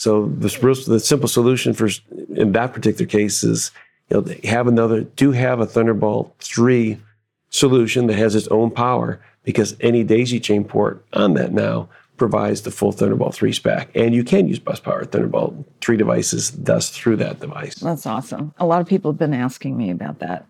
So 0.00 0.28
the, 0.28 0.48
the 0.86 0.98
simple 0.98 1.28
solution 1.28 1.74
for 1.74 1.86
in 2.34 2.52
that 2.52 2.72
particular 2.72 3.06
case 3.06 3.44
is 3.44 3.70
you 4.08 4.22
know 4.22 4.34
have 4.48 4.66
another 4.66 5.02
do 5.02 5.32
have 5.32 5.60
a 5.60 5.66
Thunderbolt 5.66 6.34
3 6.38 6.96
solution 7.50 8.06
that 8.06 8.16
has 8.16 8.34
its 8.34 8.48
own 8.48 8.70
power 8.70 9.20
because 9.42 9.76
any 9.80 10.02
daisy 10.02 10.40
chain 10.40 10.64
port 10.64 11.04
on 11.12 11.34
that 11.34 11.52
now 11.52 11.86
provides 12.16 12.62
the 12.62 12.70
full 12.70 12.92
Thunderbolt 12.92 13.34
3 13.34 13.52
spec. 13.52 13.90
And 13.94 14.14
you 14.14 14.24
can 14.24 14.48
use 14.48 14.58
bus 14.58 14.80
power 14.80 15.04
Thunderbolt 15.04 15.54
3 15.82 15.98
devices 15.98 16.50
thus 16.52 16.88
through 16.88 17.16
that 17.16 17.40
device. 17.40 17.74
That's 17.74 18.06
awesome. 18.06 18.54
A 18.58 18.64
lot 18.64 18.80
of 18.80 18.86
people 18.86 19.10
have 19.12 19.18
been 19.18 19.34
asking 19.34 19.76
me 19.76 19.90
about 19.90 20.20
that. 20.20 20.46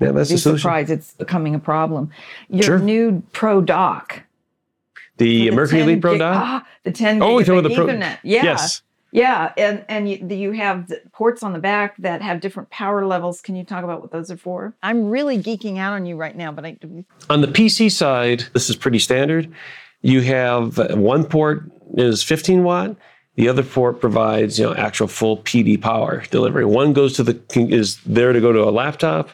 Yeah, 0.00 0.12
that's 0.12 0.30
Be 0.30 0.38
solution. 0.38 0.60
surprised 0.60 0.88
it's 0.90 1.12
becoming 1.12 1.54
a 1.54 1.58
problem. 1.58 2.08
Your 2.48 2.62
Sure. 2.64 2.78
new 2.78 3.22
Pro 3.32 3.60
Dock. 3.60 4.22
The, 5.18 5.50
the 5.50 5.54
Mercury 5.54 5.82
Elite 5.82 6.00
Pro 6.00 6.12
gig- 6.12 6.20
Dock? 6.20 6.36
Ah, 6.42 6.66
the 6.84 6.90
10 6.90 7.22
Oh, 7.22 7.38
you're 7.38 7.44
talking 7.44 7.54
gigabit 7.54 7.58
about 7.60 7.68
the 7.68 7.74
Pro- 7.74 7.86
Ethernet. 7.86 8.18
Yeah. 8.22 8.44
Yes. 8.44 8.80
Yeah, 9.14 9.52
and 9.56 9.84
and 9.88 10.10
you, 10.10 10.26
you 10.28 10.50
have 10.52 10.88
the 10.88 11.00
ports 11.12 11.44
on 11.44 11.52
the 11.52 11.60
back 11.60 11.96
that 11.98 12.20
have 12.20 12.40
different 12.40 12.68
power 12.70 13.06
levels. 13.06 13.40
Can 13.40 13.54
you 13.54 13.62
talk 13.62 13.84
about 13.84 14.02
what 14.02 14.10
those 14.10 14.28
are 14.28 14.36
for? 14.36 14.74
I'm 14.82 15.08
really 15.08 15.38
geeking 15.38 15.78
out 15.78 15.92
on 15.92 16.04
you 16.04 16.16
right 16.16 16.36
now, 16.36 16.50
but 16.50 16.66
I 16.66 16.76
On 17.30 17.40
the 17.40 17.46
PC 17.46 17.92
side, 17.92 18.42
this 18.54 18.68
is 18.68 18.74
pretty 18.74 18.98
standard. 18.98 19.48
You 20.02 20.20
have 20.22 20.80
uh, 20.80 20.96
one 20.96 21.24
port 21.24 21.70
is 21.96 22.24
15 22.24 22.64
watt. 22.64 22.96
The 23.36 23.48
other 23.48 23.62
port 23.62 24.00
provides, 24.00 24.58
you 24.58 24.66
know, 24.66 24.74
actual 24.74 25.06
full 25.06 25.38
PD 25.38 25.80
power 25.80 26.24
delivery. 26.32 26.64
One 26.64 26.92
goes 26.92 27.12
to 27.14 27.22
the 27.22 27.40
is 27.54 28.00
there 28.04 28.32
to 28.32 28.40
go 28.40 28.52
to 28.52 28.64
a 28.64 28.70
laptop 28.70 29.30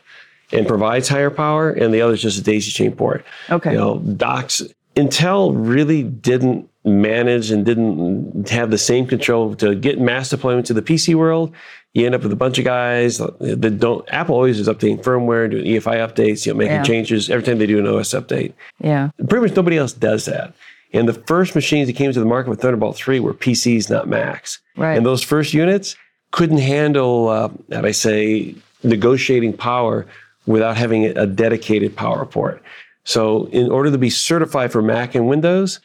and 0.52 0.66
provides 0.66 1.08
higher 1.08 1.30
power, 1.30 1.70
and 1.70 1.94
the 1.94 2.02
other 2.02 2.12
is 2.12 2.20
just 2.20 2.38
a 2.38 2.42
daisy 2.42 2.70
chain 2.70 2.92
port. 2.92 3.24
Okay. 3.48 3.72
You 3.72 3.78
know, 3.78 3.98
docks. 3.98 4.60
Intel 4.94 5.54
really 5.56 6.02
didn't 6.02 6.69
manage 6.84 7.50
and 7.50 7.64
didn't 7.66 8.48
have 8.48 8.70
the 8.70 8.78
same 8.78 9.06
control 9.06 9.54
to 9.56 9.74
get 9.74 10.00
mass 10.00 10.30
deployment 10.30 10.66
to 10.66 10.74
the 10.74 10.82
PC 10.82 11.14
world. 11.14 11.52
You 11.92 12.06
end 12.06 12.14
up 12.14 12.22
with 12.22 12.32
a 12.32 12.36
bunch 12.36 12.58
of 12.58 12.64
guys 12.64 13.18
that 13.18 13.76
don't. 13.80 14.04
Apple 14.12 14.36
always 14.36 14.58
is 14.60 14.68
updating 14.68 15.02
firmware, 15.02 15.50
doing 15.50 15.64
EFI 15.66 15.96
updates, 15.96 16.46
you 16.46 16.52
know, 16.52 16.58
making 16.58 16.76
Yeah. 16.76 16.82
changes 16.84 17.28
every 17.28 17.42
time 17.42 17.58
they 17.58 17.66
do 17.66 17.78
an 17.78 17.86
OS 17.86 18.10
update. 18.14 18.52
yeah. 18.80 19.10
Pretty 19.28 19.46
much 19.46 19.56
nobody 19.56 19.76
else 19.76 19.92
does 19.92 20.24
that. 20.26 20.54
And 20.92 21.08
the 21.08 21.14
first 21.14 21.54
machines 21.54 21.86
that 21.88 21.94
came 21.96 22.12
to 22.12 22.18
the 22.20 22.26
market 22.26 22.50
with 22.50 22.60
Thunderbolt 22.62 22.96
3 22.96 23.20
were 23.20 23.34
PCs, 23.34 23.90
not 23.90 24.08
Macs. 24.08 24.58
Right. 24.76 24.96
And 24.96 25.04
those 25.04 25.22
first 25.22 25.52
units 25.52 25.96
couldn't 26.32 26.58
handle, 26.58 27.28
uh, 27.28 27.48
how 27.72 27.80
do 27.82 27.86
I 27.88 27.92
say, 27.92 28.54
negotiating 28.82 29.52
power 29.54 30.06
without 30.46 30.76
having 30.76 31.04
a 31.06 31.26
dedicated 31.26 31.94
power 31.96 32.24
port. 32.24 32.62
So, 33.04 33.48
in 33.52 33.70
order 33.70 33.90
to 33.90 33.98
be 33.98 34.10
certified 34.10 34.70
for 34.72 34.80
Mac 34.82 35.14
and 35.14 35.26
Windows, 35.28 35.80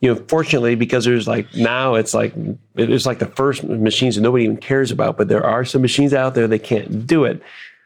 you 0.00 0.12
know, 0.12 0.22
fortunately, 0.28 0.74
because 0.74 1.04
there's 1.04 1.28
like 1.28 1.54
now 1.54 1.94
it's 1.94 2.14
like 2.14 2.32
it's 2.76 3.06
like 3.06 3.18
the 3.18 3.26
first 3.26 3.64
machines 3.64 4.16
that 4.16 4.22
nobody 4.22 4.44
even 4.44 4.56
cares 4.56 4.90
about, 4.90 5.18
but 5.18 5.28
there 5.28 5.44
are 5.44 5.64
some 5.64 5.82
machines 5.82 6.14
out 6.14 6.34
there 6.34 6.48
that 6.48 6.60
can't 6.60 7.06
do 7.06 7.24
it. 7.24 7.42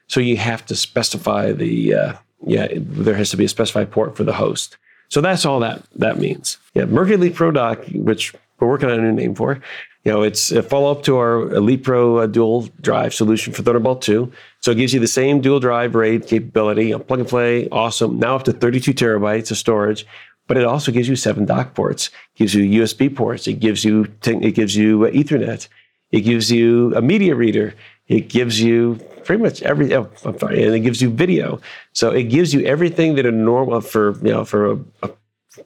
So 0.06 0.20
you 0.20 0.36
have 0.36 0.64
to 0.66 0.76
specify 0.76 1.52
the 1.52 1.94
uh, 1.94 2.12
yeah, 2.46 2.68
there 2.72 3.16
has 3.16 3.30
to 3.30 3.36
be 3.36 3.44
a 3.44 3.48
specified 3.48 3.90
port 3.90 4.16
for 4.16 4.22
the 4.22 4.32
host. 4.32 4.76
So 5.08 5.20
that's 5.20 5.44
all 5.44 5.60
that 5.60 5.82
that 5.96 6.18
means. 6.18 6.58
Yeah, 6.74 6.84
Mercury 6.84 7.14
Elite 7.16 7.34
Pro 7.34 7.50
Dock, 7.50 7.84
which 7.92 8.32
we're 8.60 8.68
working 8.68 8.90
on 8.90 9.00
a 9.00 9.02
new 9.02 9.12
name 9.12 9.34
for. 9.34 9.60
You 10.04 10.12
know, 10.12 10.22
it's 10.22 10.52
a 10.52 10.62
follow 10.62 10.90
up 10.90 11.02
to 11.04 11.16
our 11.16 11.50
Elite 11.54 11.82
Pro 11.82 12.18
uh, 12.18 12.26
dual 12.26 12.68
drive 12.82 13.14
solution 13.14 13.54
for 13.54 13.62
Thunderbolt 13.62 14.02
2. 14.02 14.30
So 14.60 14.70
it 14.70 14.76
gives 14.76 14.92
you 14.92 15.00
the 15.00 15.08
same 15.08 15.40
dual 15.40 15.60
drive 15.60 15.94
RAID 15.94 16.26
capability, 16.26 16.88
you 16.88 16.90
know, 16.90 16.98
plug 16.98 17.20
and 17.20 17.28
play, 17.28 17.68
awesome. 17.70 18.18
Now 18.18 18.36
up 18.36 18.44
to 18.44 18.52
32 18.52 18.92
terabytes 18.92 19.50
of 19.50 19.56
storage, 19.56 20.06
but 20.46 20.56
it 20.56 20.64
also 20.64 20.92
gives 20.92 21.08
you 21.08 21.16
seven 21.16 21.44
dock 21.44 21.74
ports, 21.74 22.10
gives 22.36 22.54
you 22.54 22.82
USB 22.82 23.14
ports, 23.14 23.46
it 23.46 23.54
gives 23.60 23.84
you 23.84 24.06
it 24.24 24.52
gives 24.52 24.76
you 24.76 25.04
uh, 25.04 25.10
Ethernet, 25.10 25.68
it 26.10 26.20
gives 26.20 26.50
you 26.50 26.94
a 26.94 27.02
media 27.02 27.34
reader, 27.34 27.74
it 28.08 28.28
gives 28.28 28.60
you 28.60 29.00
pretty 29.24 29.42
much 29.42 29.62
every. 29.62 29.94
Oh, 29.94 30.10
I'm 30.24 30.38
sorry, 30.38 30.62
and 30.62 30.74
it 30.74 30.80
gives 30.80 31.00
you 31.00 31.10
video. 31.10 31.60
So 31.92 32.10
it 32.10 32.24
gives 32.24 32.52
you 32.52 32.60
everything 32.64 33.14
that 33.14 33.26
a 33.26 33.32
normal 33.32 33.80
for 33.80 34.18
you 34.18 34.32
know 34.32 34.44
for 34.44 34.72
a, 34.72 34.78
a 35.02 35.10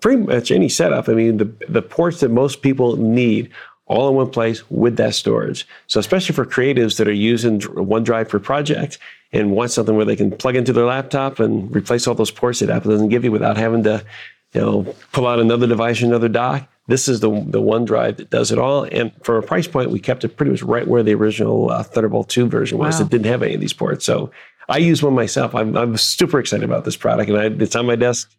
pretty 0.00 0.22
much 0.22 0.50
any 0.50 0.68
setup. 0.68 1.08
I 1.08 1.14
mean, 1.14 1.38
the 1.38 1.52
the 1.68 1.82
ports 1.82 2.20
that 2.20 2.30
most 2.30 2.62
people 2.62 2.96
need 2.96 3.50
all 3.86 4.08
in 4.08 4.14
one 4.14 4.30
place 4.30 4.68
with 4.70 4.96
that 4.98 5.14
storage. 5.14 5.66
So 5.86 5.98
especially 5.98 6.34
for 6.34 6.44
creatives 6.44 6.98
that 6.98 7.08
are 7.08 7.12
using 7.12 7.58
OneDrive 7.60 8.28
for 8.28 8.38
project 8.38 8.98
and 9.32 9.50
want 9.50 9.70
something 9.70 9.96
where 9.96 10.04
they 10.04 10.16
can 10.16 10.30
plug 10.30 10.56
into 10.56 10.74
their 10.74 10.84
laptop 10.84 11.40
and 11.40 11.74
replace 11.74 12.06
all 12.06 12.14
those 12.14 12.30
ports 12.30 12.60
that 12.60 12.68
Apple 12.68 12.90
doesn't 12.90 13.08
give 13.08 13.24
you 13.24 13.32
without 13.32 13.56
having 13.56 13.82
to 13.84 14.04
you 14.54 14.60
know, 14.60 14.94
pull 15.12 15.26
out 15.26 15.40
another 15.40 15.66
device, 15.66 16.02
another 16.02 16.28
dock. 16.28 16.68
This 16.86 17.06
is 17.06 17.20
the 17.20 17.44
the 17.46 17.60
one 17.60 17.84
drive 17.84 18.16
that 18.16 18.30
does 18.30 18.50
it 18.50 18.58
all. 18.58 18.84
And 18.84 19.12
for 19.22 19.36
a 19.36 19.42
price 19.42 19.68
point, 19.68 19.90
we 19.90 20.00
kept 20.00 20.24
it 20.24 20.36
pretty 20.36 20.52
much 20.52 20.62
right 20.62 20.88
where 20.88 21.02
the 21.02 21.14
original 21.14 21.70
uh, 21.70 21.82
Thunderbolt 21.82 22.30
2 22.30 22.48
version 22.48 22.78
was. 22.78 22.98
Wow. 22.98 23.04
It 23.04 23.10
didn't 23.10 23.26
have 23.26 23.42
any 23.42 23.54
of 23.54 23.60
these 23.60 23.74
ports. 23.74 24.06
So 24.06 24.30
I 24.70 24.78
use 24.78 25.02
one 25.02 25.14
myself. 25.14 25.54
I'm, 25.54 25.76
I'm 25.76 25.96
super 25.96 26.38
excited 26.38 26.64
about 26.64 26.84
this 26.84 26.96
product, 26.96 27.30
and 27.30 27.38
I, 27.38 27.46
it's 27.62 27.76
on 27.76 27.86
my 27.86 27.96
desk. 27.96 28.30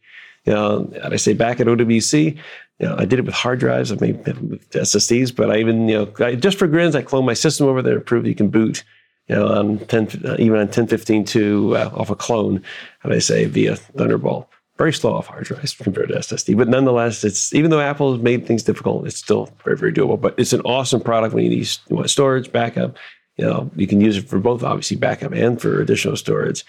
You 0.45 0.53
know, 0.53 0.91
and 1.03 1.13
I 1.13 1.17
say 1.17 1.33
back 1.33 1.59
at 1.59 1.67
OWC. 1.67 2.37
You 2.79 2.87
know, 2.87 2.95
I 2.97 3.05
did 3.05 3.19
it 3.19 3.25
with 3.25 3.35
hard 3.35 3.59
drives. 3.59 3.91
I 3.91 3.95
made 3.95 4.25
with 4.25 4.69
SSDs, 4.71 5.35
but 5.35 5.51
I 5.51 5.57
even 5.57 5.87
you 5.87 5.97
know 5.97 6.25
I, 6.25 6.35
just 6.35 6.57
for 6.57 6.65
grins, 6.65 6.95
I 6.95 7.03
cloned 7.03 7.25
my 7.25 7.33
system 7.33 7.67
over 7.67 7.81
there 7.81 7.95
to 7.95 8.01
prove 8.01 8.25
you 8.25 8.35
can 8.35 8.49
boot. 8.49 8.83
You 9.27 9.35
know, 9.35 9.47
on 9.47 9.77
10, 9.79 10.23
uh, 10.25 10.35
even 10.39 10.57
on 10.57 10.69
1015.2 10.69 11.77
uh, 11.77 11.95
off 11.95 12.09
a 12.09 12.15
clone, 12.15 12.63
and 13.03 13.13
I 13.13 13.19
say 13.19 13.45
via 13.45 13.75
Thunderbolt 13.75 14.49
very 14.79 14.93
slow 14.93 15.13
off 15.13 15.27
hard 15.27 15.43
drives 15.43 15.75
compared 15.75 16.07
to 16.07 16.15
SSD. 16.15 16.57
But 16.57 16.69
nonetheless, 16.69 17.25
it's 17.25 17.53
even 17.53 17.69
though 17.69 17.81
Apple 17.81 18.13
has 18.13 18.21
made 18.23 18.47
things 18.47 18.63
difficult, 18.63 19.05
it's 19.05 19.17
still 19.17 19.49
very, 19.65 19.75
very 19.75 19.91
doable. 19.91 20.19
But 20.19 20.35
it's 20.37 20.53
an 20.53 20.61
awesome 20.61 21.01
product 21.01 21.35
when 21.35 21.43
you 21.43 21.49
need 21.49 21.67
you 21.89 21.97
want 21.97 22.09
storage, 22.09 22.49
backup. 22.51 22.97
You 23.35 23.45
know, 23.45 23.69
you 23.75 23.87
can 23.87 23.99
use 23.99 24.17
it 24.17 24.29
for 24.29 24.39
both, 24.39 24.63
obviously, 24.63 24.95
backup 24.95 25.33
and 25.33 25.61
for 25.61 25.81
additional 25.81 26.15
storage. 26.15 26.63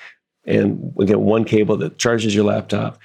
And 0.44 0.92
we 0.96 1.06
get 1.06 1.20
one 1.20 1.44
cable 1.44 1.76
that 1.76 1.98
charges 1.98 2.34
your 2.34 2.44
laptop, 2.44 2.98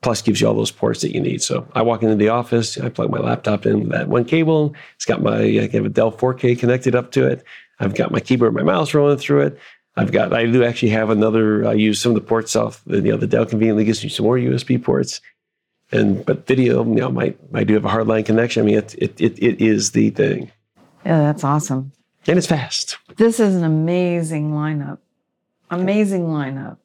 plus 0.00 0.22
gives 0.22 0.40
you 0.40 0.46
all 0.46 0.54
those 0.54 0.70
ports 0.70 1.00
that 1.00 1.12
you 1.12 1.20
need. 1.20 1.42
So 1.42 1.66
I 1.74 1.82
walk 1.82 2.04
into 2.04 2.14
the 2.14 2.28
office, 2.28 2.78
I 2.78 2.88
plug 2.88 3.10
my 3.10 3.18
laptop 3.18 3.66
in 3.66 3.80
with 3.80 3.90
that 3.90 4.08
one 4.08 4.24
cable. 4.24 4.76
It's 4.94 5.04
got 5.04 5.22
my 5.22 5.40
I 5.40 5.68
have 5.72 5.86
a 5.86 5.88
Dell 5.88 6.12
4K 6.12 6.56
connected 6.56 6.94
up 6.94 7.10
to 7.12 7.26
it. 7.26 7.42
I've 7.80 7.96
got 7.96 8.12
my 8.12 8.20
keyboard, 8.20 8.54
my 8.54 8.62
mouse 8.62 8.94
rolling 8.94 9.18
through 9.18 9.40
it. 9.40 9.58
I've 9.96 10.12
got, 10.12 10.32
I 10.32 10.46
do 10.46 10.64
actually 10.64 10.90
have 10.90 11.10
another, 11.10 11.66
I 11.66 11.74
use 11.74 12.00
some 12.00 12.10
of 12.10 12.14
the 12.14 12.26
ports 12.26 12.56
off, 12.56 12.82
you 12.86 13.00
know, 13.02 13.16
the 13.16 13.26
Dell 13.26 13.44
conveniently 13.44 13.84
gives 13.84 14.02
you 14.02 14.10
some 14.10 14.24
more 14.24 14.36
USB 14.36 14.82
ports. 14.82 15.20
And, 15.90 16.24
but 16.24 16.46
video, 16.46 16.82
you 16.84 16.94
know, 16.94 17.10
might, 17.10 17.38
I 17.52 17.64
do 17.64 17.74
have 17.74 17.84
a 17.84 17.88
hardline 17.88 18.24
connection. 18.24 18.62
I 18.62 18.66
mean, 18.66 18.78
it, 18.78 18.94
it, 18.94 19.20
it, 19.20 19.42
it 19.42 19.60
is 19.60 19.90
the 19.90 20.08
thing. 20.10 20.50
Yeah, 21.04 21.18
that's 21.18 21.44
awesome. 21.44 21.92
And 22.26 22.38
it's 22.38 22.46
fast. 22.46 22.96
This 23.16 23.38
is 23.38 23.54
an 23.54 23.64
amazing 23.64 24.52
lineup. 24.52 24.98
Amazing 25.70 26.26
lineup. 26.28 26.78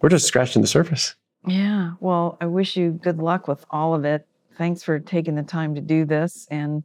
We're 0.00 0.08
just 0.08 0.26
scratching 0.26 0.62
the 0.62 0.68
surface. 0.68 1.14
Yeah. 1.46 1.92
Well, 2.00 2.38
I 2.40 2.46
wish 2.46 2.76
you 2.76 2.92
good 2.92 3.18
luck 3.18 3.48
with 3.48 3.64
all 3.70 3.94
of 3.94 4.04
it. 4.04 4.26
Thanks 4.56 4.82
for 4.82 4.98
taking 4.98 5.34
the 5.34 5.42
time 5.42 5.74
to 5.74 5.80
do 5.80 6.04
this. 6.04 6.46
And 6.50 6.84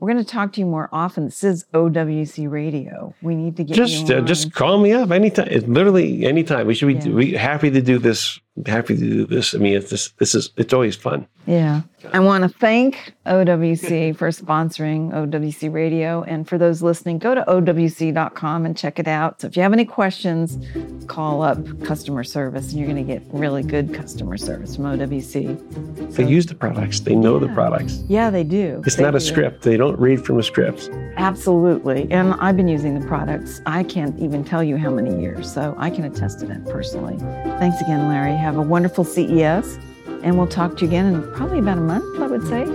we're 0.00 0.10
going 0.12 0.24
to 0.24 0.30
talk 0.30 0.52
to 0.54 0.60
you 0.60 0.66
more 0.66 0.88
often. 0.92 1.26
This 1.26 1.44
is 1.44 1.64
OWC 1.74 2.50
Radio. 2.50 3.14
We 3.22 3.34
need 3.34 3.56
to 3.58 3.64
get 3.64 3.76
Just, 3.76 4.08
you 4.08 4.16
uh, 4.16 4.20
just 4.22 4.52
call 4.54 4.78
me 4.78 4.92
up 4.92 5.10
anytime. 5.10 5.48
It's 5.50 5.66
literally 5.66 6.24
anytime. 6.26 6.66
We 6.66 6.74
should 6.74 6.88
be 6.88 6.94
Yeah. 6.94 7.14
we 7.14 7.32
happy 7.32 7.70
to 7.70 7.82
do 7.82 7.98
this. 7.98 8.40
Happy 8.66 8.96
to 8.96 9.00
do 9.00 9.26
this. 9.26 9.54
I 9.54 9.58
mean, 9.58 9.74
it's 9.74 9.90
this, 9.90 10.10
this 10.18 10.34
is, 10.34 10.50
it's 10.56 10.72
always 10.72 10.96
fun. 10.96 11.26
Yeah. 11.46 11.82
I 12.12 12.20
want 12.20 12.42
to 12.42 12.48
thank 12.48 13.14
OWC 13.26 14.16
for 14.18 14.28
sponsoring 14.28 15.12
OWC 15.12 15.72
Radio. 15.72 16.22
And 16.22 16.48
for 16.48 16.58
those 16.58 16.82
listening, 16.82 17.18
go 17.18 17.34
to 17.34 17.42
OWC.com 17.42 18.66
and 18.66 18.76
check 18.76 18.98
it 18.98 19.08
out. 19.08 19.40
So 19.40 19.46
if 19.46 19.56
you 19.56 19.62
have 19.62 19.72
any 19.72 19.84
questions, 19.84 20.58
call 21.06 21.42
up 21.42 21.58
customer 21.84 22.24
service 22.24 22.70
and 22.70 22.78
you're 22.78 22.88
going 22.88 23.04
to 23.04 23.12
get 23.12 23.22
really 23.32 23.62
good 23.62 23.94
customer 23.94 24.36
service 24.36 24.76
from 24.76 24.84
OWC. 24.84 26.14
They 26.14 26.26
use 26.26 26.46
the 26.46 26.54
products. 26.54 27.00
They 27.00 27.14
know 27.14 27.38
the 27.38 27.48
products. 27.48 28.02
Yeah, 28.08 28.30
they 28.30 28.44
do. 28.44 28.82
It's 28.84 28.96
They 28.96 29.02
not 29.02 29.14
a 29.14 29.20
script. 29.20 29.62
They 29.62 29.76
don't 29.76 29.98
read 29.98 30.24
from 30.24 30.38
a 30.38 30.42
script. 30.42 30.90
Absolutely. 31.16 32.10
And 32.10 32.34
I've 32.34 32.56
been 32.56 32.68
using 32.68 32.98
the 32.98 33.06
products. 33.06 33.60
I 33.66 33.84
can't 33.84 34.18
even 34.18 34.44
tell 34.44 34.62
you 34.62 34.76
how 34.76 34.90
many 34.90 35.20
years. 35.20 35.52
So 35.52 35.74
I 35.78 35.90
can 35.90 36.04
attest 36.04 36.40
to 36.40 36.46
that 36.46 36.64
personally. 36.66 37.16
Thanks 37.58 37.80
again, 37.80 38.08
Larry. 38.08 38.34
Have 38.34 38.49
a 38.56 38.62
wonderful 38.62 39.04
CES. 39.04 39.78
And 40.22 40.36
we'll 40.36 40.46
talk 40.46 40.76
to 40.76 40.82
you 40.82 40.88
again 40.88 41.14
in 41.14 41.32
probably 41.32 41.60
about 41.60 41.78
a 41.78 41.82
month, 41.82 42.20
I 42.20 42.26
would 42.26 42.46
say. 42.46 42.66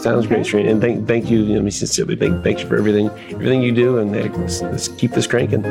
Sounds 0.00 0.26
great, 0.26 0.40
Okay. 0.40 0.50
Shereen. 0.50 0.70
And 0.70 0.80
thank, 0.80 1.06
thank 1.06 1.30
you, 1.30 1.38
you 1.42 1.60
know, 1.60 1.68
sincerely. 1.70 2.16
Thank, 2.16 2.42
thank 2.42 2.60
you 2.60 2.66
for 2.66 2.76
everything, 2.76 3.08
everything 3.30 3.62
you 3.62 3.72
do, 3.72 3.98
and 3.98 4.14
uh, 4.14 4.38
let's, 4.38 4.62
let's 4.62 4.88
keep 4.88 5.12
this 5.12 5.26
cranking. 5.26 5.62